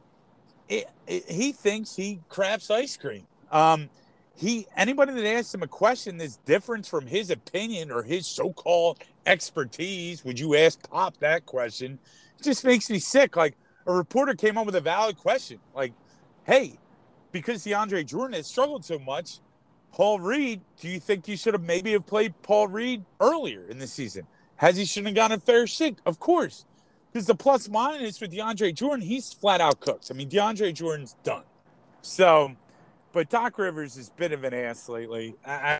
it, 0.69 0.89
it, 1.07 1.31
he 1.31 1.53
thinks 1.53 1.95
he 1.95 2.21
craps 2.29 2.71
ice 2.71 2.97
cream. 2.97 3.27
Um, 3.53 3.89
he 4.37 4.67
anybody 4.77 5.13
that 5.13 5.27
asks 5.27 5.55
him 5.55 5.63
a 5.63 5.69
question 5.69 6.17
that's 6.17 6.39
different 6.39 6.87
from 6.87 7.07
his 7.07 7.31
opinion 7.31 7.93
or 7.93 8.03
his 8.03 8.27
so-called 8.27 8.99
expertise, 9.27 10.25
would 10.25 10.41
you 10.41 10.57
ask 10.57 10.91
Pop 10.91 11.17
that 11.19 11.47
question? 11.47 11.99
It 12.39 12.43
just 12.43 12.65
makes 12.65 12.91
me 12.91 12.99
sick. 12.99 13.37
Like 13.37 13.57
a 13.87 13.93
reporter 13.93 14.35
came 14.35 14.59
up 14.59 14.67
with 14.67 14.75
a 14.75 14.81
valid 14.81 15.17
question, 15.19 15.61
like, 15.75 15.93
"Hey, 16.45 16.79
because 17.35 17.65
DeAndre 17.65 18.07
Jordan 18.07 18.35
has 18.37 18.47
struggled 18.47 18.85
so 18.85 18.97
much, 18.97 19.41
Paul 19.91 20.21
Reed, 20.21 20.61
do 20.81 20.89
you 20.89 21.01
think 21.01 21.27
you 21.27 21.37
should 21.37 21.53
have 21.53 21.65
maybe 21.65 21.91
have 21.91 22.07
played 22.07 22.33
Paul 22.43 22.69
Reed 22.69 23.05
earlier 23.19 23.65
in 23.65 23.79
the 23.81 23.89
season? 23.89 24.25
Has 24.55 24.77
he 24.77 24.85
shouldn't 24.85 25.09
have 25.09 25.17
gotten 25.17 25.39
a 25.39 25.41
fair 25.41 25.67
shake? 25.67 25.97
Of 26.07 26.21
course. 26.21 26.65
Because 27.13 27.27
the 27.27 27.35
plus 27.35 27.69
minus 27.69 28.21
with 28.21 28.31
DeAndre 28.31 28.73
Jordan, 28.73 29.05
he's 29.05 29.33
flat 29.33 29.61
out 29.61 29.81
cooked. 29.81 30.13
I 30.13 30.15
mean, 30.15 30.31
DeAndre 30.31 30.73
Jordan's 30.73 31.17
done. 31.25 31.43
So 32.03 32.55
But 33.13 33.31
Doc 33.31 33.59
Rivers 33.59 33.97
is 33.97 34.11
a 34.11 34.13
bit 34.13 34.31
of 34.31 34.45
an 34.45 34.55
ass 34.55 34.89
lately. 34.89 35.35
I, 35.45 35.53
I, 35.53 35.79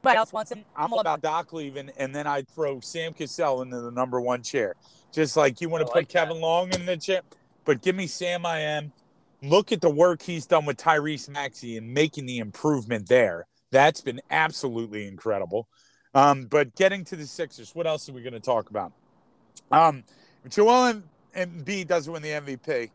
But 0.00 0.16
else 0.16 0.32
wants 0.32 0.50
him. 0.50 0.64
I'm 0.74 0.90
all 0.94 1.00
about 1.00 1.20
Doc 1.20 1.52
leaving, 1.52 1.90
and 1.98 2.14
then 2.14 2.26
I'd 2.26 2.48
throw 2.48 2.80
Sam 2.80 3.12
Cassell 3.12 3.60
into 3.60 3.78
the 3.82 3.90
number 3.90 4.22
one 4.22 4.42
chair. 4.42 4.74
Just 5.12 5.36
like 5.36 5.60
you 5.60 5.68
want 5.68 5.82
I 5.82 5.84
to 5.84 5.92
like 5.92 6.08
put 6.08 6.14
Kevin 6.14 6.40
Long 6.40 6.72
in 6.72 6.86
the 6.86 6.96
chair, 6.96 7.20
but 7.66 7.82
give 7.82 7.94
me 7.94 8.06
Sam 8.06 8.46
I 8.46 8.60
am. 8.60 8.92
Look 9.42 9.72
at 9.72 9.80
the 9.80 9.90
work 9.90 10.22
he's 10.22 10.46
done 10.46 10.66
with 10.66 10.76
Tyrese 10.76 11.28
Maxey 11.28 11.76
and 11.76 11.92
making 11.92 12.26
the 12.26 12.38
improvement 12.38 13.08
there. 13.08 13.46
That's 13.70 14.00
been 14.00 14.20
absolutely 14.30 15.06
incredible. 15.06 15.68
Um, 16.14 16.44
but 16.44 16.74
getting 16.74 17.04
to 17.06 17.16
the 17.16 17.26
Sixers, 17.26 17.74
what 17.74 17.86
else 17.86 18.08
are 18.08 18.12
we 18.12 18.22
going 18.22 18.34
to 18.34 18.40
talk 18.40 18.70
about? 18.70 18.92
Um, 19.70 20.04
if 20.44 20.52
Joel 20.52 21.02
Embiid 21.36 21.86
doesn't 21.86 22.12
win 22.12 22.22
the 22.22 22.30
MVP, 22.30 22.90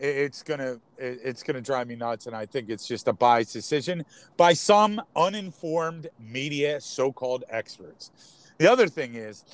it's 0.00 0.42
gonna 0.42 0.78
it's 0.98 1.42
gonna 1.42 1.60
drive 1.60 1.86
me 1.86 1.94
nuts, 1.94 2.26
and 2.26 2.34
I 2.34 2.46
think 2.46 2.68
it's 2.68 2.86
just 2.86 3.06
a 3.06 3.12
biased 3.12 3.52
decision 3.52 4.04
by 4.36 4.52
some 4.52 5.00
uninformed 5.14 6.08
media, 6.18 6.80
so-called 6.80 7.44
experts. 7.48 8.10
The 8.58 8.70
other 8.70 8.88
thing 8.88 9.14
is, 9.14 9.44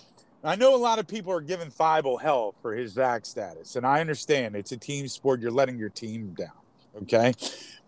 I 0.42 0.56
know 0.56 0.74
a 0.74 0.78
lot 0.78 0.98
of 0.98 1.06
people 1.06 1.32
are 1.32 1.42
giving 1.42 1.70
Thybulle 1.70 2.20
hell 2.20 2.54
for 2.62 2.74
his 2.74 2.94
vac 2.94 3.26
status, 3.26 3.76
and 3.76 3.86
I 3.86 4.00
understand 4.00 4.56
it's 4.56 4.72
a 4.72 4.76
team 4.76 5.06
sport. 5.06 5.40
You're 5.40 5.50
letting 5.50 5.78
your 5.78 5.90
team 5.90 6.34
down, 6.38 6.48
okay? 7.02 7.34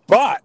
But 0.07 0.43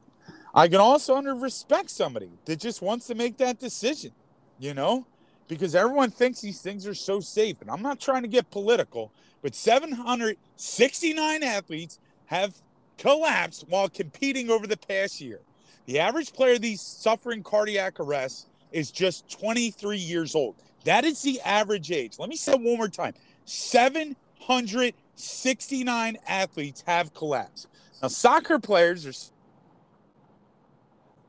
I 0.55 0.69
can 0.69 0.79
also 0.79 1.15
under 1.15 1.35
respect 1.35 1.89
somebody 1.89 2.29
that 2.45 2.61
just 2.61 2.81
wants 2.81 3.07
to 3.07 3.15
make 3.15 3.37
that 3.37 3.59
decision, 3.59 4.11
you 4.57 4.73
know, 4.73 5.05
because 5.49 5.75
everyone 5.75 6.09
thinks 6.09 6.39
these 6.39 6.61
things 6.61 6.87
are 6.87 6.93
so 6.93 7.19
safe, 7.19 7.61
and 7.61 7.69
I'm 7.69 7.81
not 7.81 7.99
trying 7.99 8.21
to 8.21 8.29
get 8.29 8.49
political, 8.51 9.11
but 9.41 9.53
769 9.53 11.43
athletes 11.43 11.99
have 12.27 12.55
collapsed 12.97 13.65
while 13.67 13.89
competing 13.89 14.49
over 14.49 14.65
the 14.65 14.77
past 14.77 15.19
year. 15.19 15.41
The 15.85 15.99
average 15.99 16.31
player 16.31 16.57
these 16.57 16.81
suffering 16.81 17.43
cardiac 17.43 17.99
arrests 17.99 18.45
is 18.71 18.91
just 18.91 19.29
23 19.29 19.97
years 19.97 20.35
old. 20.35 20.55
That 20.87 21.03
is 21.03 21.21
the 21.21 21.39
average 21.41 21.91
age. 21.91 22.17
Let 22.17 22.29
me 22.29 22.37
say 22.37 22.53
it 22.53 22.61
one 22.61 22.77
more 22.77 22.87
time 22.87 23.13
769 23.43 26.17
athletes 26.25 26.81
have 26.87 27.13
collapsed. 27.13 27.67
Now, 28.01 28.07
soccer 28.07 28.57
players 28.57 29.33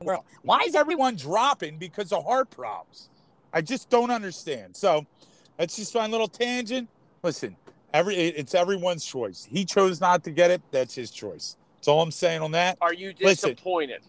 are. 0.07 0.21
Why 0.43 0.61
is 0.61 0.75
everyone? 0.75 1.17
dropping 1.17 1.77
because 1.77 2.13
of 2.13 2.23
heart 2.23 2.49
problems. 2.51 3.09
I 3.51 3.59
just 3.59 3.89
don't 3.89 4.11
understand. 4.11 4.77
So 4.77 5.05
that's 5.57 5.75
just 5.75 5.93
my 5.93 6.07
little 6.07 6.29
tangent. 6.29 6.87
Listen, 7.21 7.57
every 7.93 8.15
it's 8.15 8.55
everyone's 8.55 9.03
choice. 9.03 9.45
He 9.51 9.65
chose 9.65 9.99
not 9.99 10.23
to 10.23 10.31
get 10.31 10.51
it. 10.51 10.61
That's 10.71 10.95
his 10.95 11.11
choice. 11.11 11.57
That's 11.75 11.89
all 11.89 12.01
I'm 12.01 12.11
saying 12.11 12.41
on 12.41 12.51
that. 12.51 12.77
Are 12.79 12.93
you 12.93 13.13
Listen. 13.19 13.49
disappointed? 13.49 14.03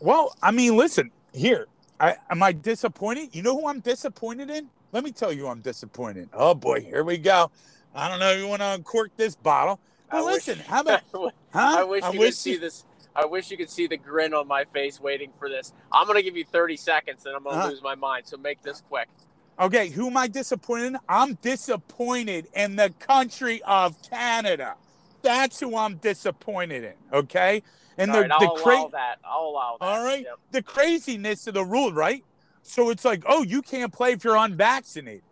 Well, 0.00 0.34
I 0.42 0.50
mean, 0.50 0.76
listen 0.76 1.12
here. 1.32 1.68
I, 1.98 2.16
am 2.30 2.42
I 2.42 2.52
disappointed? 2.52 3.34
You 3.34 3.42
know 3.42 3.58
who 3.58 3.68
I'm 3.68 3.80
disappointed 3.80 4.50
in? 4.50 4.68
Let 4.92 5.04
me 5.04 5.12
tell 5.12 5.32
you, 5.32 5.48
I'm 5.48 5.60
disappointed. 5.60 6.28
Oh 6.32 6.54
boy, 6.54 6.80
here 6.80 7.04
we 7.04 7.18
go. 7.18 7.50
I 7.94 8.08
don't 8.08 8.20
know 8.20 8.30
if 8.32 8.38
you 8.38 8.46
want 8.48 8.60
to 8.60 8.66
uncork 8.74 9.10
this 9.16 9.34
bottle. 9.34 9.80
I 10.10 10.18
But 10.18 10.24
wish- 10.26 10.34
listen, 10.48 10.58
how 10.60 10.80
about? 10.82 11.00
Huh? 11.52 11.76
I 11.80 11.84
wish 11.84 12.04
you 12.12 12.18
could 12.20 12.34
see 12.34 12.52
you- 12.52 12.58
this. 12.60 12.84
I 13.14 13.24
wish 13.24 13.50
you 13.50 13.56
could 13.56 13.70
see 13.70 13.86
the 13.86 13.96
grin 13.96 14.34
on 14.34 14.46
my 14.46 14.64
face 14.74 15.00
waiting 15.00 15.32
for 15.38 15.48
this. 15.48 15.72
I'm 15.90 16.06
gonna 16.06 16.20
give 16.20 16.36
you 16.36 16.44
30 16.44 16.76
seconds, 16.76 17.24
and 17.24 17.34
I'm 17.34 17.42
gonna 17.44 17.56
Uh-huh. 17.56 17.68
lose 17.70 17.80
my 17.82 17.94
mind. 17.94 18.26
So 18.26 18.36
make 18.36 18.60
this 18.62 18.82
quick. 18.90 19.08
Okay, 19.58 19.88
who 19.88 20.08
am 20.08 20.18
I 20.18 20.28
disappointed 20.28 20.86
in? 20.88 20.98
I'm 21.08 21.34
disappointed 21.40 22.46
in 22.54 22.76
the 22.76 22.90
country 22.98 23.62
of 23.62 23.96
Canada. 24.02 24.74
That's 25.26 25.60
who 25.60 25.76
I'm 25.76 25.96
disappointed 25.96 26.84
in. 26.84 26.94
Okay, 27.12 27.62
and 27.98 28.10
All 28.10 28.22
the 28.22 28.28
right, 28.28 28.40
the 28.40 28.48
cra- 28.62 28.74
allow 28.76 28.88
that. 28.88 29.18
I'll 29.24 29.40
allow 29.46 29.76
that. 29.80 29.86
All 29.86 30.04
right. 30.04 30.24
Yep. 30.24 30.38
the 30.52 30.62
craziness 30.62 31.46
of 31.48 31.54
the 31.54 31.64
rule, 31.64 31.92
right? 31.92 32.24
So 32.62 32.90
it's 32.90 33.04
like, 33.04 33.24
oh, 33.26 33.42
you 33.42 33.62
can't 33.62 33.92
play 33.92 34.12
if 34.12 34.24
you're 34.24 34.36
unvaccinated. 34.36 35.22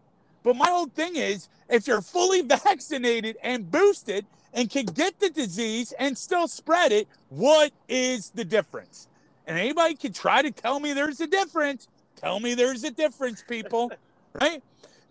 But 0.42 0.56
my 0.56 0.68
whole 0.68 0.86
thing 0.88 1.16
is, 1.16 1.48
if 1.68 1.86
you're 1.86 2.02
fully 2.02 2.42
vaccinated 2.56 3.36
and 3.42 3.70
boosted 3.70 4.26
and 4.52 4.68
can 4.70 4.86
get 4.86 5.20
the 5.20 5.30
disease 5.30 5.92
and 5.98 6.18
still 6.18 6.48
spread 6.48 6.92
it, 6.92 7.08
what 7.28 7.72
is 7.88 8.30
the 8.30 8.44
difference? 8.44 9.08
And 9.46 9.58
anybody 9.58 9.94
can 9.94 10.12
try 10.12 10.42
to 10.42 10.50
tell 10.50 10.80
me 10.80 10.92
there's 10.92 11.20
a 11.20 11.26
difference. 11.26 11.88
Tell 12.16 12.40
me 12.40 12.54
there's 12.54 12.84
a 12.84 12.90
difference, 12.90 13.44
people, 13.48 13.92
right? 14.40 14.62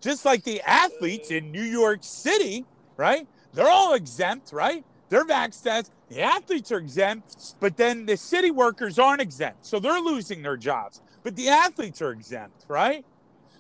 Just 0.02 0.26
like 0.26 0.43
the 0.43 0.62
athletes 0.62 1.32
in 1.32 1.52
New 1.52 1.63
York 1.63 2.00
City, 2.02 2.65
right? 2.98 3.28
They're 3.53 3.69
all 3.69 3.93
exempt, 3.93 4.51
right? 4.51 4.83
They're 5.09 5.25
vaccinated. 5.25 5.91
The 6.09 6.21
athletes 6.21 6.71
are 6.71 6.77
exempt, 6.77 7.55
but 7.59 7.77
then 7.77 8.05
the 8.05 8.17
city 8.17 8.51
workers 8.51 8.97
aren't 8.99 9.21
exempt. 9.21 9.65
So 9.65 9.79
they're 9.79 9.99
losing 9.99 10.41
their 10.41 10.57
jobs. 10.57 11.01
But 11.23 11.35
the 11.35 11.49
athletes 11.49 12.01
are 12.01 12.11
exempt, 12.11 12.65
right? 12.67 13.05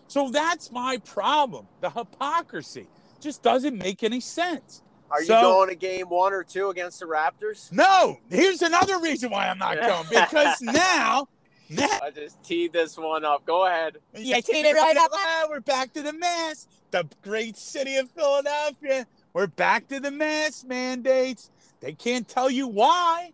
So 0.07 0.29
that's 0.29 0.71
my 0.71 0.97
problem. 0.97 1.67
The 1.81 1.89
hypocrisy 1.89 2.87
just 3.21 3.41
doesn't 3.41 3.77
make 3.77 4.03
any 4.03 4.19
sense. 4.19 4.81
Are 5.09 5.21
you 5.21 5.27
So- 5.27 5.41
going 5.41 5.69
to 5.69 5.75
game 5.75 6.09
one 6.09 6.33
or 6.33 6.43
two 6.43 6.69
against 6.69 6.99
the 6.99 7.05
Raptors? 7.05 7.71
No, 7.71 8.17
here's 8.29 8.61
another 8.61 8.99
reason 8.99 9.29
why 9.31 9.47
I'm 9.47 9.59
not 9.59 9.79
going 9.79 10.05
because 10.09 10.59
now, 10.61 11.27
now 11.69 11.99
I 12.01 12.09
just 12.09 12.43
teed 12.43 12.73
this 12.73 12.97
one 12.97 13.23
up. 13.23 13.45
Go 13.45 13.65
ahead. 13.67 13.97
you 14.15 14.41
teed 14.41 14.65
it 14.65 14.73
right 14.75 14.97
up. 14.97 15.11
We're 15.49 15.59
back 15.59 15.93
to 15.93 16.01
the 16.01 16.13
mess. 16.13 16.67
The 16.91 17.07
great 17.21 17.57
city 17.57 17.95
of 17.97 18.09
Philadelphia. 18.11 19.05
We're 19.33 19.47
back 19.47 19.87
to 19.87 19.99
the 19.99 20.11
mask 20.11 20.67
mandates. 20.67 21.49
They 21.79 21.93
can't 21.93 22.27
tell 22.27 22.49
you 22.49 22.67
why. 22.67 23.31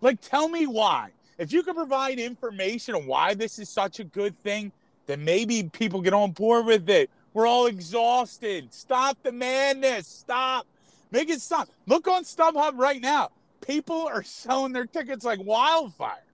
Like, 0.00 0.20
tell 0.20 0.48
me 0.48 0.66
why. 0.66 1.10
If 1.38 1.52
you 1.52 1.62
could 1.62 1.76
provide 1.76 2.18
information 2.18 2.94
on 2.94 3.06
why 3.06 3.34
this 3.34 3.58
is 3.58 3.68
such 3.68 4.00
a 4.00 4.04
good 4.04 4.34
thing, 4.34 4.72
then 5.06 5.24
maybe 5.24 5.62
people 5.64 6.00
get 6.00 6.14
on 6.14 6.32
board 6.32 6.66
with 6.66 6.88
it. 6.88 7.10
We're 7.34 7.46
all 7.46 7.66
exhausted. 7.66 8.72
Stop 8.72 9.18
the 9.22 9.32
madness. 9.32 10.06
Stop. 10.06 10.66
Make 11.10 11.28
it 11.28 11.42
stop. 11.42 11.68
Look 11.86 12.08
on 12.08 12.24
StubHub 12.24 12.72
right 12.78 13.00
now. 13.00 13.30
People 13.60 14.06
are 14.06 14.22
selling 14.22 14.72
their 14.72 14.86
tickets 14.86 15.24
like 15.24 15.40
wildfire. 15.42 16.24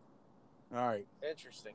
All 0.75 0.87
right. 0.87 1.07
Interesting. 1.29 1.75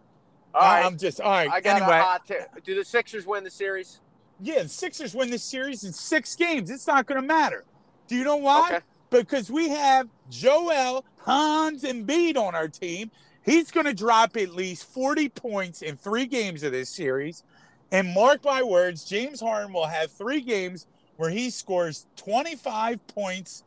All 0.54 0.62
right. 0.62 0.86
I'm 0.86 0.98
just 0.98 1.20
all 1.20 1.30
right. 1.30 1.52
I 1.52 1.60
got 1.60 1.82
anyway, 1.82 2.00
a 2.00 2.04
hot 2.04 2.26
take. 2.26 2.64
Do 2.64 2.76
the 2.76 2.86
Sixers 2.86 3.26
win 3.28 3.44
the 3.44 3.52
series? 3.52 4.00
Yeah, 4.40 4.64
the 4.64 4.70
Sixers 4.70 5.16
win 5.16 5.30
this 5.30 5.44
series 5.44 5.84
in 5.84 5.94
six 5.94 6.36
games. 6.36 6.70
It's 6.70 6.88
not 6.88 7.06
going 7.06 7.20
to 7.22 7.28
matter. 7.28 7.64
Do 8.08 8.16
you 8.16 8.24
know 8.24 8.38
why? 8.38 8.68
Okay. 8.68 8.80
Because 9.10 9.50
we 9.50 9.70
have 9.70 10.08
Joel, 10.30 11.06
Hans 11.20 11.84
Embiid 11.84 12.38
on 12.38 12.56
our 12.56 12.68
team. 12.68 13.10
He's 13.44 13.72
going 13.72 13.86
to 13.86 13.94
drop 13.94 14.36
at 14.36 14.54
least 14.54 14.86
40 14.86 15.30
points 15.30 15.82
in 15.82 15.96
three 15.96 16.26
games 16.26 16.64
of 16.64 16.74
this 16.74 16.90
series. 16.90 17.44
And 17.92 18.14
mark 18.14 18.44
my 18.44 18.62
words, 18.62 19.06
James 19.06 19.40
Harden 19.40 19.72
will 19.72 19.88
have 19.88 20.12
three 20.12 20.42
games 20.42 20.88
where 21.16 21.30
he 21.30 21.50
scores 21.50 22.06
25 22.18 23.06
points 23.08 23.64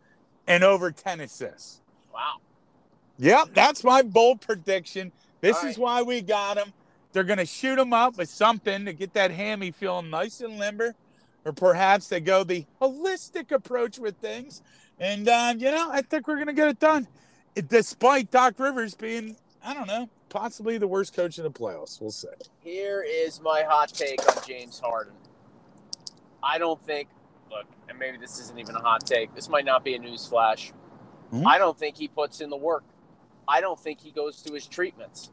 and 0.46 0.62
over 0.62 0.90
10 0.90 1.20
assists. 1.20 1.80
Wow. 2.12 2.36
Yep, 3.18 3.50
that's 3.54 3.82
my 3.82 4.02
bold 4.02 4.40
prediction. 4.40 5.12
This 5.40 5.56
All 5.62 5.68
is 5.68 5.76
right. 5.76 5.82
why 5.82 6.02
we 6.02 6.20
got 6.20 6.58
him. 6.58 6.72
They're 7.12 7.24
going 7.24 7.38
to 7.38 7.46
shoot 7.46 7.78
him 7.78 7.92
up 7.92 8.16
with 8.18 8.28
something 8.28 8.84
to 8.84 8.92
get 8.92 9.14
that 9.14 9.30
hammy 9.30 9.70
feeling 9.70 10.10
nice 10.10 10.40
and 10.40 10.58
limber. 10.58 10.94
Or 11.44 11.52
perhaps 11.52 12.08
they 12.08 12.20
go 12.20 12.44
the 12.44 12.66
holistic 12.80 13.50
approach 13.50 13.98
with 13.98 14.16
things. 14.18 14.62
And, 14.98 15.28
uh, 15.28 15.54
you 15.56 15.70
know, 15.70 15.88
I 15.90 16.02
think 16.02 16.28
we're 16.28 16.34
going 16.36 16.46
to 16.48 16.52
get 16.52 16.68
it 16.68 16.78
done. 16.78 17.08
It- 17.56 17.68
despite 17.68 18.30
Doc 18.30 18.58
Rivers 18.58 18.94
being, 18.94 19.36
I 19.64 19.72
don't 19.74 19.86
know, 19.86 20.08
possibly 20.28 20.76
the 20.78 20.86
worst 20.86 21.14
coach 21.14 21.38
in 21.38 21.44
the 21.44 21.50
playoffs. 21.50 22.00
We'll 22.00 22.10
see. 22.10 22.28
Here 22.60 23.02
is 23.02 23.40
my 23.40 23.62
hot 23.66 23.88
take 23.88 24.20
on 24.36 24.42
James 24.46 24.78
Harden. 24.78 25.14
I 26.42 26.58
don't 26.58 26.80
think, 26.82 27.08
look, 27.50 27.66
and 27.88 27.98
maybe 27.98 28.18
this 28.18 28.38
isn't 28.38 28.58
even 28.58 28.76
a 28.76 28.80
hot 28.80 29.04
take. 29.06 29.34
This 29.34 29.48
might 29.48 29.64
not 29.64 29.82
be 29.84 29.94
a 29.94 29.98
news 29.98 30.26
flash. 30.26 30.72
Hmm? 31.30 31.46
I 31.46 31.58
don't 31.58 31.78
think 31.78 31.96
he 31.96 32.06
puts 32.08 32.40
in 32.40 32.50
the 32.50 32.56
work. 32.56 32.84
I 33.48 33.60
don't 33.60 33.78
think 33.80 34.00
he 34.00 34.10
goes 34.10 34.42
to 34.42 34.52
his 34.52 34.66
treatments. 34.66 35.30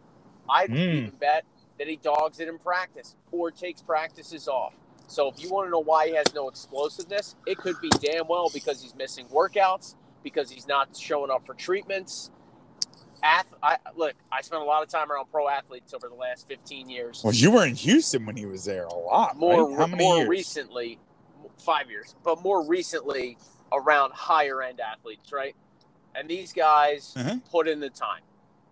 I'd 0.50 0.70
Hmm. 0.70 0.76
even 0.78 1.10
bet 1.20 1.44
that 1.80 1.88
he 1.88 1.96
dogs 1.98 2.40
it 2.40 2.48
in 2.48 2.58
practice 2.58 3.16
or 3.32 3.52
takes 3.52 3.82
practices 3.82 4.48
off. 4.48 4.74
So 5.08 5.30
if 5.30 5.42
you 5.42 5.50
want 5.50 5.68
to 5.68 5.72
know 5.72 5.80
why 5.80 6.08
he 6.08 6.16
has 6.16 6.34
no 6.36 6.50
explosiveness, 6.50 7.36
it 7.46 7.58
could 7.58 7.80
be 7.82 7.90
damn 8.02 8.28
well 8.28 8.50
because 8.54 8.82
he's 8.82 8.96
missing 8.96 9.26
workouts, 9.28 9.96
because 10.24 10.50
he's 10.50 10.68
not 10.68 10.96
showing 10.98 11.32
up 11.32 11.46
for 11.46 11.54
treatments. 11.54 12.30
Ath- 13.24 13.46
I, 13.64 13.78
look, 13.96 14.14
I 14.32 14.42
spent 14.42 14.62
a 14.62 14.66
lot 14.66 14.84
of 14.84 14.90
time 14.90 15.12
around 15.12 15.32
pro 15.32 15.48
athletes 15.48 15.94
over 15.94 16.08
the 16.08 16.16
last 16.16 16.48
15 16.48 16.90
years. 16.90 17.22
Well, 17.24 17.34
you 17.34 17.52
were 17.52 17.66
in 17.66 17.76
Houston 17.76 18.26
when 18.26 18.36
he 18.36 18.46
was 18.46 18.66
there 18.66 18.84
a 18.86 18.94
lot. 18.94 19.38
more 19.38 19.70
right? 19.76 19.90
More 19.98 20.18
years? 20.18 20.30
recently, 20.30 21.00
five 21.58 21.90
years, 21.90 22.16
but 22.24 22.42
more 22.44 22.64
recently 22.66 23.38
around 23.72 24.12
higher 24.14 24.62
end 24.62 24.80
athletes, 24.80 25.32
right? 25.32 25.56
And 26.16 26.30
these 26.30 26.54
guys 26.54 27.14
Uh-huh. 27.18 27.38
put 27.52 27.68
in 27.68 27.80
the 27.80 27.90
time, 27.90 28.22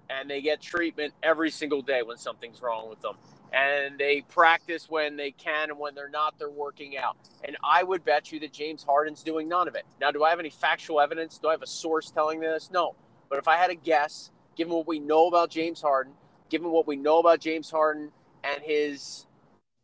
and 0.10 0.30
they 0.30 0.42
get 0.42 0.62
treatment 0.62 1.14
every 1.24 1.52
single 1.52 1.82
day 1.82 2.02
when 2.04 2.18
something's 2.18 2.62
wrong 2.62 2.90
with 2.90 3.02
them. 3.02 3.16
and 3.54 3.98
they 3.98 4.22
practice 4.22 4.90
when 4.90 5.16
they 5.16 5.32
can, 5.32 5.70
and 5.70 5.80
when 5.80 5.96
they're 5.96 6.10
not, 6.10 6.38
they're 6.38 6.50
working 6.50 6.98
out. 6.98 7.16
And 7.44 7.56
I 7.64 7.84
would 7.84 8.04
bet 8.04 8.32
you 8.32 8.40
that 8.42 8.52
James 8.52 8.84
Harden's 8.84 9.24
doing 9.24 9.48
none 9.48 9.68
of 9.68 9.76
it. 9.76 9.86
Now, 10.02 10.12
do 10.12 10.24
I 10.24 10.30
have 10.30 10.40
any 10.40 10.50
factual 10.50 11.00
evidence? 11.00 11.38
Do 11.38 11.48
I 11.48 11.52
have 11.52 11.62
a 11.62 11.68
source 11.68 12.12
telling 12.12 12.42
this? 12.42 12.70
No. 12.72 12.96
But 13.30 13.40
if 13.40 13.48
I 13.48 13.56
had 13.56 13.70
a 13.70 13.76
guess, 13.76 14.30
given 14.58 14.74
what 14.74 14.88
we 14.88 15.00
know 15.00 15.28
about 15.28 15.50
James 15.52 15.82
Harden, 15.82 16.14
given 16.50 16.70
what 16.70 16.86
we 16.86 16.98
know 16.98 17.20
about 17.20 17.40
James 17.40 17.70
Harden 17.72 18.12
and 18.44 18.62
his 18.62 19.26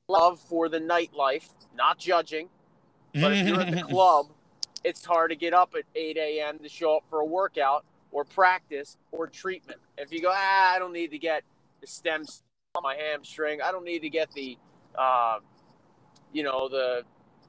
love 0.09 0.39
for 0.39 0.67
the 0.67 0.79
nightlife, 0.79 1.49
not 1.73 1.97
judging, 1.97 2.49
but 3.13 3.31
if 3.31 3.47
you're 3.47 3.61
at 3.61 3.71
the 3.71 3.83
club, 3.89 4.27
it's 4.83 5.05
hard 5.05 5.29
to 5.31 5.35
get 5.37 5.53
up 5.53 5.75
at 5.77 5.85
8 5.95 6.17
a.m. 6.17 6.59
to 6.59 6.67
show 6.67 6.97
up 6.97 7.03
for 7.09 7.19
a 7.19 7.25
workout 7.25 7.85
or 8.11 8.25
practice 8.25 8.97
or 9.11 9.27
treatment. 9.27 9.79
If 9.97 10.11
you 10.11 10.21
go, 10.21 10.31
ah, 10.33 10.73
I 10.75 10.79
don't 10.79 10.93
need 10.93 11.11
to 11.11 11.17
get 11.17 11.43
the 11.79 11.87
stems 11.87 12.43
on 12.75 12.83
my 12.83 12.95
hamstring. 12.95 13.61
I 13.61 13.71
don't 13.71 13.85
need 13.85 13.99
to 13.99 14.09
get 14.09 14.31
the, 14.33 14.57
uh, 14.97 15.39
you 16.31 16.43
know, 16.43 16.69
the 16.69 17.03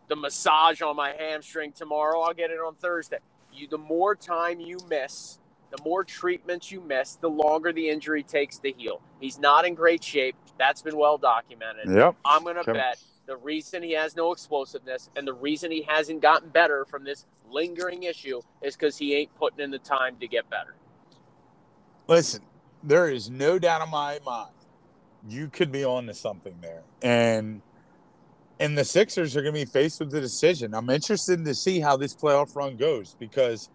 the 0.09 0.17
massage 0.17 0.83
on 0.83 0.97
my 0.97 1.15
hamstring 1.19 1.73
tomorrow. 1.73 2.21
I'll 2.21 2.35
get 2.35 2.51
it 2.51 2.59
on 2.59 2.75
Thursday. 2.75 3.19
You, 3.53 3.69
the 3.69 3.79
more 3.79 4.15
time 4.15 4.61
you 4.61 4.79
miss, 4.89 5.39
the 5.71 5.83
more 5.85 6.05
treatments 6.05 6.71
you 6.71 6.81
miss, 6.81 7.15
the 7.17 7.31
longer 7.31 7.73
the 7.73 7.89
injury 7.89 8.23
takes 8.23 8.59
to 8.59 8.73
heal. 8.73 9.01
He's 9.21 9.39
not 9.39 9.65
in 9.65 9.75
great 9.75 10.05
shape. 10.05 10.37
That's 10.59 10.83
been 10.83 10.97
well 10.97 11.17
documented. 11.17 11.89
Yep. 11.89 12.17
I'm 12.25 12.45
going 12.45 12.63
to 12.63 12.73
bet 12.73 12.99
the 13.27 13.37
reason 13.37 13.83
he 13.83 13.93
has 13.93 14.17
no 14.17 14.33
explosiveness 14.33 15.11
and 15.17 15.27
the 15.27 15.33
reason 15.33 15.71
he 15.71 15.83
hasn't 15.83 16.21
gotten 16.21 16.49
better 16.49 16.85
from 16.85 17.05
this 17.05 17.27
lingering 17.51 18.03
issue 18.03 18.41
is 18.63 18.77
because 18.77 18.99
he 18.99 19.15
ain't 19.15 19.35
putting 19.37 19.61
in 19.61 19.71
the 19.71 19.79
time 19.79 20.17
to 20.21 20.27
get 20.27 20.49
better. 20.51 20.75
Listen, 22.09 22.43
there 22.83 23.09
is 23.09 23.31
no 23.31 23.59
doubt 23.59 23.83
in 23.83 23.91
my 23.91 24.19
mind 24.25 24.51
you 25.29 25.49
could 25.49 25.71
be 25.71 25.85
on 25.85 26.07
to 26.07 26.15
something 26.15 26.55
there. 26.61 26.83
And 27.03 27.63
and 28.61 28.79
the 28.79 28.85
Sixers 28.85 29.37
are 29.37 29.43
going 29.43 29.55
to 29.55 29.61
be 29.61 29.65
faced 29.65 29.99
with 29.99 30.11
the 30.11 30.21
decision. 30.21 30.75
I'm 30.75 30.89
interested 30.89 31.45
to 31.45 31.55
see 31.55 31.81
how 31.81 31.97
this 31.97 32.15
playoff 32.15 32.55
run 32.55 32.77
goes 32.77 33.17
because 33.19 33.69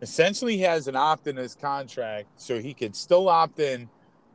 essentially 0.00 0.56
he 0.56 0.62
has 0.62 0.88
an 0.88 0.96
opt 0.96 1.28
in 1.28 1.36
his 1.36 1.54
contract, 1.54 2.28
so 2.36 2.58
he 2.58 2.74
could 2.74 2.96
still 2.96 3.28
opt 3.28 3.60
in 3.60 3.88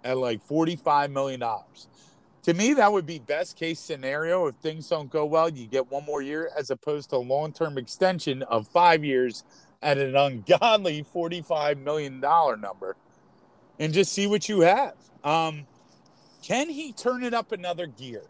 at 0.03 0.17
like 0.17 0.45
$45 0.47 1.11
million. 1.11 1.43
To 2.47 2.53
me, 2.53 2.73
that 2.75 2.93
would 2.93 3.05
be 3.05 3.19
best 3.19 3.57
case 3.57 3.77
scenario. 3.77 4.47
If 4.47 4.55
things 4.55 4.87
don't 4.87 5.11
go 5.11 5.25
well, 5.25 5.49
you 5.49 5.67
get 5.67 5.91
one 5.91 6.05
more 6.05 6.21
year 6.21 6.49
as 6.57 6.69
opposed 6.69 7.09
to 7.09 7.17
a 7.17 7.19
long 7.19 7.51
term 7.51 7.77
extension 7.77 8.41
of 8.43 8.69
five 8.69 9.03
years 9.03 9.43
at 9.81 9.97
an 9.97 10.15
ungodly 10.15 11.03
$45 11.13 11.83
million 11.83 12.21
number 12.21 12.95
and 13.79 13.93
just 13.93 14.13
see 14.13 14.27
what 14.27 14.47
you 14.47 14.61
have. 14.61 14.93
Um, 15.25 15.67
can 16.41 16.69
he 16.69 16.93
turn 16.93 17.21
it 17.21 17.33
up 17.33 17.51
another 17.51 17.85
gear? 17.85 18.23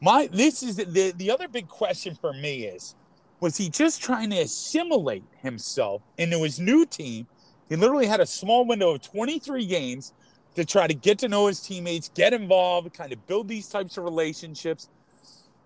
My 0.00 0.28
this 0.28 0.62
is 0.62 0.76
the 0.76 1.12
the 1.16 1.32
other 1.32 1.48
big 1.48 1.66
question 1.66 2.14
for 2.14 2.32
me 2.32 2.66
is 2.66 2.94
was 3.40 3.56
he 3.56 3.68
just 3.68 4.00
trying 4.00 4.30
to 4.30 4.36
assimilate 4.36 5.24
himself 5.42 6.02
into 6.18 6.40
his 6.44 6.60
new 6.60 6.86
team? 6.86 7.26
He 7.68 7.74
literally 7.74 8.06
had 8.06 8.20
a 8.20 8.26
small 8.26 8.64
window 8.64 8.94
of 8.94 9.02
23 9.02 9.66
games 9.66 10.12
to 10.56 10.64
try 10.64 10.86
to 10.86 10.94
get 10.94 11.18
to 11.20 11.28
know 11.28 11.46
his 11.46 11.60
teammates, 11.60 12.10
get 12.14 12.32
involved, 12.32 12.92
kind 12.92 13.12
of 13.12 13.26
build 13.26 13.48
these 13.48 13.68
types 13.68 13.96
of 13.96 14.04
relationships. 14.04 14.88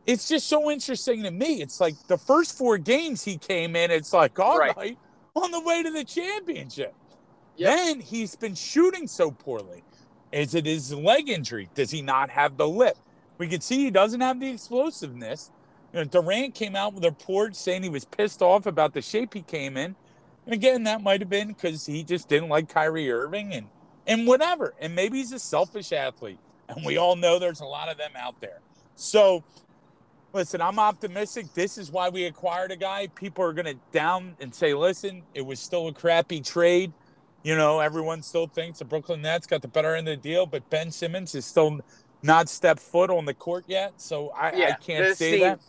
It's 0.07 0.29
just 0.29 0.49
so 0.49 0.71
interesting 0.71 1.23
to 1.23 1.31
me. 1.31 1.63
It's 1.63 1.81
like 1.81 1.95
the 2.09 2.19
first 2.19 2.57
four 2.59 2.79
games 2.79 3.25
he 3.25 3.39
came 3.39 3.77
in, 3.77 3.91
it's 3.91 4.13
like, 4.13 4.39
all 4.39 4.59
right, 4.59 4.77
Right. 4.77 4.99
on 5.37 5.51
the 5.53 5.61
way 5.61 5.83
to 5.83 5.91
the 5.91 6.05
championship. 6.05 6.95
Yep. 7.57 7.77
Then 7.77 8.01
he's 8.01 8.35
been 8.37 8.55
shooting 8.55 9.07
so 9.07 9.31
poorly. 9.31 9.85
Is 10.33 10.55
it 10.55 10.67
his 10.67 10.93
leg 10.93 11.29
injury? 11.29 11.69
Does 11.75 11.91
he 11.91 12.03
not 12.03 12.31
have 12.31 12.57
the 12.57 12.67
lip? 12.69 12.97
We 13.39 13.49
can 13.49 13.61
see 13.61 13.85
he 13.85 13.91
doesn't 13.91 14.21
have 14.21 14.41
the 14.41 14.51
explosiveness. 14.51 15.51
You 15.93 16.01
know, 16.01 16.05
Durant 16.05 16.55
came 16.55 16.75
out 16.77 16.95
with 16.95 17.05
a 17.05 17.09
report 17.11 17.55
saying 17.57 17.83
he 17.83 17.89
was 17.89 18.05
pissed 18.05 18.43
off 18.43 18.67
about 18.67 18.95
the 18.95 19.03
shape 19.03 19.35
he 19.35 19.43
came 19.43 19.77
in. 19.77 19.97
And 20.47 20.55
again, 20.55 20.85
that 20.85 21.03
might 21.03 21.21
have 21.21 21.29
been 21.31 21.49
because 21.49 21.87
he 21.87 22.03
just 22.03 22.29
didn't 22.29 22.49
like 22.49 22.69
Kyrie 22.69 23.11
Irving 23.11 23.53
and 23.53 23.67
and 24.07 24.27
whatever. 24.27 24.75
And 24.81 24.95
maybe 24.95 25.19
he's 25.19 25.33
a 25.33 25.39
selfish 25.39 25.93
athlete. 25.93 26.39
And 26.69 26.85
we 26.85 26.97
all 26.97 27.17
know 27.17 27.39
there's 27.39 27.61
a 27.61 27.67
lot 27.67 27.89
of 27.89 27.99
them 27.99 28.13
out 28.17 28.41
there. 28.41 28.61
So 28.95 29.45
listen, 30.33 30.61
I'm 30.61 30.79
optimistic. 30.79 31.53
This 31.55 31.79
is 31.79 31.91
why 31.91 32.09
we 32.09 32.25
acquired 32.25 32.71
a 32.71 32.77
guy. 32.77 33.09
People 33.09 33.45
are 33.45 33.53
gonna 33.53 33.75
down 33.93 34.37
and 34.41 34.55
say, 34.55 34.75
listen, 34.75 35.23
it 35.35 35.43
was 35.43 35.61
still 35.61 35.89
a 35.89 35.93
crappy 35.93 36.41
trade. 36.41 36.93
You 37.43 37.57
know, 37.57 37.81
everyone 37.81 38.23
still 38.23 38.47
thinks 38.47 38.81
the 38.81 38.85
Brooklyn 38.85 39.23
Nets 39.23 39.47
got 39.47 39.63
the 39.63 39.69
better 39.69 39.95
end 39.95 40.09
of 40.09 40.23
the 40.23 40.29
deal, 40.29 40.47
but 40.47 40.69
Ben 40.69 40.91
Simmons 40.91 41.35
is 41.35 41.47
still 41.47 41.81
not 42.23 42.49
stepped 42.49 42.81
foot 42.81 43.11
on 43.11 43.25
the 43.25 43.35
court 43.35 43.65
yet. 43.67 43.95
So 43.97 44.29
I, 44.31 44.49
I 44.49 44.73
can't 44.73 45.17
say 45.17 45.33
team, 45.33 45.41
that. 45.41 45.61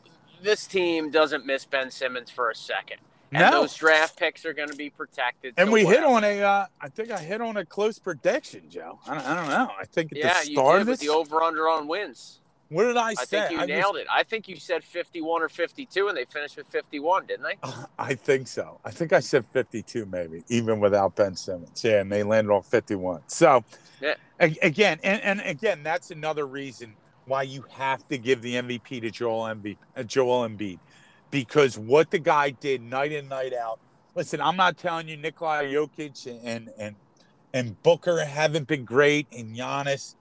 This 0.44 0.68
team 0.68 1.12
doesn't 1.12 1.46
miss 1.46 1.66
Ben 1.66 1.90
Simmons 1.90 2.30
for 2.30 2.50
a 2.50 2.56
second. 2.56 2.98
And 3.34 3.40
No. 3.50 3.62
those 3.62 3.74
draft 3.76 4.18
picks 4.18 4.46
are 4.46 4.54
going 4.54 4.70
to 4.70 4.76
be 4.76 4.90
protected. 4.90 5.54
And 5.58 5.68
so 5.70 5.74
we 5.74 5.86
hit 5.86 6.04
on 6.04 6.24
a, 6.24 6.42
uh, 6.42 6.66
I 6.82 6.90
think 6.90 7.12
I 7.12 7.20
hit 7.20 7.40
on 7.40 7.58
a 7.58 7.66
close 7.66 7.98
prediction, 7.98 8.70
Joe. 8.70 9.00
I 9.08 9.14
don't, 9.16 9.26
I 9.26 9.36
don't 9.36 9.48
know. 9.50 9.72
I 9.80 9.86
think 9.86 10.12
at 10.12 10.18
Yeah, 10.18 10.42
the 10.44 10.50
you 10.52 10.56
did 10.58 10.66
of 10.66 10.78
with 10.80 10.88
this, 10.88 11.00
the 11.00 11.10
over 11.10 11.42
under 11.42 11.70
on 11.70 11.88
wins. 11.88 12.40
what 12.68 12.84
did 12.84 12.98
I 12.98 13.10
I 13.10 13.14
say? 13.14 13.38
I 13.38 13.48
think 13.48 13.52
you 13.52 13.58
I 13.58 13.62
was- 13.62 13.68
nailed 13.70 13.96
it. 13.98 14.08
I 14.12 14.24
think 14.24 14.50
you 14.50 14.58
said 14.58 14.84
51 14.84 15.42
or 15.42 15.48
52, 15.50 16.10
and 16.10 16.18
they 16.18 16.26
finished 16.26 16.58
with 16.58 16.68
51, 16.68 17.26
didn't 17.26 17.44
they? 17.46 17.58
I 17.98 18.16
think 18.16 18.50
so. 18.50 18.80
I 18.84 18.92
think 18.92 19.14
I 19.14 19.22
said 19.22 19.46
52, 19.54 20.06
maybe, 20.08 20.44
even 20.50 20.82
without 20.82 21.16
Ben 21.16 21.36
Simmons. 21.38 21.82
Yeah, 21.86 22.02
and 22.02 22.12
they 22.12 22.24
landed 22.24 22.52
on 22.54 22.64
51. 22.64 23.22
So, 23.28 23.64
Yeah. 24.02 24.16
a- 24.42 24.58
again, 24.62 25.00
and, 25.04 25.22
and 25.22 25.40
again, 25.42 25.84
that's 25.84 26.12
another 26.12 26.46
reason 26.46 26.96
why 27.28 27.44
you 27.44 27.64
have 27.72 28.06
to 28.10 28.18
give 28.18 28.42
the 28.42 28.56
MVP 28.56 29.00
to 29.00 29.10
Joel 29.10 29.44
Embiid, 29.46 29.78
uh, 29.96 30.04
Joel 30.04 30.50
Embiid, 30.50 30.80
because 31.32 31.78
what 31.78 32.12
the 32.12 32.20
guy 32.20 32.52
did 32.52 32.82
night 32.82 33.12
in, 33.12 33.28
night 33.28 33.54
out. 33.54 33.80
Listen, 34.14 34.42
I'm 34.42 34.58
not 34.58 34.78
telling 34.78 35.08
you 35.08 35.18
Nikola 35.18 35.64
Jokic 35.64 36.40
and 36.44 36.70
and 36.78 36.96
and 37.54 37.82
Booker 37.84 38.24
haven't 38.24 38.68
been 38.68 38.86
great, 38.86 39.28
and 39.36 39.56
Giannis, 39.56 40.16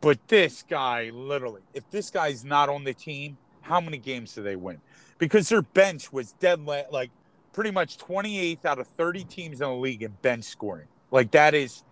but 0.00 0.18
this 0.28 0.64
guy, 0.68 1.10
literally, 1.12 1.62
if 1.74 1.88
this 1.90 2.10
guy's 2.10 2.44
not 2.44 2.68
on 2.68 2.84
the 2.84 2.94
team, 2.94 3.36
how 3.60 3.80
many 3.80 3.98
games 3.98 4.34
do 4.34 4.42
they 4.42 4.56
win? 4.56 4.80
Because 5.18 5.48
their 5.48 5.62
bench 5.62 6.12
was 6.12 6.32
dead, 6.32 6.64
la- 6.64 6.82
like 6.90 7.10
pretty 7.52 7.70
much 7.70 7.98
28th 7.98 8.64
out 8.64 8.78
of 8.78 8.86
30 8.86 9.24
teams 9.24 9.60
in 9.60 9.68
the 9.68 9.74
league 9.74 10.02
in 10.02 10.12
bench 10.22 10.44
scoring. 10.44 10.88
Like 11.10 11.30
that 11.32 11.54
is 11.54 11.82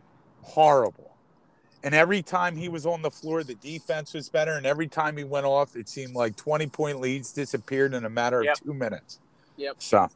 horrible. 0.43 1.14
And 1.85 1.95
every 1.95 2.23
time 2.23 2.57
he 2.57 2.69
was 2.71 2.87
on 2.87 3.03
the 3.03 3.11
floor, 3.11 3.45
the 3.45 3.55
defense 3.57 4.15
was 4.15 4.31
better. 4.31 4.53
And 4.53 4.65
every 4.65 4.89
time 4.89 5.19
he 5.19 5.23
went 5.25 5.45
off, 5.45 5.77
it 5.77 5.87
seemed 5.89 6.15
like 6.15 6.35
20 6.35 6.67
point 6.69 6.99
leads 6.99 7.31
disappeared 7.31 7.93
in 7.93 8.07
a 8.07 8.11
matter 8.11 8.39
of 8.41 8.47
Yep. 8.47 8.57
two 8.65 8.73
minutes. 8.75 9.19
Yep. 9.59 9.77
So, 9.81 10.09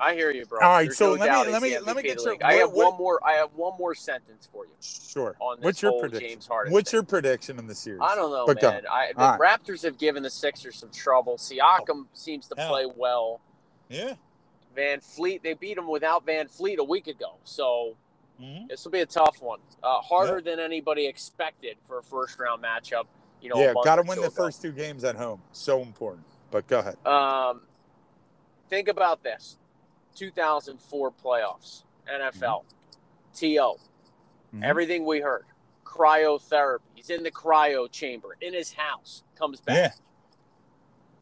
I 0.00 0.14
hear 0.14 0.30
you, 0.32 0.46
bro. 0.46 0.58
All 0.60 0.68
right, 0.72 0.84
There's 0.86 0.96
so 0.96 1.14
no 1.14 1.20
let 1.20 1.46
me- 1.46 1.52
let 1.52 1.62
me- 1.62 1.78
let 1.80 1.96
me 1.96 2.02
get 2.02 2.20
your-. 2.24 2.36
I 2.42 2.54
have 2.54 2.72
what- 2.72 2.92
one 2.92 2.98
more. 2.98 3.20
I 3.24 3.32
have 3.34 3.52
one 3.54 3.78
more 3.78 3.94
sentence 3.94 4.48
for 4.50 4.64
you 4.64 4.72
sure. 4.80 5.36
on 5.38 5.58
this 5.58 5.64
What's 5.66 5.82
your 5.82 6.00
prediction? 6.00 6.28
James 6.30 6.46
Harden. 6.46 6.72
What's 6.72 6.90
thing. 6.90 6.96
your 6.96 7.04
prediction 7.04 7.58
in 7.58 7.66
the 7.68 7.74
series? 7.74 8.00
I 8.02 8.14
don't 8.16 8.30
know, 8.32 8.46
But 8.46 8.60
man. 8.62 8.86
I, 8.90 9.12
the 9.12 9.20
All 9.20 9.36
right. 9.38 9.60
Raptors 9.60 9.82
have 9.82 9.98
given 9.98 10.22
the 10.24 10.30
Sixers 10.30 10.76
some 10.76 10.90
trouble. 10.90 11.36
Siakam 11.36 12.06
seems 12.14 12.48
to 12.48 12.54
Yeah. 12.56 12.68
play 12.68 12.86
well. 12.86 13.40
Yeah. 13.90 14.14
VanVleet, 14.74 15.42
they 15.42 15.52
beat 15.52 15.76
him 15.76 15.86
without 15.86 16.24
VanVleet 16.26 16.78
a 16.78 16.84
week 16.84 17.06
ago. 17.06 17.34
So 17.44 17.96
Mhm. 18.42 18.68
this 18.68 18.84
will 18.84 18.92
be 18.92 19.00
a 19.00 19.06
tough 19.06 19.40
one. 19.40 19.60
Uh, 19.82 20.00
harder 20.00 20.40
than 20.40 20.58
anybody 20.58 21.06
expected 21.06 21.76
for 21.86 21.98
a 21.98 22.02
first 22.02 22.38
round 22.38 22.62
matchup. 22.62 23.06
You 23.40 23.50
know, 23.50 23.56
yeah, 23.60 23.72
got 23.84 23.96
to 23.96 24.02
win 24.02 24.18
the 24.20 24.26
ago. 24.26 24.30
first 24.34 24.62
two 24.62 24.72
games 24.72 25.04
at 25.04 25.16
home. 25.16 25.42
So 25.52 25.80
important. 25.80 26.26
But 26.50 26.66
go 26.66 26.78
ahead. 26.80 27.04
Um, 27.06 27.66
think 28.68 28.88
about 28.88 29.22
this: 29.22 29.58
2004 30.14 31.10
playoffs, 31.12 31.82
NFL, 32.06 32.64
TO, 33.34 33.78
Mhm. 34.54 34.62
everything 34.64 35.04
we 35.04 35.20
heard, 35.20 35.46
cryotherapy. 35.84 36.80
He's 36.94 37.10
in 37.10 37.22
the 37.22 37.30
cryo 37.30 37.90
chamber 37.90 38.36
in 38.40 38.52
his 38.54 38.72
house. 38.74 39.22
Comes 39.36 39.60
back. 39.60 39.76
Yeah. 39.76 39.92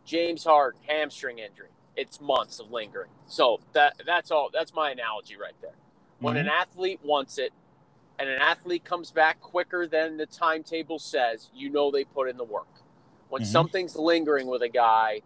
James 0.04 0.44
Harden 0.44 0.80
hamstring 0.86 1.38
injury. 1.38 1.68
It's 1.96 2.20
months 2.20 2.58
of 2.60 2.70
lingering. 2.70 3.10
So 3.28 3.60
that 3.72 4.00
that's 4.04 4.30
all. 4.30 4.50
That's 4.52 4.74
my 4.74 4.90
analogy 4.90 5.36
right 5.36 5.54
there. 5.60 5.74
When 6.20 6.36
Mm-hmm. 6.36 6.46
an 6.48 6.48
athlete 6.48 7.00
wants 7.02 7.38
it, 7.38 7.52
and 8.18 8.28
an 8.28 8.40
athlete 8.40 8.84
comes 8.84 9.10
back 9.10 9.40
quicker 9.40 9.86
than 9.86 10.16
the 10.18 10.26
timetable 10.26 10.98
says, 10.98 11.50
you 11.54 11.70
know 11.70 11.90
they 11.90 12.04
put 12.04 12.28
in 12.28 12.36
the 12.36 12.44
work. 12.44 12.68
When 13.30 13.42
Mhm. 13.42 13.46
something's 13.46 13.96
lingering 13.96 14.46
with 14.46 14.62
a 14.62 14.68
guy, 14.68 15.22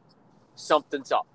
something's 0.55 1.11
up. 1.13 1.27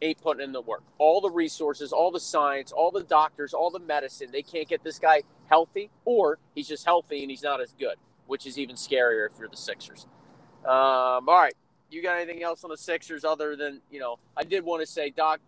Ain't 0.00 0.20
putting 0.22 0.44
in 0.44 0.52
the 0.52 0.60
work. 0.60 0.84
All 0.98 1.20
the 1.20 1.30
resources, 1.30 1.92
all 1.92 2.12
the 2.12 2.20
science, 2.20 2.70
all 2.70 2.92
the 2.92 3.02
doctors, 3.02 3.52
all 3.52 3.70
the 3.70 3.80
medicine, 3.80 4.30
they 4.30 4.42
can't 4.42 4.68
get 4.68 4.84
this 4.84 4.98
guy 5.00 5.22
healthy, 5.48 5.90
or 6.04 6.38
he's 6.54 6.68
just 6.68 6.84
healthy 6.84 7.22
and 7.22 7.30
he's 7.30 7.42
not 7.42 7.60
as 7.60 7.72
good, 7.72 7.96
which 8.28 8.46
is 8.46 8.58
even 8.58 8.76
scarier 8.76 9.26
if 9.26 9.38
you're 9.38 9.48
the 9.48 9.56
Sixers. 9.56 10.06
Um, 10.64 11.28
all 11.28 11.40
right. 11.40 11.54
You 11.90 12.02
got 12.02 12.18
anything 12.18 12.42
else 12.42 12.64
on 12.64 12.70
the 12.70 12.76
Sixers 12.76 13.24
other 13.24 13.56
than, 13.56 13.80
you 13.90 13.98
know, 14.00 14.18
I 14.36 14.44
did 14.44 14.64
want 14.64 14.82
to 14.82 14.86
say, 14.86 15.10
Doc, 15.10 15.40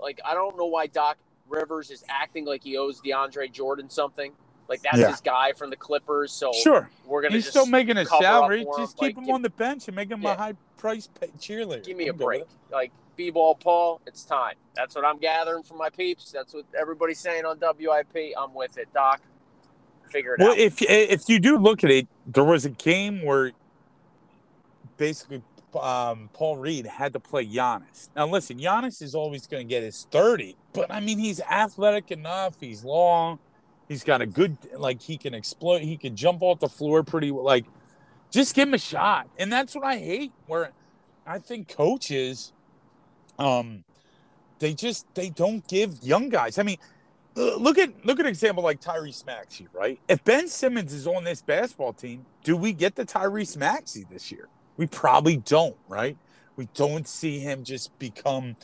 like, 0.00 0.20
I 0.24 0.34
don't 0.34 0.56
know 0.58 0.66
why 0.66 0.88
Doc 0.88 1.16
Rivers 1.48 1.90
is 1.90 2.04
acting 2.08 2.44
like 2.44 2.62
he 2.62 2.76
owes 2.76 3.00
DeAndre 3.00 3.50
Jordan 3.52 3.88
something. 3.90 4.32
Like 4.68 4.82
that's 4.82 4.98
Yeah. 4.98 5.10
his 5.10 5.20
guy 5.20 5.52
from 5.52 5.70
the 5.70 5.76
Clippers. 5.76 6.32
So 6.32 6.52
Sure. 6.52 6.90
we're 7.06 7.22
gonna 7.22 7.34
He's 7.34 7.44
just 7.44 7.52
still 7.56 7.66
making 7.66 7.96
a 7.98 8.04
cover 8.04 8.16
up 8.16 8.22
salary. 8.22 8.64
for 8.64 8.78
him. 8.78 8.84
Just 8.84 8.96
keep 8.96 9.02
Like, 9.02 9.16
him 9.18 9.24
give- 9.26 9.34
on 9.34 9.42
the 9.42 9.50
bench 9.50 9.86
and 9.86 9.94
make 9.94 10.10
him 10.10 10.22
Yeah. 10.22 10.32
a 10.32 10.36
high 10.36 10.54
price 10.76 11.08
pay 11.20 11.28
cheerleader. 11.38 11.84
give 11.84 11.96
me 11.96 12.08
a 12.08 12.10
I'm 12.12 12.16
good 12.16 12.24
break. 12.24 12.44
Like 12.70 12.90
B-ball 13.16 13.54
Paul, 13.54 14.00
it's 14.06 14.24
time. 14.24 14.56
That's 14.74 14.94
what 14.94 15.04
I'm 15.04 15.18
gathering 15.18 15.62
from 15.62 15.78
my 15.78 15.88
peeps. 15.88 16.32
That's 16.32 16.52
what 16.52 16.64
everybody's 16.78 17.18
saying 17.20 17.44
on 17.46 17.58
WIP. 17.58 18.34
I'm 18.36 18.52
with 18.54 18.76
it, 18.76 18.92
Doc. 18.92 19.22
Figure 20.10 20.34
it 20.34 20.40
Well, 20.40 20.50
out. 20.52 20.58
if 20.58 20.82
if 20.82 21.28
you 21.28 21.38
do 21.38 21.56
look 21.56 21.82
at 21.84 21.90
it, 21.90 22.08
there 22.26 22.44
was 22.44 22.64
a 22.64 22.70
game 22.70 23.24
where 23.24 23.52
basically 24.96 25.42
um, 25.78 26.30
Paul 26.32 26.56
Reed 26.56 26.86
had 26.86 27.12
to 27.12 27.20
play 27.20 27.46
Giannis. 27.46 28.08
Now, 28.14 28.26
listen, 28.26 28.58
Giannis 28.58 29.02
is 29.02 29.14
always 29.14 29.46
going 29.46 29.66
to 29.66 29.68
get 29.68 29.82
his 29.82 30.06
thirty, 30.10 30.56
but 30.72 30.90
I 30.90 31.00
mean, 31.00 31.18
he's 31.18 31.40
athletic 31.40 32.10
enough. 32.10 32.60
He's 32.60 32.84
long. 32.84 33.38
He's 33.88 34.02
got 34.02 34.20
a 34.20 34.26
good 34.26 34.56
like 34.76 35.00
he 35.00 35.16
can 35.16 35.34
explode. 35.34 35.82
He 35.82 35.96
can 35.96 36.16
jump 36.16 36.42
off 36.42 36.60
the 36.60 36.68
floor 36.68 37.02
pretty 37.02 37.30
like. 37.30 37.64
Just 38.30 38.54
give 38.54 38.68
him 38.68 38.74
a 38.74 38.78
shot, 38.78 39.28
and 39.38 39.52
that's 39.52 39.74
what 39.74 39.84
I 39.84 39.98
hate. 39.98 40.32
Where 40.46 40.72
I 41.26 41.38
think 41.38 41.68
coaches, 41.68 42.52
um, 43.38 43.84
they 44.58 44.74
just 44.74 45.06
they 45.14 45.30
don't 45.30 45.66
give 45.68 46.02
young 46.02 46.28
guys. 46.28 46.58
I 46.58 46.64
mean, 46.64 46.78
look 47.36 47.78
at 47.78 48.04
look 48.04 48.18
at 48.18 48.26
an 48.26 48.30
example 48.30 48.64
like 48.64 48.80
Tyrese 48.80 49.24
Maxey, 49.26 49.68
right? 49.72 50.00
If 50.08 50.24
Ben 50.24 50.48
Simmons 50.48 50.92
is 50.92 51.06
on 51.06 51.24
this 51.24 51.42
basketball 51.42 51.92
team, 51.92 52.26
do 52.42 52.56
we 52.56 52.72
get 52.72 52.96
the 52.96 53.04
Tyrese 53.04 53.56
Maxey 53.56 54.06
this 54.10 54.32
year? 54.32 54.48
We 54.76 54.86
probably 54.86 55.36
don't, 55.36 55.76
right? 55.88 56.16
We 56.56 56.68
don't 56.74 57.06
see 57.06 57.38
him 57.38 57.64
just 57.64 57.96
become, 57.98 58.56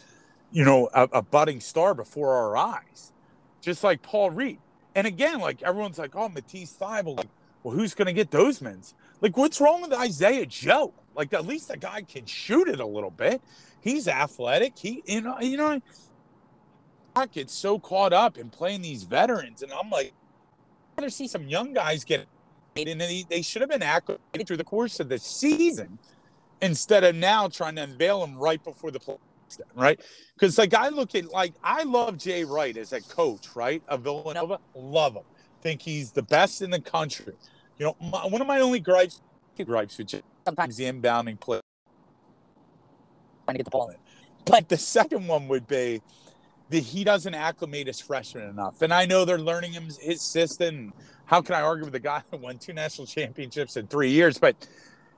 you 0.51 0.65
know, 0.65 0.89
a, 0.95 1.05
a 1.13 1.23
budding 1.23 1.61
star 1.61 1.95
before 1.95 2.35
our 2.35 2.57
eyes, 2.57 3.13
just 3.61 3.85
like 3.85 4.03
Paul 4.03 4.31
Reed. 4.31 4.59
And 4.95 5.07
again, 5.07 5.41
like 5.41 5.63
everyone's 5.63 5.99
like, 5.99 6.15
oh, 6.15 6.29
Matisse 6.29 6.77
Thybulle. 6.79 7.17
Like, 7.19 7.29
well, 7.63 7.75
who's 7.75 7.95
going 7.95 8.07
to 8.07 8.13
get 8.13 8.31
those 8.31 8.61
men's? 8.61 8.95
Like, 9.21 9.37
what's 9.37 9.61
wrong 9.61 9.83
with 9.83 9.93
Isaiah 9.93 10.47
Joe? 10.47 10.93
Like, 11.15 11.33
at 11.33 11.47
least 11.47 11.69
the 11.69 11.77
guy 11.77 12.03
can 12.03 12.27
shoot 12.27 12.69
it 12.69 12.81
a 12.81 12.87
little 12.87 13.11
bit. 13.11 13.41
He's 13.81 14.09
athletic. 14.09 14.79
He, 14.79 15.03
you 15.07 15.21
know, 15.21 15.39
you 15.41 15.57
know, 15.57 15.81
I 17.15 17.27
get 17.27 17.51
so 17.51 17.79
caught 17.79 18.13
up 18.13 18.39
in 18.39 18.49
playing 18.49 18.83
these 18.83 19.05
veterans, 19.05 19.63
and 19.63 19.73
I'm 19.73 19.91
like, 19.91 20.13
I'd 20.97 21.03
rather 21.03 21.11
see 21.11 21.29
some 21.29 21.47
young 21.47 21.73
guys 21.73 22.05
get 22.05 22.27
and 22.77 23.01
they, 23.01 23.25
they 23.29 23.43
should 23.43 23.63
have 23.63 23.71
been 23.71 23.83
acclimated 23.83 24.47
through 24.47 24.57
the 24.57 24.65
course 24.65 25.01
of 25.01 25.09
the 25.09 25.19
season 25.19 25.99
instead 26.61 27.05
of 27.05 27.15
now 27.15 27.49
trying 27.49 27.77
to 27.77 27.83
unveil 27.83 28.25
him 28.25 28.37
right 28.37 28.63
before 28.63 28.91
the 28.91 29.01
play, 29.01 29.17
right? 29.75 30.01
Because 30.35 30.57
like 30.57 30.75
I 30.75 30.89
look 30.89 31.15
at 31.15 31.31
like 31.31 31.55
I 31.63 31.83
love 31.83 32.17
Jay 32.17 32.45
Wright 32.45 32.77
as 32.77 32.93
a 32.93 33.01
coach, 33.01 33.55
right? 33.55 33.83
Of 33.89 34.03
Villanova, 34.03 34.59
love 34.75 35.15
him. 35.15 35.25
Think 35.61 35.83
he's 35.83 36.13
the 36.13 36.23
best 36.23 36.63
in 36.63 36.71
the 36.71 36.81
country. 36.81 37.35
You 37.79 37.87
know, 37.87 37.97
my, 38.01 38.27
one 38.27 38.41
of 38.41 38.47
my 38.47 38.61
only 38.61 38.81
gripes, 38.81 39.21
gripes 39.65 39.99
with 39.99 40.09
Jay, 40.09 40.23
Sometimes 40.45 40.77
the 40.77 40.85
inbounding 40.85 41.39
play. 41.39 41.61
trying 43.45 43.55
to 43.55 43.59
get 43.59 43.65
the 43.65 43.71
ball 43.71 43.91
in. 43.91 43.97
But 44.45 44.69
the 44.69 44.77
second 44.79 45.29
one 45.29 45.47
would 45.49 45.67
be 45.67 46.03
that 46.71 46.83
he 46.83 47.05
doesn't 47.05 47.35
acclimate 47.35 47.87
as 47.89 48.01
freshman 48.01 48.49
enough. 48.49 48.83
And 48.83 48.93
I 48.93 49.07
know 49.07 49.25
they're 49.25 49.39
learning 49.39 49.73
him 49.73 49.89
his 50.01 50.23
system. 50.23 50.93
How 51.33 51.41
can 51.41 51.55
I 51.55 51.63
argue 51.63 51.87
with 51.87 51.95
a 51.95 52.01
guy 52.01 52.23
that 52.31 52.41
won 52.41 52.59
two 52.59 52.75
national 52.75 53.07
championships 53.07 53.79
in 53.79 53.87
three 53.87 54.11
years? 54.11 54.37
But 54.37 54.69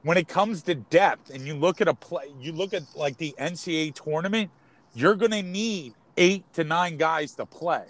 when 0.04 0.16
it 0.16 0.28
comes 0.28 0.62
to 0.62 0.76
depth, 0.76 1.30
and 1.30 1.42
you 1.42 1.56
look 1.56 1.80
at 1.80 1.88
a 1.88 1.94
play, 1.94 2.32
you 2.40 2.52
look 2.52 2.72
at 2.72 2.84
like 2.94 3.16
the 3.16 3.34
NCAA 3.36 3.92
tournament, 4.00 4.48
you're 4.94 5.16
going 5.16 5.32
to 5.32 5.42
need 5.42 5.94
eight 6.16 6.44
to 6.52 6.62
nine 6.62 6.98
guys 6.98 7.34
to 7.34 7.46
play. 7.46 7.86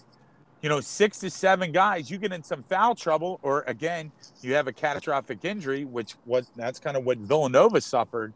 You 0.62 0.70
know, 0.70 0.80
six 0.80 1.18
to 1.18 1.28
seven 1.28 1.70
guys, 1.70 2.10
you 2.10 2.16
get 2.16 2.32
in 2.32 2.42
some 2.42 2.62
foul 2.62 2.94
trouble, 2.94 3.40
or 3.42 3.62
again, 3.66 4.10
you 4.40 4.54
have 4.54 4.68
a 4.68 4.72
catastrophic 4.72 5.44
injury, 5.44 5.84
which 5.84 6.14
was 6.24 6.50
that's 6.56 6.78
kind 6.78 6.96
of 6.96 7.04
what 7.04 7.18
Villanova 7.18 7.82
suffered 7.82 8.32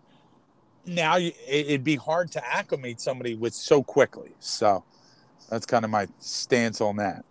now 0.85 1.17
you, 1.17 1.33
it'd 1.47 1.85
be 1.85 1.97
hard 1.97 2.31
to 2.33 2.47
acclimate 2.47 3.01
somebody 3.01 3.35
with 3.35 3.55
so 3.55 3.83
quickly. 3.83 4.33
So 4.41 4.85
that's 5.49 5.67
kind 5.67 5.85
of 5.85 5.91
my 5.91 6.09
stance 6.19 6.81
on 6.81 6.97
that. 6.97 7.25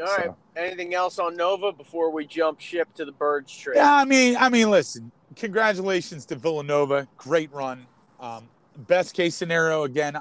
All 0.00 0.06
right. 0.06 0.24
so. 0.26 0.36
Anything 0.56 0.94
else 0.94 1.18
on 1.18 1.36
Nova 1.36 1.72
before 1.72 2.10
we 2.10 2.26
jump 2.26 2.60
ship 2.60 2.92
to 2.94 3.04
the 3.04 3.12
Birds 3.12 3.56
trade? 3.56 3.76
Yeah, 3.76 3.92
I 3.94 4.04
mean, 4.04 4.36
I 4.38 4.48
mean, 4.48 4.70
listen, 4.70 5.10
congratulations 5.36 6.26
to 6.26 6.36
Villanova, 6.36 7.06
great 7.16 7.52
run. 7.52 7.86
Um, 8.20 8.48
best 8.76 9.14
case 9.14 9.34
scenario 9.34 9.84
again, 9.84 10.16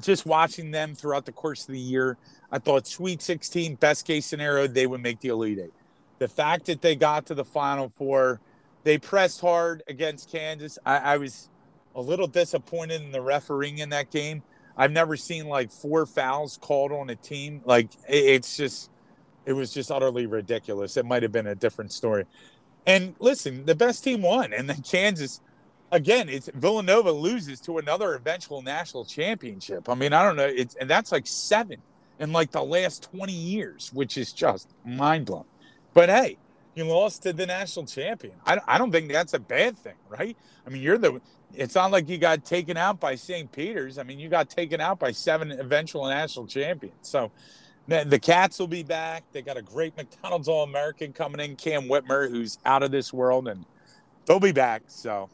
just 0.00 0.26
watching 0.26 0.70
them 0.70 0.94
throughout 0.94 1.24
the 1.26 1.32
course 1.32 1.62
of 1.68 1.72
the 1.72 1.80
year, 1.80 2.16
I 2.52 2.58
thought 2.58 2.86
Sweet 2.86 3.22
16, 3.22 3.74
best 3.76 4.06
case 4.06 4.26
scenario, 4.26 4.66
they 4.66 4.86
would 4.86 5.02
make 5.02 5.20
the 5.20 5.28
Elite 5.28 5.58
Eight. 5.58 5.72
The 6.18 6.28
fact 6.28 6.66
that 6.66 6.80
they 6.80 6.94
got 6.96 7.26
to 7.26 7.34
the 7.34 7.44
Final 7.44 7.88
Four, 7.88 8.40
they 8.84 8.98
pressed 8.98 9.40
hard 9.40 9.82
against 9.88 10.30
Kansas. 10.30 10.78
I, 10.86 10.96
I 10.98 11.16
was 11.18 11.48
a 11.94 12.00
little 12.00 12.26
disappointed 12.26 13.02
in 13.02 13.10
the 13.10 13.20
refereeing 13.20 13.78
in 13.78 13.88
that 13.90 14.10
game. 14.10 14.42
I've 14.76 14.92
never 14.92 15.16
seen 15.16 15.46
like 15.46 15.70
four 15.70 16.06
fouls 16.06 16.58
called 16.60 16.92
on 16.92 17.10
a 17.10 17.16
team. 17.16 17.62
Like 17.64 17.92
it- 18.08 18.24
it's 18.24 18.56
just, 18.56 18.90
it 19.46 19.52
was 19.52 19.72
just 19.72 19.90
utterly 19.90 20.26
ridiculous. 20.26 20.96
It 20.96 21.06
might 21.06 21.22
have 21.22 21.32
been 21.32 21.46
a 21.46 21.54
different 21.54 21.92
story. 21.92 22.26
And 22.86 23.14
listen, 23.18 23.64
the 23.64 23.74
best 23.74 24.04
team 24.04 24.22
won, 24.22 24.52
and 24.52 24.68
then 24.68 24.82
Kansas. 24.82 25.40
Again, 25.92 26.28
it's 26.28 26.50
Villanova 26.52 27.12
loses 27.12 27.60
to 27.60 27.78
another 27.78 28.14
eventual 28.14 28.60
national 28.60 29.04
championship. 29.04 29.88
I 29.88 29.94
mean, 29.94 30.12
I 30.12 30.24
don't 30.24 30.34
know. 30.34 30.46
It's 30.46 30.74
and 30.74 30.90
that's 30.90 31.12
like 31.12 31.26
seven 31.28 31.80
in 32.18 32.32
like 32.32 32.50
the 32.50 32.62
last 32.62 33.04
twenty 33.04 33.32
years, 33.32 33.90
which 33.92 34.18
is 34.18 34.32
just 34.32 34.68
mind 34.84 35.26
blowing. 35.26 35.44
But 35.94 36.08
hey, 36.08 36.38
you 36.74 36.84
lost 36.84 37.22
to 37.22 37.32
the 37.32 37.46
national 37.46 37.86
champion. 37.86 38.34
I, 38.44 38.58
I 38.66 38.78
don't 38.78 38.90
think 38.90 39.10
that's 39.10 39.32
a 39.34 39.38
bad 39.38 39.78
thing, 39.78 39.94
right? 40.08 40.36
I 40.66 40.70
mean, 40.70 40.82
you're 40.82 40.98
the. 40.98 41.20
It's 41.54 41.76
not 41.76 41.92
like 41.92 42.08
you 42.08 42.18
got 42.18 42.44
taken 42.44 42.76
out 42.76 42.98
by 42.98 43.14
St. 43.14 43.50
Peter's. 43.50 43.96
I 43.96 44.02
mean, 44.02 44.18
you 44.18 44.28
got 44.28 44.50
taken 44.50 44.80
out 44.80 44.98
by 44.98 45.12
seven 45.12 45.52
eventual 45.52 46.04
national 46.06 46.48
champions. 46.48 46.96
So 47.02 47.30
the, 47.88 48.18
Cats 48.18 48.58
will 48.58 48.66
be 48.66 48.82
back. 48.82 49.24
They 49.32 49.42
got 49.42 49.56
a 49.56 49.62
great 49.62 49.96
McDonald's 49.96 50.48
All 50.48 50.64
American 50.64 51.12
coming 51.12 51.40
in, 51.40 51.56
Cam 51.56 51.88
Whitmore, 51.88 52.28
who's 52.28 52.58
out 52.64 52.82
of 52.82 52.90
this 52.90 53.12
world, 53.12 53.48
and 53.48 53.64
they'll 54.26 54.40
be 54.40 54.52
back. 54.52 54.82
So 54.86 55.28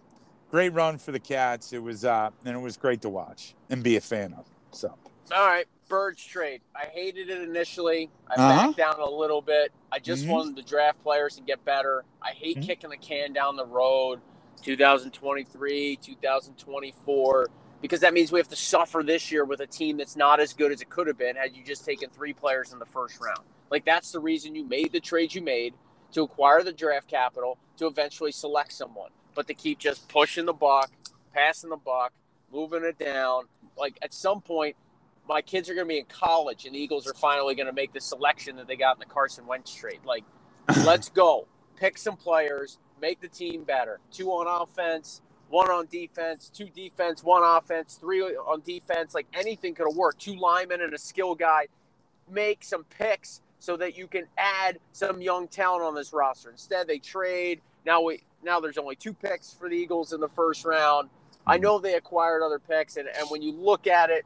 great 0.50 0.72
run 0.72 0.98
for 0.98 1.12
the 1.12 1.20
Cats. 1.20 1.72
It 1.72 1.82
was 1.82 2.04
uh, 2.04 2.30
and 2.44 2.56
it 2.56 2.60
was 2.60 2.76
great 2.76 3.00
to 3.02 3.08
watch 3.08 3.54
and 3.70 3.82
be 3.82 3.96
a 3.96 4.00
fan 4.00 4.34
of. 4.34 4.46
So 4.72 4.94
All 5.34 5.46
right, 5.46 5.66
Birds 5.88 6.22
trade. 6.24 6.60
I 6.76 6.86
hated 6.86 7.30
it 7.30 7.42
initially. 7.42 8.10
I 8.30 8.34
Uh-huh. 8.34 8.66
backed 8.66 8.76
down 8.76 9.00
a 9.00 9.10
little 9.10 9.40
bit. 9.40 9.72
I 9.90 9.98
just 9.98 10.24
Mhm. 10.24 10.30
wanted 10.30 10.56
the 10.56 10.62
draft 10.62 11.02
players 11.02 11.36
to 11.36 11.42
get 11.42 11.64
better. 11.64 12.04
I 12.20 12.30
hate 12.32 12.58
Mhm. 12.58 12.66
kicking 12.66 12.90
the 12.90 12.96
can 12.98 13.32
down 13.32 13.56
the 13.56 13.64
road, 13.66 14.20
2023, 14.62 15.96
2024, 15.96 17.48
because 17.82 18.00
that 18.00 18.14
means 18.14 18.32
we 18.32 18.38
have 18.38 18.48
to 18.48 18.56
suffer 18.56 19.02
this 19.04 19.30
year 19.30 19.44
with 19.44 19.60
a 19.60 19.66
team 19.66 19.98
that's 19.98 20.16
not 20.16 20.40
as 20.40 20.54
good 20.54 20.72
as 20.72 20.80
it 20.80 20.88
could 20.88 21.08
have 21.08 21.18
been 21.18 21.36
had 21.36 21.54
you 21.54 21.64
just 21.64 21.84
taken 21.84 22.08
three 22.08 22.32
players 22.32 22.72
in 22.72 22.78
the 22.78 22.86
first 22.86 23.20
round. 23.20 23.40
Like 23.70 23.84
that's 23.84 24.12
the 24.12 24.20
reason 24.20 24.54
you 24.54 24.64
made 24.64 24.92
the 24.92 25.00
trades 25.00 25.34
you 25.34 25.42
made 25.42 25.74
to 26.12 26.22
acquire 26.22 26.62
the 26.62 26.72
draft 26.72 27.08
capital 27.08 27.58
to 27.78 27.86
eventually 27.86 28.32
select 28.32 28.72
someone, 28.72 29.10
but 29.34 29.48
to 29.48 29.54
keep 29.54 29.78
just 29.78 30.08
pushing 30.08 30.46
the 30.46 30.52
buck, 30.52 30.90
passing 31.34 31.70
the 31.70 31.76
buck, 31.76 32.12
moving 32.52 32.84
it 32.84 32.98
down. 32.98 33.44
Like 33.76 33.98
at 34.00 34.14
some 34.14 34.40
point, 34.40 34.76
my 35.28 35.42
kids 35.42 35.68
are 35.68 35.74
going 35.74 35.86
to 35.86 35.88
be 35.88 35.98
in 35.98 36.04
college, 36.06 36.66
and 36.66 36.74
the 36.74 36.78
Eagles 36.78 37.06
are 37.06 37.14
finally 37.14 37.54
going 37.54 37.66
to 37.66 37.72
make 37.72 37.92
the 37.92 38.00
selection 38.00 38.56
that 38.56 38.66
they 38.66 38.76
got 38.76 38.96
in 38.96 39.00
the 39.00 39.06
Carson 39.06 39.46
Wentz 39.46 39.72
trade. 39.72 40.00
Like, 40.04 40.24
let's 40.84 41.08
go, 41.08 41.46
pick 41.76 41.96
some 41.96 42.16
players, 42.16 42.78
make 43.00 43.20
the 43.20 43.28
team 43.28 43.64
better. 43.64 44.00
Two 44.10 44.30
on 44.30 44.46
offense, 44.46 45.22
one 45.52 45.70
on 45.70 45.86
defense, 45.86 46.50
two 46.52 46.68
defense, 46.74 47.22
one 47.22 47.42
offense, 47.44 47.98
three 48.00 48.22
on 48.22 48.62
defense. 48.62 49.14
Like 49.14 49.26
anything 49.34 49.74
could 49.74 49.86
have 49.86 49.96
worked. 49.96 50.20
Two 50.20 50.34
linemen 50.34 50.80
and 50.80 50.94
a 50.94 50.98
skill 50.98 51.34
guy. 51.34 51.66
Make 52.30 52.64
some 52.64 52.84
picks 52.84 53.42
so 53.58 53.76
that 53.76 53.96
you 53.96 54.06
can 54.06 54.24
add 54.38 54.78
some 54.92 55.20
young 55.20 55.46
talent 55.48 55.84
on 55.84 55.94
this 55.94 56.14
roster. 56.14 56.50
Instead, 56.50 56.88
they 56.88 56.98
trade. 56.98 57.60
Now 57.84 58.00
we 58.00 58.22
now 58.42 58.60
there's 58.60 58.78
only 58.78 58.96
two 58.96 59.12
picks 59.12 59.52
for 59.52 59.68
the 59.68 59.76
Eagles 59.76 60.14
in 60.14 60.20
the 60.20 60.28
first 60.28 60.64
round. 60.64 61.10
I 61.46 61.58
mhm. 61.58 61.62
know 61.62 61.78
they 61.78 61.94
acquired 61.94 62.42
other 62.42 62.58
picks, 62.58 62.96
and, 62.96 63.06
and 63.06 63.28
when 63.28 63.42
you 63.42 63.52
look 63.52 63.86
at 63.86 64.08
it, 64.08 64.24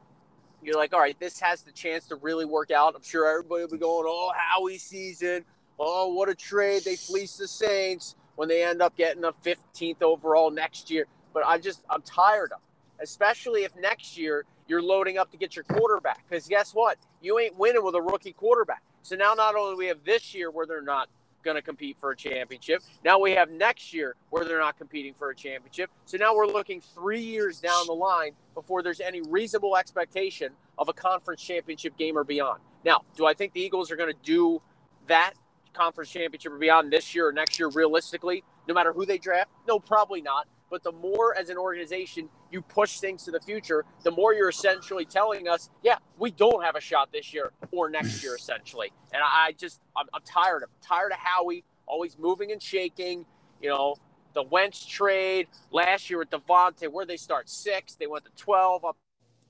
you're 0.63 0.77
like, 0.77 0.93
all 0.93 1.01
right, 1.01 1.19
this 1.19 1.41
has 1.41 1.61
the 1.61 1.73
chance 1.73 2.07
to 2.07 2.15
really 2.15 2.45
work 2.45 2.71
out. 2.71 2.95
I'm 2.95 3.03
sure 3.03 3.27
everybody 3.27 3.63
will 3.63 3.71
be 3.71 3.77
going, 3.77 4.05
oh, 4.07 4.31
Howie 4.33 4.77
season. 4.77 5.43
Oh, 5.77 6.13
what 6.13 6.29
a 6.29 6.35
trade. 6.35 6.83
They 6.83 6.95
fleece 6.95 7.35
the 7.37 7.47
Saints 7.47 8.15
when 8.37 8.47
they 8.47 8.63
end 8.63 8.81
up 8.81 8.95
getting 8.95 9.23
a 9.25 9.33
15th 9.33 10.01
overall 10.01 10.49
next 10.49 10.89
year. 10.89 11.05
But 11.37 11.45
I 11.45 11.59
just, 11.59 11.83
I'm 11.87 12.01
tired 12.01 12.51
of 12.51 12.57
it, 12.63 13.03
especially 13.03 13.63
if 13.63 13.75
next 13.75 14.17
year 14.17 14.43
you're 14.67 14.81
loading 14.81 15.19
up 15.19 15.29
to 15.29 15.37
get 15.37 15.55
your 15.55 15.65
quarterback. 15.65 16.23
Because 16.27 16.47
guess 16.47 16.73
what? 16.73 16.97
You 17.21 17.37
ain't 17.37 17.55
winning 17.59 17.85
with 17.85 17.93
a 17.93 18.01
rookie 18.01 18.33
quarterback. 18.33 18.81
So 19.03 19.15
now 19.15 19.35
not 19.35 19.53
only 19.53 19.75
do 19.75 19.77
we 19.77 19.85
have 19.85 20.03
this 20.03 20.33
year 20.33 20.49
where 20.49 20.65
they're 20.65 20.81
not 20.81 21.09
going 21.43 21.53
to 21.53 21.61
compete 21.61 21.95
for 21.99 22.09
a 22.09 22.15
championship, 22.15 22.81
now 23.05 23.19
we 23.19 23.33
have 23.33 23.51
next 23.51 23.93
year 23.93 24.15
where 24.31 24.45
they're 24.45 24.57
not 24.57 24.79
competing 24.79 25.13
for 25.13 25.29
a 25.29 25.35
championship. 25.35 25.91
So 26.05 26.17
now 26.17 26.35
we're 26.35 26.47
looking 26.47 26.81
three 26.81 27.21
years 27.21 27.59
down 27.59 27.85
the 27.85 27.93
line 27.93 28.31
before 28.55 28.81
there's 28.81 28.99
any 28.99 29.21
reasonable 29.21 29.77
expectation 29.77 30.53
of 30.79 30.89
a 30.89 30.93
conference 30.93 31.43
championship 31.43 31.95
game 31.99 32.17
or 32.17 32.23
beyond. 32.23 32.61
Now, 32.83 33.03
do 33.15 33.27
I 33.27 33.35
think 33.35 33.53
the 33.53 33.61
Eagles 33.61 33.91
are 33.91 33.95
going 33.95 34.11
to 34.11 34.19
do 34.23 34.59
that 35.05 35.33
conference 35.73 36.09
championship 36.09 36.51
or 36.51 36.57
beyond 36.57 36.91
this 36.91 37.13
year 37.13 37.27
or 37.27 37.31
next 37.31 37.59
year, 37.59 37.69
realistically, 37.69 38.43
no 38.67 38.73
matter 38.73 38.91
who 38.91 39.05
they 39.05 39.19
draft? 39.19 39.51
No, 39.67 39.77
probably 39.77 40.23
not. 40.23 40.47
But 40.69 40.83
the 40.83 40.91
more 40.91 41.37
as 41.37 41.49
an 41.49 41.57
organization 41.57 42.29
you 42.51 42.61
push 42.61 42.99
things 42.99 43.23
to 43.23 43.31
the 43.31 43.39
future, 43.39 43.85
the 44.03 44.11
more 44.11 44.33
you're 44.33 44.49
essentially 44.49 45.05
telling 45.05 45.47
us, 45.47 45.69
yeah, 45.83 45.97
we 46.17 46.31
don't 46.31 46.63
have 46.63 46.75
a 46.75 46.81
shot 46.81 47.09
this 47.13 47.33
year 47.33 47.51
or 47.71 47.89
next 47.89 48.21
year, 48.23 48.35
essentially. 48.39 48.91
And 49.13 49.21
I 49.23 49.53
just, 49.57 49.81
I'm, 49.95 50.07
I'm 50.13 50.21
tired 50.23 50.63
of 50.63 50.69
tired 50.81 51.11
of 51.11 51.19
Howie 51.19 51.63
always 51.85 52.17
moving 52.17 52.51
and 52.51 52.61
shaking. 52.61 53.25
You 53.61 53.69
know, 53.69 53.95
the 54.33 54.43
Wentz 54.43 54.85
trade 54.85 55.47
last 55.71 56.09
year 56.09 56.19
with 56.19 56.29
DeVonta, 56.29 56.91
where 56.91 57.05
they 57.05 57.17
start 57.17 57.49
six, 57.49 57.95
they 57.95 58.07
went 58.07 58.25
to 58.25 58.31
twelve. 58.35 58.85
Up, 58.85 58.97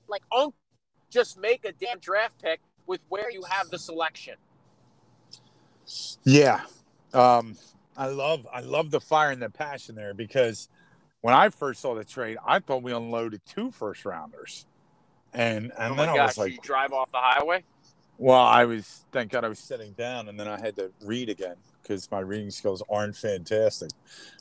like, 0.08 0.22
uncle, 0.32 0.54
just 1.10 1.38
make 1.38 1.64
a 1.64 1.72
damn 1.72 1.98
draft 1.98 2.40
pick 2.40 2.60
with 2.86 3.00
where 3.08 3.30
you 3.30 3.42
have 3.50 3.68
the 3.70 3.78
selection. 3.78 4.34
Yeah. 6.24 6.62
Um, 7.12 7.56
I 7.96 8.06
love 8.06 8.46
I 8.52 8.60
love 8.60 8.90
the 8.90 9.00
fire 9.00 9.30
and 9.30 9.42
the 9.42 9.50
passion 9.50 9.94
there 9.94 10.14
because 10.14 10.68
when 11.28 11.36
I 11.36 11.50
first 11.50 11.82
saw 11.82 11.94
the 11.94 12.06
trade, 12.06 12.38
I 12.46 12.58
thought 12.58 12.82
we 12.82 12.90
unloaded 12.90 13.42
two 13.44 13.70
first 13.70 14.06
rounders. 14.06 14.64
And 15.34 15.72
and 15.78 15.92
oh 15.92 15.96
then 15.96 16.06
my 16.06 16.16
I 16.16 16.24
was 16.24 16.38
like, 16.38 16.52
you 16.52 16.58
drive 16.62 16.94
off 16.94 17.12
the 17.12 17.18
highway. 17.20 17.64
well, 18.16 18.40
I 18.40 18.64
was 18.64 19.04
thank 19.12 19.32
God 19.32 19.44
I 19.44 19.48
was 19.48 19.58
sitting 19.58 19.92
down 19.92 20.30
and 20.30 20.40
then 20.40 20.48
I 20.48 20.58
had 20.58 20.74
to 20.76 20.90
read 21.04 21.28
again 21.28 21.56
because 21.82 22.10
my 22.10 22.20
reading 22.20 22.50
skills 22.50 22.82
aren't 22.88 23.14
fantastic. 23.14 23.90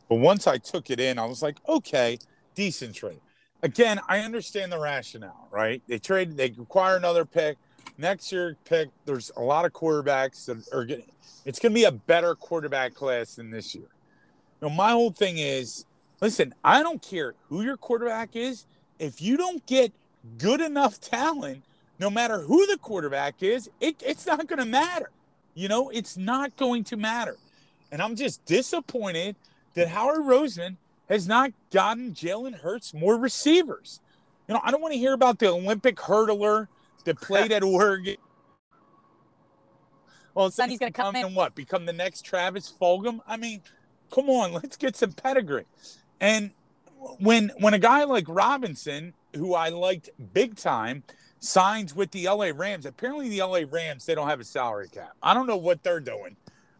But 0.07 0.15
once 0.19 0.47
I 0.47 0.59
took 0.59 0.89
it 0.89 1.01
in, 1.01 1.19
I 1.19 1.25
was 1.25 1.41
like, 1.43 1.57
okay, 1.67 2.19
decent 2.55 2.95
trade. 2.95 3.19
Again, 3.63 3.99
I 4.07 4.19
understand 4.19 4.71
the 4.71 4.79
rationale, 4.79 5.49
right? 5.51 5.81
They 5.89 5.99
trade, 5.99 6.37
they 6.37 6.51
require 6.51 6.95
another 6.95 7.25
pick. 7.25 7.57
Next 7.97 8.31
year 8.31 8.55
pick, 8.63 8.91
there's 9.03 9.29
a 9.35 9.41
lot 9.41 9.65
of 9.65 9.73
quarterbacks 9.73 10.45
that 10.45 10.65
are 10.73 10.85
getting 10.85 11.11
it's 11.43 11.59
gonna 11.59 11.73
be 11.73 11.83
a 11.83 11.91
better 11.91 12.33
quarterback 12.33 12.93
class 12.93 13.35
than 13.35 13.51
this 13.51 13.75
year. 13.75 13.89
You 14.61 14.69
know, 14.69 14.73
my 14.73 14.91
whole 14.91 15.11
thing 15.11 15.37
is 15.37 15.85
listen, 16.21 16.53
I 16.63 16.81
don't 16.83 17.01
care 17.01 17.35
who 17.49 17.61
your 17.63 17.77
quarterback 17.77 18.35
is, 18.35 18.65
if 18.99 19.21
you 19.21 19.37
don't 19.37 19.65
get 19.65 19.91
good 20.37 20.61
enough 20.61 20.99
talent, 20.99 21.63
no 21.99 22.09
matter 22.09 22.39
who 22.41 22.65
the 22.67 22.77
quarterback 22.77 23.41
is, 23.41 23.69
it, 23.79 23.95
it's 24.05 24.25
not 24.25 24.47
going 24.47 24.59
to 24.59 24.65
matter. 24.65 25.09
You 25.53 25.67
know, 25.67 25.89
it's 25.89 26.17
not 26.17 26.55
going 26.57 26.83
to 26.85 26.97
matter. 26.97 27.37
And 27.91 28.01
I'm 28.01 28.15
just 28.15 28.43
disappointed 28.45 29.35
that 29.73 29.87
Howard 29.87 30.21
Roseman 30.21 30.77
has 31.09 31.27
not 31.27 31.51
gotten 31.71 32.13
Jalen 32.13 32.59
Hurts 32.59 32.93
more 32.93 33.17
receivers. 33.17 33.99
You 34.47 34.53
know, 34.53 34.61
I 34.63 34.71
don't 34.71 34.81
want 34.81 34.93
to 34.93 34.99
hear 34.99 35.13
about 35.13 35.39
the 35.39 35.47
Olympic 35.49 35.95
hurdler 35.95 36.67
that 37.05 37.19
played 37.21 37.51
at 37.51 37.63
Oregon. 37.63 38.17
Well, 40.33 40.49
Then 40.49 40.69
he's 40.69 40.77
gonna 40.79 40.91
come 40.91 41.15
in. 41.15 41.25
and 41.25 41.35
what? 41.35 41.55
Become 41.55 41.85
the 41.85 41.93
next 41.93 42.21
Travis 42.21 42.71
Fulgham? 42.71 43.21
I 43.27 43.37
mean, 43.37 43.61
come 44.13 44.29
on, 44.29 44.53
let's 44.53 44.77
get 44.77 44.95
some 44.95 45.13
pedigree. 45.13 45.65
And 46.19 46.51
when 47.19 47.51
when 47.59 47.73
a 47.73 47.79
guy 47.79 48.03
like 48.03 48.25
Robinson, 48.27 49.13
who 49.35 49.53
I 49.53 49.69
liked 49.69 50.09
big 50.33 50.55
time, 50.55 51.03
signs 51.39 51.95
with 51.95 52.11
the 52.11 52.27
LA 52.27 52.51
Rams, 52.53 52.85
apparently 52.85 53.29
the 53.29 53.41
LA 53.41 53.61
Rams 53.69 54.05
they 54.05 54.15
don't 54.15 54.27
have 54.27 54.39
a 54.39 54.45
salary 54.45 54.89
cap. 54.89 55.13
I 55.21 55.33
don't 55.33 55.47
know 55.47 55.57
what 55.57 55.83
they're 55.83 55.99
doing, 55.99 56.35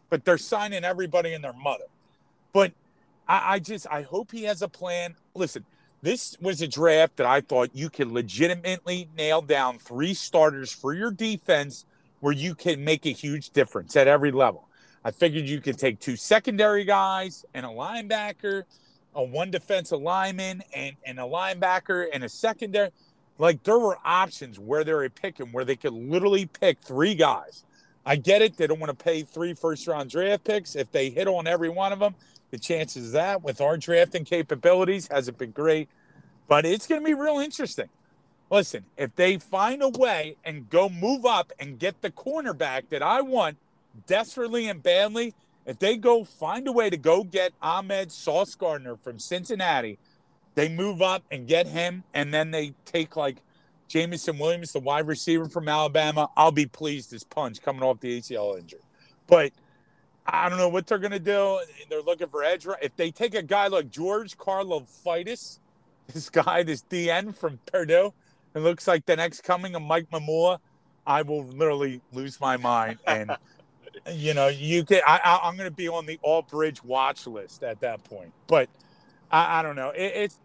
but 0.10 0.26
they're 0.26 0.38
signing 0.38 0.84
everybody 0.84 1.34
and 1.34 1.44
their 1.44 1.54
mother. 1.54 1.86
But 2.54 2.74
I, 3.28 3.56
I 3.56 3.60
just 3.60 3.88
I 3.90 4.02
hope 4.04 4.32
he 4.32 4.44
has 4.44 4.62
a 4.62 4.68
plan. 4.68 5.16
Listen, 5.36 5.66
this 6.02 6.38
was 6.40 6.62
a 6.62 6.68
draft 6.68 7.18
that 7.18 7.26
I 7.26 7.42
thought 7.42 7.72
you 7.74 7.90
could 7.90 8.12
legitimately 8.12 9.10
nail 9.18 9.42
down 9.42 9.80
three 9.80 10.14
starters 10.14 10.72
for 10.72 10.94
your 10.94 11.12
defense 11.12 11.86
where 12.20 12.34
you 12.34 12.56
can 12.56 12.84
make 12.84 13.06
a 13.06 13.12
huge 13.12 13.52
difference 13.52 13.96
at 13.96 14.08
every 14.08 14.32
level. 14.32 14.68
I 15.04 15.12
figured 15.12 15.46
you 15.46 15.62
could 15.62 15.78
take 15.78 16.00
two 16.00 16.16
secondary 16.16 16.84
guys 16.84 17.46
and 17.54 17.66
a 17.66 17.70
linebacker, 17.70 18.64
a 19.18 19.24
one 19.24 19.52
defensive 19.52 20.00
lineman 20.00 20.64
and, 20.74 20.96
and 21.04 21.20
a 21.20 21.24
linebacker 21.24 22.08
and 22.14 22.24
a 22.24 22.30
secondary. 22.30 22.92
Like 23.40 23.64
there 23.64 23.80
were 23.80 23.98
options 24.06 24.60
where 24.60 24.84
they 24.84 24.94
were 24.94 25.10
picking 25.10 25.52
where 25.52 25.66
they 25.66 25.76
could 25.76 25.94
literally 25.94 26.46
pick 26.46 26.80
three 26.80 27.16
guys. 27.16 27.66
I 28.06 28.16
get 28.16 28.42
it. 28.42 28.56
They 28.56 28.68
don't 28.68 28.80
want 28.80 28.98
to 28.98 29.04
pay 29.04 29.24
three 29.24 29.54
first 29.54 29.88
round 29.88 30.12
draft 30.12 30.46
picks. 30.46 30.76
If 30.76 30.92
they 30.92 31.10
hit 31.10 31.28
on 31.28 31.48
every 31.48 31.68
one 31.68 31.92
of 31.92 32.00
them, 32.00 32.16
the 32.52 32.60
chances 32.60 33.12
that 33.12 33.44
with 33.44 33.60
our 33.60 33.76
drafting 33.76 34.24
capabilities 34.24 35.10
hasn't 35.12 35.38
been 35.38 35.52
great. 35.52 35.90
But 36.48 36.66
it's 36.66 36.88
going 36.88 37.02
to 37.02 37.06
be 37.06 37.14
real 37.14 37.40
interesting. 37.40 37.90
Listen, 38.50 38.86
if 38.96 39.14
they 39.16 39.38
find 39.38 39.82
a 39.82 39.90
way 39.90 40.38
and 40.46 40.70
go 40.70 40.88
move 40.88 41.26
up 41.26 41.52
and 41.60 41.78
get 41.78 42.02
the 42.02 42.12
cornerback 42.12 42.84
that 42.90 43.02
I 43.02 43.22
want 43.22 43.58
desperately 44.06 44.70
and 44.70 44.82
badly, 44.82 45.34
if 45.68 45.78
they 45.80 45.98
go 45.98 46.24
find 46.24 46.68
a 46.68 46.72
way 46.72 46.90
to 46.90 46.98
go 46.98 47.26
get 47.26 47.52
Ahmad 47.62 48.12
Sauce 48.12 48.56
Gardner 48.56 48.96
from 48.96 49.20
Cincinnati, 49.20 50.00
they 50.56 50.70
move 50.70 51.02
up 51.02 51.24
and 51.30 51.46
get 51.46 51.68
him, 51.68 52.04
and 52.14 52.34
then 52.34 52.50
they 52.52 52.74
take 52.86 53.18
like 53.18 53.44
Jameson 53.90 54.40
Williams, 54.40 54.72
the 54.72 54.80
wide 54.80 55.08
receiver 55.08 55.48
from 55.50 55.68
Alabama. 55.68 56.30
I'll 56.38 56.54
be 56.54 56.66
pleased 56.66 57.14
as 57.14 57.26
punch 57.26 57.62
coming 57.62 57.84
off 57.84 58.00
the 58.00 58.18
ACL 58.20 58.58
injury. 58.58 58.80
But 59.28 59.52
I 60.26 60.48
don't 60.48 60.58
know 60.58 60.70
what 60.70 60.88
they're 60.88 60.98
gonna 61.00 61.20
do. 61.20 61.60
They're 61.90 62.02
looking 62.02 62.30
for 62.30 62.44
edge. 62.44 62.66
If 62.82 62.96
they 62.96 63.12
take 63.12 63.36
a 63.36 63.44
guy 63.44 63.68
like 63.68 63.90
George 63.90 64.38
Karlaftis, 64.38 65.60
this 66.08 66.30
guy, 66.30 66.64
this 66.64 66.84
DN 66.90 67.36
from 67.36 67.60
Purdue, 67.66 68.14
it 68.56 68.60
looks 68.60 68.88
like 68.88 69.06
the 69.06 69.18
next 69.18 69.42
coming 69.42 69.76
of 69.76 69.82
Mike 69.82 70.10
Mamula, 70.12 70.60
I 71.06 71.24
will 71.24 71.44
literally 71.46 72.02
lose 72.14 72.40
my 72.40 72.56
mind. 72.56 73.00
And 73.06 73.32
you 74.12 74.34
know, 74.34 74.48
you 74.48 74.84
can. 74.86 75.02
I, 75.08 75.20
I, 75.24 75.40
I'm 75.48 75.56
going 75.58 75.70
to 75.70 75.76
be 75.76 75.88
on 75.88 76.06
the 76.06 76.20
all 76.22 76.42
bridge 76.42 76.84
watch 76.84 77.28
list 77.28 77.64
at 77.64 77.80
that 77.82 78.04
point. 78.04 78.32
But 78.48 78.70
I, 79.32 79.60
I 79.60 79.62
don't 79.62 79.76
know. 79.76 79.90
It, 79.90 80.12
it's 80.16 80.40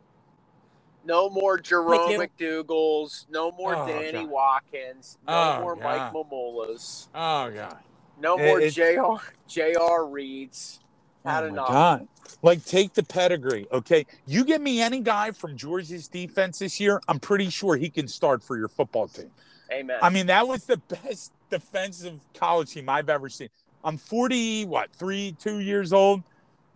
No 1.05 1.29
more 1.31 1.59
Jerome 1.59 2.11
you. 2.11 2.19
McDougle's. 2.19 3.27
No 3.31 3.53
more 3.53 3.75
Oh, 3.77 3.87
Danny 3.87 4.25
God. 4.25 4.31
Watkins. 4.31 5.19
No 5.27 5.35
Oh, 5.35 5.61
more 5.63 5.77
God. 5.77 5.85
Mike 5.85 6.13
Mamulas. 6.13 7.09
oh 7.15 7.51
god. 7.51 7.79
No 8.21 8.39
It- 8.39 8.47
more 8.47 8.61
it's- 8.61 8.75
Jr. 8.75 9.25
Jr. 9.49 10.05
Reeds. 10.05 10.81
Oh, 11.25 11.31
Had 11.31 11.45
oh 11.45 11.47
my 11.47 11.53
enough. 11.53 11.69
God. 11.69 12.09
Like, 12.43 12.65
take 12.65 12.95
the 12.95 13.03
pedigree, 13.05 13.67
okay? 13.73 14.07
You 14.27 14.45
give 14.45 14.61
me 14.61 14.81
any 14.81 15.01
guy 15.01 15.31
from 15.31 15.57
Georgia's 15.57 16.09
defense 16.09 16.59
this 16.59 16.81
year, 16.81 17.01
I'm 17.07 17.21
pretty 17.21 17.49
sure 17.51 17.77
he 17.77 17.89
can 17.91 18.09
start 18.09 18.43
for 18.43 18.57
your 18.57 18.69
football 18.69 19.07
team. 19.07 19.31
Amen. 19.73 19.99
I 20.03 20.11
mean, 20.11 20.27
that 20.27 20.47
was 20.47 20.65
the 20.65 20.77
best 20.77 21.33
defensive 21.51 22.21
college 22.35 22.73
team 22.73 22.89
I've 22.89 23.09
ever 23.09 23.29
seen. 23.29 23.49
I'm 23.85 23.97
40, 23.97 24.67
what, 24.67 24.91
three, 24.93 25.35
two 25.41 25.61
years 25.61 25.93
old, 25.93 26.23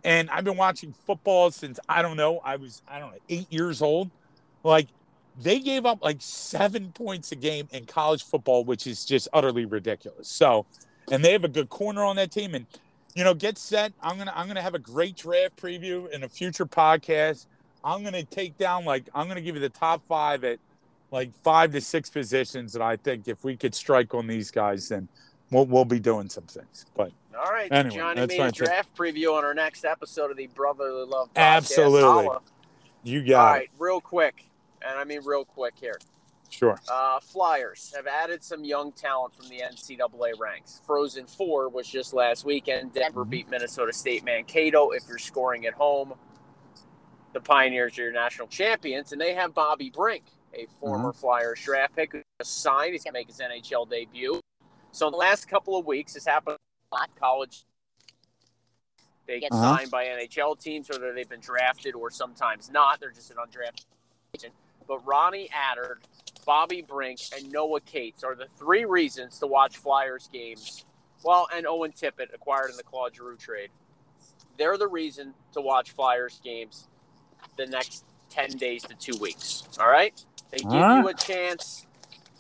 and 0.05 0.29
I've 0.31 0.45
been 0.45 0.57
watching 0.57 0.93
football 1.07 1.51
since 1.51 1.79
I 1.89 2.03
don't 2.03 2.17
know, 2.17 2.41
I 2.45 2.57
was, 2.57 2.83
I 2.89 2.99
don't 2.99 3.13
know, 3.13 3.19
eight 3.29 3.53
years 3.53 3.83
old. 3.83 4.11
Like, 4.65 4.89
they 5.41 5.61
gave 5.61 5.85
up 5.85 6.03
like 6.03 6.17
seven 6.21 6.93
points 6.93 7.33
a 7.33 7.37
game 7.37 7.69
in 7.73 7.85
college 7.85 8.25
football, 8.25 8.65
which 8.65 8.87
is 8.87 9.05
just 9.05 9.29
utterly 9.33 9.67
ridiculous. 9.67 10.29
So, 10.29 10.67
and 11.11 11.25
they 11.25 11.33
have 11.33 11.45
a 11.45 11.49
good 11.49 11.69
corner 11.69 12.03
on 12.03 12.17
that 12.17 12.31
team. 12.31 12.55
And 12.55 12.67
you 13.15 13.25
know, 13.25 13.35
get 13.35 13.59
set. 13.59 13.93
I'm 14.03 14.19
gonna 14.19 14.33
I'm 14.35 14.47
gonna 14.47 14.63
have 14.63 14.75
a 14.75 14.79
great 14.79 15.17
draft 15.17 15.57
preview 15.57 16.11
in 16.11 16.23
a 16.25 16.29
future 16.29 16.67
podcast. 16.67 17.47
I'm 17.85 18.03
gonna 18.03 18.25
take 18.25 18.57
down 18.57 18.85
like 18.85 19.09
I'm 19.15 19.29
gonna 19.29 19.41
give 19.41 19.55
you 19.55 19.61
the 19.61 19.69
top 19.69 20.05
five 20.07 20.45
at 20.45 20.59
like 21.11 21.33
five 21.43 21.73
to 21.73 21.81
six 21.81 22.11
positions 22.11 22.73
that 22.73 22.83
I 22.83 22.97
think 22.97 23.29
if 23.29 23.45
we 23.45 23.57
could 23.57 23.75
strike 23.75 24.15
on 24.15 24.27
these 24.27 24.51
guys, 24.51 24.89
then 24.89 25.09
we'll 25.51 25.67
we'll 25.67 25.85
be 25.85 26.01
doing 26.01 26.29
some 26.29 26.45
things. 26.45 26.87
But 26.97 27.13
All 27.37 27.53
right, 27.53 27.71
Anyway, 27.73 27.95
Johnny 27.97 28.27
made 28.27 28.41
a 28.41 28.53
draft 28.53 28.95
preview 28.97 29.37
on 29.37 29.45
our 29.45 29.55
next 29.55 29.85
episode 29.85 30.31
of 30.31 30.37
the 30.37 30.47
Brotherly 30.49 31.05
Love 31.07 31.29
podcast. 31.29 31.37
Absolutely. 31.37 32.03
Holla. 32.03 32.41
you 33.05 33.21
All 33.21 33.27
got 33.29 33.53
right, 33.53 33.71
real 33.79 34.01
quick, 34.01 34.45
and 34.83 34.99
I 34.99 35.05
mean 35.05 35.21
real 35.25 35.45
quick 35.45 35.75
here. 35.81 35.99
Sure. 36.49 36.79
Uh, 36.89 37.19
Flyers 37.21 37.93
have 37.97 38.07
added 38.07 38.43
some 38.43 38.65
young 38.65 38.93
talent 38.93 39.35
from 39.35 39.49
the 39.49 39.61
NCAA 39.61 40.39
ranks. 40.39 40.81
Frozen 40.87 41.27
Four 41.27 41.69
was 41.69 41.89
just 41.89 42.15
last 42.15 42.45
weekend. 42.45 42.95
Denver 42.95 43.25
Mhm. 43.25 43.31
beat 43.31 43.51
Minnesota 43.51 43.93
State 43.93 44.25
Mankato. 44.25 44.91
If 44.93 45.03
you're 45.09 45.19
scoring 45.19 45.67
at 45.67 45.75
home, 45.75 46.15
the 47.33 47.41
Pioneers 47.41 47.99
are 47.99 48.05
your 48.05 48.13
national 48.13 48.47
champions, 48.49 49.11
and 49.13 49.21
they 49.21 49.35
have 49.35 49.55
Bobby 49.55 49.91
Brink, 49.91 50.23
a 50.57 50.67
former 50.81 51.13
Flyers 51.13 51.61
draft 51.63 51.95
pick, 51.97 52.13
who 52.13 52.23
just 52.41 52.63
signed. 52.63 52.93
He's 52.93 53.05
going 53.05 53.13
to 53.15 53.19
make 53.21 53.27
his 53.29 53.39
NHL 53.41 53.89
debut. 53.89 54.41
So 54.93 55.07
in 55.07 55.13
the 55.13 55.19
last 55.19 55.49
couple 55.49 55.77
of 55.79 55.87
weeks, 55.87 56.15
this 56.15 56.27
happened 56.27 56.57
a 56.91 56.95
lot. 56.95 57.11
College, 57.19 57.65
they 59.27 59.41
get 59.41 59.53
Uh-huh. 59.53 59.77
signed 59.77 59.91
by 59.91 60.07
NHL 60.07 60.59
teams, 60.59 60.89
whether 60.89 61.13
they've 61.13 61.29
been 61.29 61.41
drafted 61.41 61.95
or 61.95 62.11
sometimes 62.11 62.71
not. 62.71 63.01
They're 63.01 63.11
just 63.11 63.31
an 63.31 63.37
undrafted 63.37 63.85
agent. 64.35 64.55
But 64.87 65.05
Ronnie 65.07 65.49
Attard, 65.49 65.97
Bobby 66.45 66.81
Brink, 66.81 67.21
and 67.37 67.51
Noah 67.51 67.81
Cates 67.81 68.23
are 68.23 68.35
the 68.37 68.47
three 68.57 68.85
reasons 68.85 69.39
to 69.41 69.47
watch 69.47 69.77
Flyers 69.79 70.29
games. 70.33 70.85
Well, 71.25 71.49
and 71.53 71.67
Owen 71.67 71.93
Tippett, 71.93 72.33
acquired 72.33 72.71
in 72.71 72.77
the 72.77 72.85
Claude 72.85 73.15
Giroux 73.17 73.37
trade. 73.37 73.71
They're 74.57 74.79
the 74.79 74.87
reason 74.87 75.35
to 75.53 75.61
watch 75.61 75.91
Flyers 75.91 76.41
games 76.45 76.87
the 77.57 77.67
next 77.67 78.05
10 78.31 78.51
days 78.59 78.83
to 78.85 78.95
two 78.95 79.19
weeks. 79.21 79.65
All 79.81 79.89
right? 79.91 80.19
They 80.51 80.59
give 80.59 80.71
right. 80.71 81.01
you 81.01 81.09
a 81.09 81.15
chance 81.15 81.87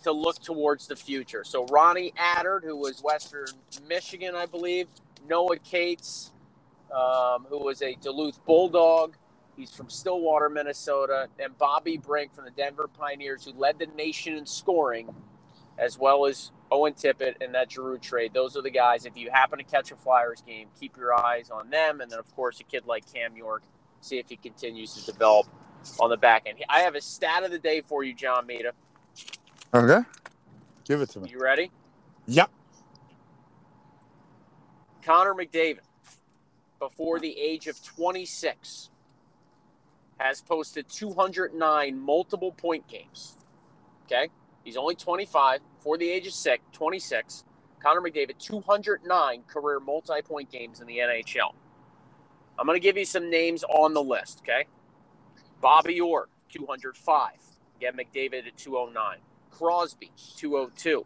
to 0.04 0.12
look 0.12 0.40
towards 0.40 0.86
the 0.86 0.96
future. 0.96 1.42
So 1.44 1.66
Ronnie 1.66 2.12
Attard, 2.16 2.62
who 2.62 2.76
was 2.76 3.02
Western 3.02 3.46
Michigan, 3.88 4.34
I 4.36 4.46
believe, 4.46 4.86
Noah 5.28 5.58
Cates, 5.58 6.32
um, 6.94 7.46
who 7.48 7.58
was 7.58 7.82
a 7.82 7.96
Duluth 7.96 8.44
Bulldog. 8.44 9.16
He's 9.56 9.74
from 9.74 9.90
Stillwater, 9.90 10.48
Minnesota. 10.48 11.28
And 11.38 11.56
Bobby 11.58 11.96
Brink 11.96 12.32
from 12.32 12.44
the 12.44 12.52
Denver 12.52 12.88
Pioneers, 12.88 13.44
who 13.44 13.52
led 13.58 13.78
the 13.78 13.86
nation 13.86 14.34
in 14.34 14.46
scoring, 14.46 15.08
as 15.78 15.98
well 15.98 16.26
as 16.26 16.52
Owen 16.70 16.92
Tippett 16.92 17.34
and 17.40 17.54
that 17.54 17.72
Giroux 17.72 17.98
trade. 17.98 18.32
Those 18.32 18.56
are 18.56 18.62
the 18.62 18.70
guys. 18.70 19.06
If 19.06 19.16
you 19.16 19.30
happen 19.32 19.58
to 19.58 19.64
catch 19.64 19.90
a 19.90 19.96
Flyers 19.96 20.42
game, 20.46 20.68
keep 20.78 20.96
your 20.96 21.18
eyes 21.18 21.50
on 21.50 21.70
them. 21.70 22.00
And 22.00 22.10
then, 22.10 22.18
of 22.18 22.32
course, 22.36 22.60
a 22.60 22.64
kid 22.64 22.86
like 22.86 23.12
Cam 23.12 23.36
York, 23.36 23.62
see 24.00 24.18
if 24.18 24.28
he 24.28 24.36
continues 24.36 24.94
to 24.94 25.10
develop 25.10 25.48
on 26.00 26.10
the 26.10 26.16
back 26.16 26.44
end. 26.46 26.58
I 26.68 26.80
have 26.80 26.94
a 26.94 27.00
stat 27.00 27.44
of 27.44 27.50
the 27.50 27.58
day 27.58 27.80
for 27.80 28.04
you, 28.04 28.14
John 28.14 28.46
Mita. 28.46 28.72
Okay. 29.74 30.06
Give 30.84 31.00
it 31.00 31.10
to 31.10 31.20
me. 31.20 31.30
You 31.30 31.40
ready? 31.40 31.70
Yep. 32.26 32.50
Connor 35.04 35.34
McDavid, 35.34 35.80
before 36.78 37.20
the 37.20 37.38
age 37.38 37.66
of 37.68 37.82
26, 37.84 38.90
has 40.18 40.40
posted 40.42 40.88
209 40.88 41.98
multiple 41.98 42.52
point 42.52 42.86
games. 42.88 43.36
Okay? 44.06 44.28
He's 44.64 44.76
only 44.76 44.94
25. 44.94 45.60
Before 45.78 45.98
the 45.98 46.08
age 46.08 46.26
of 46.26 46.32
six, 46.32 46.62
26, 46.72 47.44
Connor 47.80 48.00
McDavid, 48.00 48.38
209 48.38 49.42
career 49.46 49.78
multi 49.78 50.22
point 50.22 50.50
games 50.50 50.80
in 50.80 50.86
the 50.86 50.98
NHL. 50.98 51.52
I'm 52.58 52.66
going 52.66 52.76
to 52.76 52.82
give 52.82 52.96
you 52.96 53.04
some 53.04 53.30
names 53.30 53.62
on 53.64 53.94
the 53.94 54.02
list, 54.02 54.42
okay? 54.42 54.66
Bobby 55.66 56.00
Orr, 56.00 56.28
205. 56.50 57.32
Get 57.80 57.96
McDavid 57.96 58.46
at 58.46 58.56
209. 58.56 59.18
Crosby, 59.50 60.12
202. 60.36 61.04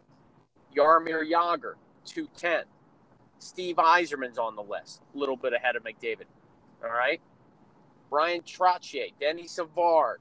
Jaromir 0.77 1.27
Jagr, 1.27 1.73
210. 2.05 2.65
Steve 3.39 3.77
Yzerman's 3.77 4.37
on 4.37 4.55
the 4.55 4.61
list, 4.61 5.01
a 5.15 5.17
little 5.17 5.35
bit 5.35 5.53
ahead 5.53 5.75
of 5.75 5.83
McDavid. 5.83 6.25
All 6.83 6.91
right. 6.91 7.19
Bryan 8.11 8.41
Trottier, 8.41 9.11
Denny 9.19 9.47
Savard, 9.47 10.19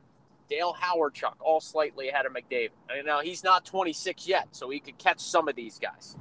Dale 0.48 0.74
Hawerchuk, 0.74 1.34
all 1.40 1.60
slightly 1.60 2.08
ahead 2.08 2.24
of 2.24 2.32
McDavid. 2.32 2.70
Now 3.04 3.20
he's 3.20 3.44
not 3.44 3.66
26 3.66 4.26
yet, 4.26 4.48
so 4.52 4.70
he 4.70 4.80
could 4.80 4.96
catch 4.96 5.20
some 5.20 5.48
of 5.48 5.54
these 5.54 5.78
guys. 5.78 6.16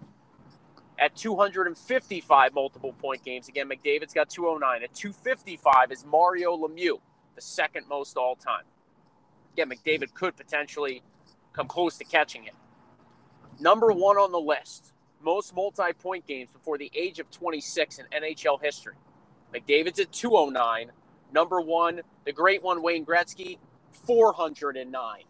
At 1.00 1.16
255 1.16 2.54
multiple 2.54 2.92
point 2.92 3.24
games, 3.24 3.48
again, 3.48 3.70
McDavid's 3.70 4.14
got 4.14 4.30
209. 4.30 4.84
At 4.84 4.94
255 4.94 5.94
is 5.94 6.04
Mario 6.04 6.58
Lemieux, 6.58 7.00
the 7.40 7.46
second 7.46 7.88
most 7.88 8.18
all 8.18 8.36
time. 8.36 8.64
Again, 9.54 9.70
McDavid 9.70 10.14
could 10.14 10.36
potentially 10.36 11.02
come 11.54 11.68
close 11.68 11.98
to 11.98 12.04
catching 12.04 12.46
it. 12.46 12.54
Number 13.62 13.94
one 13.94 14.18
on 14.18 14.34
the 14.34 14.40
list, 14.40 14.92
most 15.22 15.56
multi 15.56 15.94
point 15.94 16.28
games 16.28 16.50
before 16.52 16.78
the 16.78 16.92
age 16.94 17.20
of 17.20 17.32
26 17.32 18.00
in 18.00 18.06
NHL 18.08 18.62
history. 18.62 18.96
McDavid's 19.54 20.00
at 20.00 20.12
209. 20.12 20.92
Number 21.34 21.62
one, 21.62 22.02
the 22.26 22.34
great 22.34 22.62
one, 22.62 22.82
Wayne 22.82 23.06
Gretzky, 23.06 23.58
409. 24.06 25.24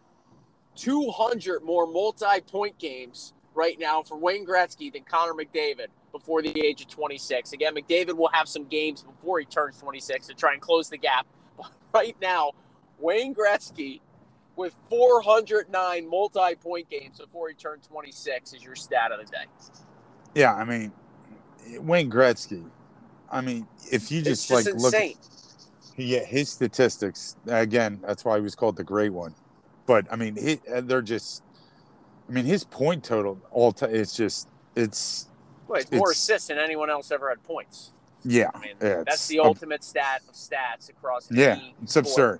200 0.75 1.63
more 1.63 1.85
multi 1.85 2.41
point 2.51 2.79
games 2.79 3.33
right 3.53 3.77
now 3.79 4.01
for 4.01 4.17
Wayne 4.17 4.47
Gretzky 4.47 4.91
than 4.91 5.03
Connor 5.03 5.33
McDavid 5.33 5.87
before 6.11 6.41
the 6.41 6.59
age 6.59 6.81
of 6.81 6.87
26. 6.87 7.53
Again, 7.53 7.75
McDavid 7.75 8.17
will 8.17 8.29
have 8.33 8.47
some 8.47 8.65
games 8.65 9.03
before 9.03 9.39
he 9.39 9.45
turns 9.45 9.77
26 9.77 10.25
to 10.27 10.33
try 10.33 10.53
and 10.53 10.61
close 10.61 10.89
the 10.89 10.97
gap. 10.97 11.27
Right 11.93 12.15
now, 12.21 12.51
Wayne 12.99 13.33
Gretzky 13.33 14.01
with 14.55 14.75
409 14.89 16.09
multi 16.09 16.55
point 16.55 16.89
games 16.89 17.19
before 17.19 17.49
he 17.49 17.55
turned 17.55 17.83
26 17.83 18.53
is 18.53 18.63
your 18.63 18.75
stat 18.75 19.11
of 19.11 19.19
the 19.19 19.31
day. 19.31 19.45
Yeah, 20.35 20.53
I 20.53 20.65
mean, 20.65 20.91
Wayne 21.79 22.11
Gretzky. 22.11 22.63
I 23.31 23.41
mean, 23.41 23.67
if 23.91 24.11
you 24.11 24.21
just, 24.21 24.47
just 24.47 24.51
like 24.51 24.75
look, 24.75 24.93
insane. 24.93 25.15
yeah, 25.97 26.23
his 26.23 26.49
statistics 26.49 27.35
again. 27.47 27.99
That's 28.05 28.25
why 28.25 28.37
he 28.37 28.41
was 28.41 28.55
called 28.55 28.75
the 28.75 28.83
Great 28.83 29.13
One. 29.13 29.33
But 29.85 30.05
I 30.11 30.15
mean, 30.15 30.35
he, 30.35 30.59
uh, 30.71 30.81
they're 30.81 31.01
just. 31.01 31.43
I 32.27 32.31
mean, 32.31 32.45
his 32.45 32.63
point 32.63 33.03
total 33.03 33.39
all 33.51 33.71
time. 33.71 33.95
It's 33.95 34.15
just 34.15 34.49
it's 34.75 35.27
Well, 35.67 35.79
it's 35.79 35.91
more 35.91 36.11
assists 36.11 36.49
than 36.49 36.59
anyone 36.59 36.89
else 36.89 37.11
ever 37.11 37.29
had 37.29 37.41
points. 37.43 37.91
Yeah. 38.23 38.49
I 38.53 38.59
mean, 38.59 38.75
that's 38.79 39.27
the 39.27 39.39
ultimate 39.39 39.83
stat 39.83 40.21
of 40.27 40.33
stats 40.35 40.89
across 40.89 41.29
Yeah, 41.31 41.59
it's 41.81 41.93
sport. 41.93 42.05
absurd. 42.05 42.39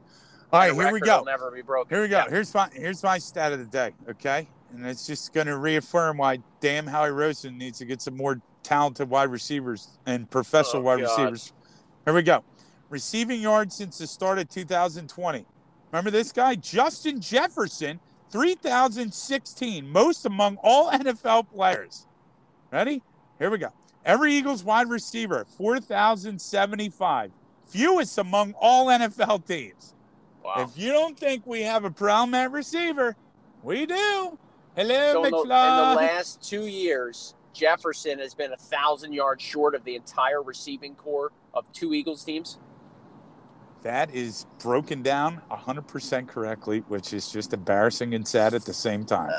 All 0.52 0.60
right, 0.60 0.74
here 0.74 0.92
we 0.92 1.00
go. 1.00 1.22
never 1.24 1.52
be 1.52 1.62
broken. 1.62 1.94
Here 1.96 2.02
we 2.02 2.08
go. 2.08 2.18
Yeah. 2.20 2.30
Here's 2.30 2.54
my 2.54 2.70
here's 2.74 3.04
my 3.04 3.18
stat 3.20 3.52
of 3.54 3.60
the 3.60 3.66
day. 3.66 3.94
Okay, 4.10 4.48
and 4.74 4.86
it's 4.86 5.06
just 5.06 5.32
going 5.34 5.48
to 5.48 5.58
reaffirm 5.58 6.18
why 6.18 6.40
damn 6.60 6.88
Howie 6.88 7.12
Rosen 7.12 7.58
needs 7.58 7.78
to 7.80 7.86
get 7.86 8.02
some 8.02 8.18
more 8.18 8.42
talented 8.64 9.10
wide 9.10 9.30
receivers 9.30 9.88
and 10.06 10.30
professional 10.30 10.82
Oh, 10.82 10.86
wide 10.86 11.02
God. 11.02 11.12
receivers. 11.32 11.54
Here 12.06 12.14
we 12.14 12.24
go. 12.24 12.44
Receiving 12.90 13.40
yards 13.42 13.76
since 13.76 14.00
the 14.00 14.08
start 14.08 14.40
of 14.40 14.50
2020. 14.50 15.46
Remember 15.92 16.10
this 16.12 16.32
guy, 16.32 16.56
Justin 16.56 17.22
Jefferson, 17.22 18.00
3,016, 18.32 19.88
most 19.88 20.26
among 20.26 20.58
all 20.64 20.92
NFL 20.92 21.50
players. 21.52 22.06
Ready? 22.72 23.02
Here 23.38 23.50
we 23.50 23.58
go. 23.58 23.70
Every 24.10 24.34
Eagles 24.34 24.64
wide 24.64 24.90
receiver, 24.90 25.46
4,075, 25.56 27.32
fewest 27.68 28.18
among 28.18 28.56
all 28.60 28.88
NFL 28.88 29.46
teams. 29.46 29.94
Wow. 30.44 30.56
If 30.58 30.76
you 30.82 30.92
don't 30.92 31.16
think 31.16 31.46
we 31.46 31.62
have 31.62 31.86
a 31.86 31.92
problem 31.92 32.34
at 32.34 32.52
receiver, 32.52 33.16
we 33.62 33.86
do. 33.86 34.40
Hello, 34.76 35.12
So 35.14 35.26
in 35.26 35.32
the, 35.32 35.38
in 35.38 35.44
the 35.44 35.96
last 35.96 36.42
two 36.42 36.66
years, 36.66 37.36
Jefferson 37.54 38.18
has 38.18 38.34
been 38.34 38.52
a 38.52 38.58
thousand 38.58 39.14
yards 39.14 39.44
short 39.44 39.76
of 39.76 39.84
the 39.84 39.94
entire 39.96 40.42
receiving 40.42 40.96
core 40.96 41.32
of 41.54 41.72
two 41.72 41.94
Eagles 41.94 42.24
teams. 42.24 42.58
that 43.84 44.12
is 44.12 44.48
broken 44.58 45.04
down 45.04 45.40
100% 45.52 46.28
correctly, 46.28 46.80
which 46.88 47.14
is 47.14 47.32
just 47.32 47.54
embarrassing 47.54 48.16
and 48.16 48.28
sad 48.28 48.56
at 48.56 48.66
the 48.66 48.74
same 48.74 49.06
time. 49.06 49.30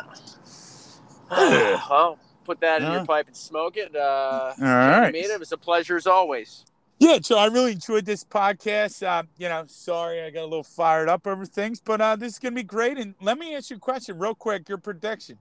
well, 1.30 2.20
put 2.50 2.60
that 2.60 2.82
in 2.82 2.90
your 2.90 3.04
pipe 3.04 3.28
and 3.28 3.36
smoke 3.36 3.76
it. 3.76 3.94
Uh, 3.94 4.52
All 4.60 4.64
right. 4.64 5.12
Made 5.12 5.26
it. 5.26 5.30
it 5.30 5.38
was 5.38 5.52
a 5.52 5.56
pleasure 5.56 5.96
as 5.96 6.08
always. 6.08 6.64
Yeah, 6.98 7.18
so 7.22 7.38
I 7.38 7.46
really 7.46 7.72
enjoyed 7.72 8.04
this 8.04 8.24
podcast. 8.24 9.06
Uh, 9.06 9.22
you 9.38 9.48
know, 9.48 9.64
sorry 9.68 10.20
I 10.22 10.30
got 10.30 10.42
a 10.42 10.50
little 10.50 10.64
fired 10.64 11.08
up 11.08 11.28
over 11.28 11.46
things, 11.46 11.80
but 11.80 12.00
uh, 12.00 12.16
this 12.16 12.32
is 12.32 12.38
going 12.40 12.52
to 12.54 12.56
be 12.56 12.64
great. 12.64 12.98
And 12.98 13.14
let 13.20 13.38
me 13.38 13.54
ask 13.54 13.70
you 13.70 13.76
a 13.76 13.78
question 13.78 14.18
real 14.18 14.34
quick 14.34 14.68
your 14.68 14.78
prediction. 14.78 15.38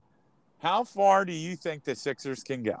How 0.62 0.84
far 0.84 1.24
do 1.24 1.32
you 1.32 1.56
think 1.56 1.82
the 1.82 1.96
Sixers 1.96 2.44
can 2.44 2.62
go? 2.62 2.80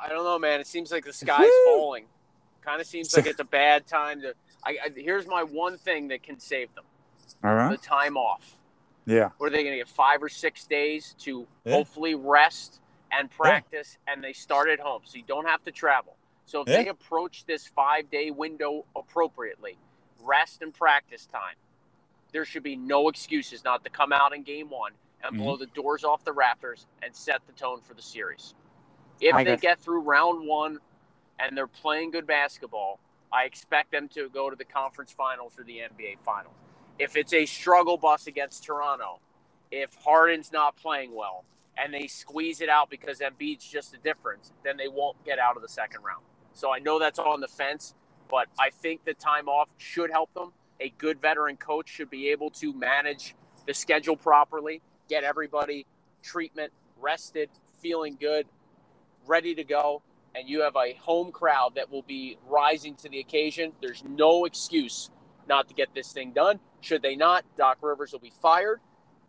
I 0.00 0.08
don't 0.08 0.24
know, 0.24 0.38
man. 0.38 0.60
It 0.60 0.68
seems 0.68 0.92
like 0.92 1.04
the 1.04 1.12
sky's 1.12 1.50
falling. 1.66 2.04
Kind 2.62 2.80
of 2.80 2.86
seems 2.86 3.14
like 3.16 3.26
it's 3.26 3.40
a 3.40 3.44
bad 3.44 3.88
time 3.88 4.20
to. 4.20 4.34
I, 4.64 4.78
I, 4.84 4.90
here's 4.94 5.26
my 5.26 5.42
one 5.42 5.78
thing 5.78 6.08
that 6.08 6.22
can 6.22 6.38
save 6.38 6.68
them: 6.76 6.84
All 7.42 7.70
the 7.70 7.76
time 7.76 8.16
off. 8.16 8.56
Yeah. 9.06 9.30
What 9.38 9.46
are 9.46 9.50
they 9.50 9.62
going 9.62 9.72
to 9.74 9.78
get? 9.78 9.88
Five 9.88 10.22
or 10.22 10.28
six 10.28 10.66
days 10.66 11.14
to 11.20 11.46
Yeah. 11.64 11.72
hopefully 11.74 12.14
rest 12.14 12.80
and 13.12 13.30
practice, 13.30 13.98
and 14.06 14.22
they 14.22 14.32
start 14.32 14.68
at 14.68 14.80
home, 14.80 15.02
so 15.04 15.16
you 15.16 15.22
don't 15.24 15.46
have 15.46 15.62
to 15.64 15.70
travel. 15.70 16.16
So 16.44 16.62
if 16.62 16.68
Yeah. 16.68 16.82
they 16.82 16.88
approach 16.88 17.44
this 17.44 17.66
five-day 17.66 18.30
window 18.32 18.84
appropriately, 18.96 19.78
rest 20.20 20.60
and 20.60 20.74
practice 20.74 21.24
time, 21.26 21.56
there 22.32 22.44
should 22.44 22.64
be 22.64 22.76
no 22.76 23.08
excuses 23.08 23.62
not 23.64 23.84
to 23.84 23.90
come 23.90 24.12
out 24.12 24.32
in 24.32 24.42
Game 24.42 24.68
One 24.70 24.92
and 25.22 25.36
Mhm. 25.36 25.38
blow 25.38 25.56
the 25.56 25.66
doors 25.66 26.04
off 26.04 26.24
the 26.24 26.34
Raptors 26.34 26.86
and 27.02 27.14
set 27.14 27.46
the 27.46 27.52
tone 27.52 27.80
for 27.80 27.94
the 27.94 28.02
series. 28.02 28.54
If 29.20 29.34
I 29.34 29.44
they 29.44 29.52
got- 29.52 29.60
get 29.60 29.80
through 29.80 30.00
round 30.00 30.46
one 30.46 30.80
and 31.38 31.56
they're 31.56 31.66
playing 31.68 32.10
good 32.10 32.26
basketball, 32.26 32.98
I 33.32 33.44
expect 33.44 33.92
them 33.92 34.08
to 34.10 34.28
go 34.28 34.50
to 34.50 34.56
the 34.56 34.64
conference 34.64 35.12
finals 35.12 35.58
or 35.58 35.62
the 35.62 35.80
NBA 35.82 36.16
finals. 36.24 36.54
If 36.98 37.16
it's 37.16 37.34
a 37.34 37.44
struggle 37.44 37.98
bus 37.98 38.26
against 38.26 38.64
Toronto, 38.64 39.20
if 39.70 39.94
Harden's 40.02 40.50
not 40.50 40.76
playing 40.76 41.14
well 41.14 41.44
and 41.76 41.92
they 41.92 42.06
squeeze 42.06 42.62
it 42.62 42.70
out 42.70 42.88
because 42.88 43.20
Embiid's 43.20 43.68
just 43.68 43.92
a 43.94 43.98
difference, 43.98 44.52
then 44.64 44.78
they 44.78 44.88
won't 44.88 45.22
get 45.24 45.38
out 45.38 45.56
of 45.56 45.62
the 45.62 45.68
second 45.68 46.02
round. 46.02 46.24
So 46.54 46.72
I 46.72 46.78
know 46.78 46.98
that's 46.98 47.18
on 47.18 47.40
the 47.40 47.48
fence, 47.48 47.94
but 48.30 48.46
I 48.58 48.70
think 48.70 49.04
the 49.04 49.12
time 49.12 49.46
off 49.46 49.68
should 49.76 50.10
help 50.10 50.32
them. 50.32 50.52
A 50.80 50.88
good 50.96 51.20
veteran 51.20 51.58
coach 51.58 51.90
should 51.90 52.08
be 52.08 52.28
able 52.30 52.48
to 52.50 52.72
manage 52.72 53.34
the 53.66 53.74
schedule 53.74 54.16
properly, 54.16 54.80
get 55.08 55.22
everybody 55.22 55.86
treatment, 56.22 56.72
rested, 56.98 57.50
feeling 57.82 58.16
good, 58.18 58.46
ready 59.26 59.54
to 59.54 59.64
go, 59.64 60.02
and 60.34 60.48
you 60.48 60.62
have 60.62 60.76
a 60.76 60.94
home 60.94 61.30
crowd 61.30 61.74
that 61.76 61.90
will 61.90 62.02
be 62.02 62.38
rising 62.46 62.94
to 62.96 63.08
the 63.10 63.20
occasion. 63.20 63.72
There's 63.82 64.02
no 64.04 64.46
excuse 64.46 65.10
not 65.48 65.68
to 65.68 65.74
get 65.74 65.94
this 65.94 66.12
thing 66.12 66.32
done. 66.32 66.60
Should 66.80 67.02
they 67.02 67.16
not, 67.16 67.44
Doc 67.56 67.78
Rivers 67.80 68.12
will 68.12 68.20
be 68.20 68.32
fired, 68.42 68.80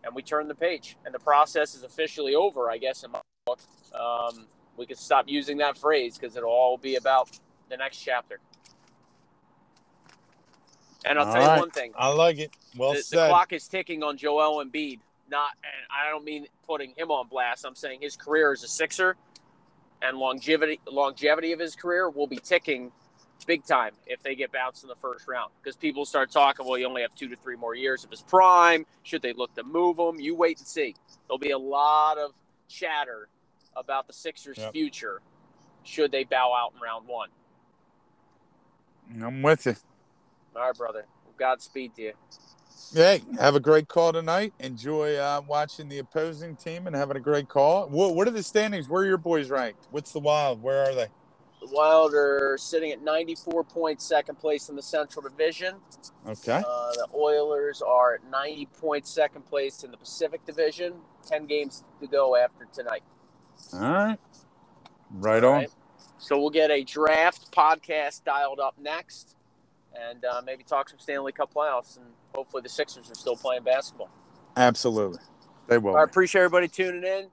and 0.04 0.14
we 0.16 0.22
turn 0.22 0.48
the 0.48 0.56
page, 0.56 0.98
and 1.06 1.14
the 1.14 1.20
process 1.20 1.76
is 1.76 1.84
officially 1.84 2.36
over. 2.36 2.70
I 2.70 2.78
guess 2.78 3.04
in 3.04 3.12
my 3.12 3.22
book, 3.46 3.60
um, 3.94 4.48
we 4.78 4.86
could 4.86 4.98
stop 4.98 5.26
using 5.28 5.58
that 5.58 5.78
phrase 5.78 6.18
because 6.18 6.36
it'll 6.36 6.50
all 6.50 6.78
be 6.78 6.96
about 6.96 7.40
the 7.70 7.78
next 7.78 7.98
chapter. 7.98 8.40
And 11.06 11.18
I'll 11.20 11.28
All 11.28 11.34
tell 11.34 11.42
you 11.42 11.48
right. 11.48 11.60
one 11.60 11.72
thing: 11.72 11.94
I 11.98 12.10
like 12.10 12.40
it. 12.40 12.52
Well 12.76 12.94
the, 12.94 13.04
the 13.10 13.28
clock 13.28 13.54
is 13.54 13.68
ticking 13.68 14.04
on 14.04 14.18
Joel 14.18 14.64
Embiid. 14.64 15.00
Not, 15.30 15.52
and 15.62 15.86
I 15.92 16.10
don't 16.10 16.24
mean 16.24 16.48
putting 16.66 16.94
him 16.96 17.12
on 17.12 17.28
blast. 17.28 17.66
I'm 17.66 17.76
saying 17.76 18.00
his 18.02 18.16
career 18.16 18.54
as 18.54 18.64
a 18.64 18.68
Sixer 18.68 19.18
and 20.02 20.18
longevity 20.18 20.80
longevity 20.90 21.52
of 21.52 21.60
his 21.60 21.76
career 21.76 22.10
will 22.10 22.28
be 22.28 22.38
ticking 22.38 22.92
big 23.46 23.66
time 23.66 23.92
if 24.08 24.24
they 24.24 24.36
get 24.36 24.52
bounced 24.52 24.84
in 24.84 24.90
the 24.90 24.96
first 24.96 25.28
round 25.28 25.52
because 25.62 25.76
people 25.78 26.06
start 26.06 26.32
talking 26.32 26.66
well 26.66 26.78
you 26.78 26.88
only 26.88 27.02
have 27.02 27.16
two 27.16 27.30
to 27.30 27.36
three 27.38 27.56
more 27.58 27.76
years 27.76 28.04
of 28.04 28.12
his 28.12 28.22
prime 28.24 28.86
should 29.04 29.22
they 29.22 29.34
look 29.34 29.54
to 29.56 29.64
move 29.64 30.00
him 30.00 30.20
you 30.20 30.36
wait 30.36 30.60
and 30.60 30.68
see 30.68 30.96
there'll 31.28 31.40
be 31.40 31.52
a 31.52 31.58
lot 31.58 32.18
of 32.18 32.32
chatter 32.70 33.30
about 33.76 34.08
the 34.08 34.14
sixers 34.14 34.58
Yep. 34.58 34.74
future 34.74 35.22
should 35.84 36.12
they 36.12 36.24
bow 36.26 36.54
out 36.58 36.74
in 36.76 36.82
round 36.82 37.08
one 37.08 37.30
I'm 39.24 39.42
with 39.44 39.66
you. 39.68 39.76
all 40.56 40.64
right 40.68 40.78
brother 40.78 41.06
godspeed 41.40 41.96
to 41.96 42.04
you 42.04 42.14
Hey, 42.94 43.22
have 43.40 43.56
a 43.56 43.60
great 43.62 43.88
call 43.88 44.14
tonight. 44.14 44.54
Enjoy 44.60 45.16
uh, 45.16 45.42
watching 45.48 45.90
the 45.90 46.00
opposing 46.00 46.58
team 46.58 46.88
and 46.88 46.96
having 46.96 47.18
a 47.18 47.22
great 47.22 47.48
call. 47.50 47.90
What, 47.90 48.16
what 48.16 48.28
are 48.28 48.32
the 48.32 48.44
standings? 48.44 48.90
Where 48.90 49.04
are 49.04 49.08
your 49.08 49.18
boys 49.20 49.50
ranked? 49.50 49.88
What's 49.92 50.12
the 50.12 50.20
Wild? 50.22 50.62
Where 50.62 50.84
are 50.90 50.96
they? 50.96 51.08
The 51.60 51.68
wild 51.72 52.14
are 52.14 52.58
sitting 52.60 52.92
at 52.92 53.02
94 53.02 53.64
points 53.64 54.06
second 54.06 54.36
place 54.36 54.70
in 54.70 54.76
the 54.76 54.82
central 54.82 55.28
division 55.28 55.76
Okay. 56.28 56.58
Uh, 56.58 56.92
the 56.92 57.08
Oilers 57.16 57.82
are 57.82 58.16
at 58.16 58.30
90 58.30 58.68
points, 58.80 59.10
second 59.10 59.46
place 59.46 59.84
in 59.84 59.92
the 59.92 59.98
Pacific 59.98 60.46
Division. 60.46 60.94
10 61.26 61.46
games 61.46 61.84
to 62.02 62.08
go 62.08 62.36
after 62.36 62.68
tonight. 62.74 63.04
All 63.74 63.80
right. 63.80 64.18
Right 65.12 65.44
All 65.44 65.54
on. 65.54 65.58
right? 65.60 65.70
So 66.18 66.38
we'll 66.38 66.50
get 66.50 66.70
a 66.70 66.84
draft 66.84 67.52
podcast 67.52 68.24
dialed 68.24 68.60
up 68.60 68.76
next 68.80 69.36
and 69.94 70.26
uh, 70.26 70.42
maybe 70.46 70.64
talk 70.64 70.90
some 70.90 71.00
Stanley 71.00 71.32
Cup 71.32 71.54
playoffs. 71.54 71.98
And 71.98 72.08
hopefully 72.36 72.62
the 72.62 72.70
Sixers 72.70 73.10
are 73.10 73.16
still 73.16 73.38
playing 73.38 73.64
basketball. 73.64 74.10
Absolutely. 74.58 75.20
They 75.68 75.78
will. 75.78 75.96
I 75.96 76.04
appreciate 76.04 76.42
everybody 76.42 76.68
tuning 76.68 77.04
in. 77.04 77.28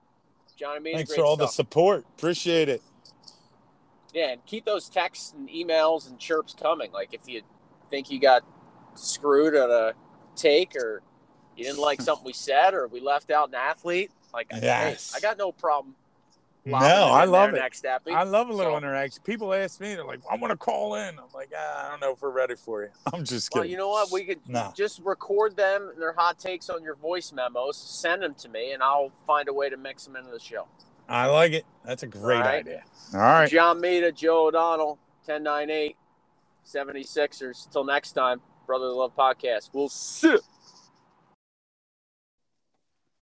Johnny 0.56 0.76
and 0.76 0.98
Thanks 0.98 1.10
great 1.10 1.18
for 1.18 1.24
all 1.24 1.36
the 1.36 1.48
support. 1.48 2.04
Appreciate 2.16 2.68
it. 2.68 2.80
Yeah, 4.14 4.30
and 4.30 4.46
keep 4.46 4.64
those 4.64 4.88
texts 4.88 5.34
and 5.36 5.48
emails 5.48 6.08
and 6.08 6.18
chirps 6.18 6.54
coming. 6.54 6.92
Like 6.92 7.12
if 7.12 7.22
you 7.28 7.42
think 7.90 8.10
you 8.10 8.20
got 8.20 8.42
screwed 8.94 9.56
on 9.56 9.70
a 9.70 9.92
take 10.36 10.76
or 10.76 11.02
you 11.56 11.64
didn't 11.64 11.80
like 11.80 12.00
something 12.00 12.24
we 12.24 12.32
said 12.32 12.74
or 12.74 12.86
we 12.86 13.00
left 13.00 13.30
out 13.30 13.48
an 13.48 13.56
athlete, 13.56 14.10
like 14.32 14.46
hey, 14.52 14.60
Yes. 14.62 15.12
I 15.16 15.20
got 15.20 15.36
no 15.36 15.50
problem. 15.52 15.96
No, 16.66 16.76
I 16.78 17.26
love 17.26 17.52
it. 17.52 17.60
I 18.10 18.22
love 18.22 18.48
a 18.48 18.52
little 18.54 18.72
So- 18.72 18.78
interaction. 18.78 19.22
People 19.22 19.52
ask 19.52 19.78
me, 19.82 19.96
they're 19.96 20.04
like, 20.04 20.20
I 20.30 20.36
want 20.36 20.50
to 20.50 20.56
call 20.56 20.94
in. 20.94 21.18
I'm 21.18 21.24
like, 21.34 21.50
ah, 21.54 21.86
I 21.86 21.90
don't 21.90 22.00
know 22.00 22.12
if 22.12 22.22
we're 22.22 22.30
ready 22.30 22.54
for 22.54 22.84
you. 22.84 22.88
I'm 23.12 23.22
just 23.22 23.52
Well, 23.52 23.64
kidding. 23.64 23.72
you 23.72 23.76
know 23.76 23.90
what? 23.90 24.10
We 24.10 24.24
could 24.24 24.40
No. 24.48 24.72
just 24.74 25.00
record 25.04 25.56
them 25.56 25.90
and 25.92 26.00
their 26.00 26.14
hot 26.14 26.38
takes 26.38 26.70
on 26.70 26.82
your 26.82 26.94
voice 26.94 27.32
memos, 27.32 27.76
send 27.76 28.22
them 28.22 28.34
to 28.36 28.48
me, 28.48 28.72
and 28.72 28.82
I'll 28.82 29.10
find 29.26 29.48
a 29.48 29.52
way 29.52 29.68
to 29.68 29.76
mix 29.76 30.06
them 30.06 30.16
into 30.16 30.30
the 30.30 30.40
show. 30.40 30.66
I 31.08 31.26
like 31.26 31.52
it. 31.52 31.66
That's 31.84 32.02
a 32.02 32.06
great 32.06 32.36
All 32.36 32.42
right. 32.42 32.60
idea. 32.66 32.82
All 33.12 33.20
right. 33.20 33.50
John 33.50 33.80
Mita, 33.80 34.10
Joe 34.12 34.46
O'Donnell, 34.48 34.98
1098, 35.26 35.96
76ers. 36.66 37.70
Till 37.70 37.84
next 37.84 38.12
time, 38.12 38.40
Brotherly 38.66 38.94
Love 38.94 39.14
Podcast. 39.16 39.70
We'll 39.72 39.88
see. 39.88 40.36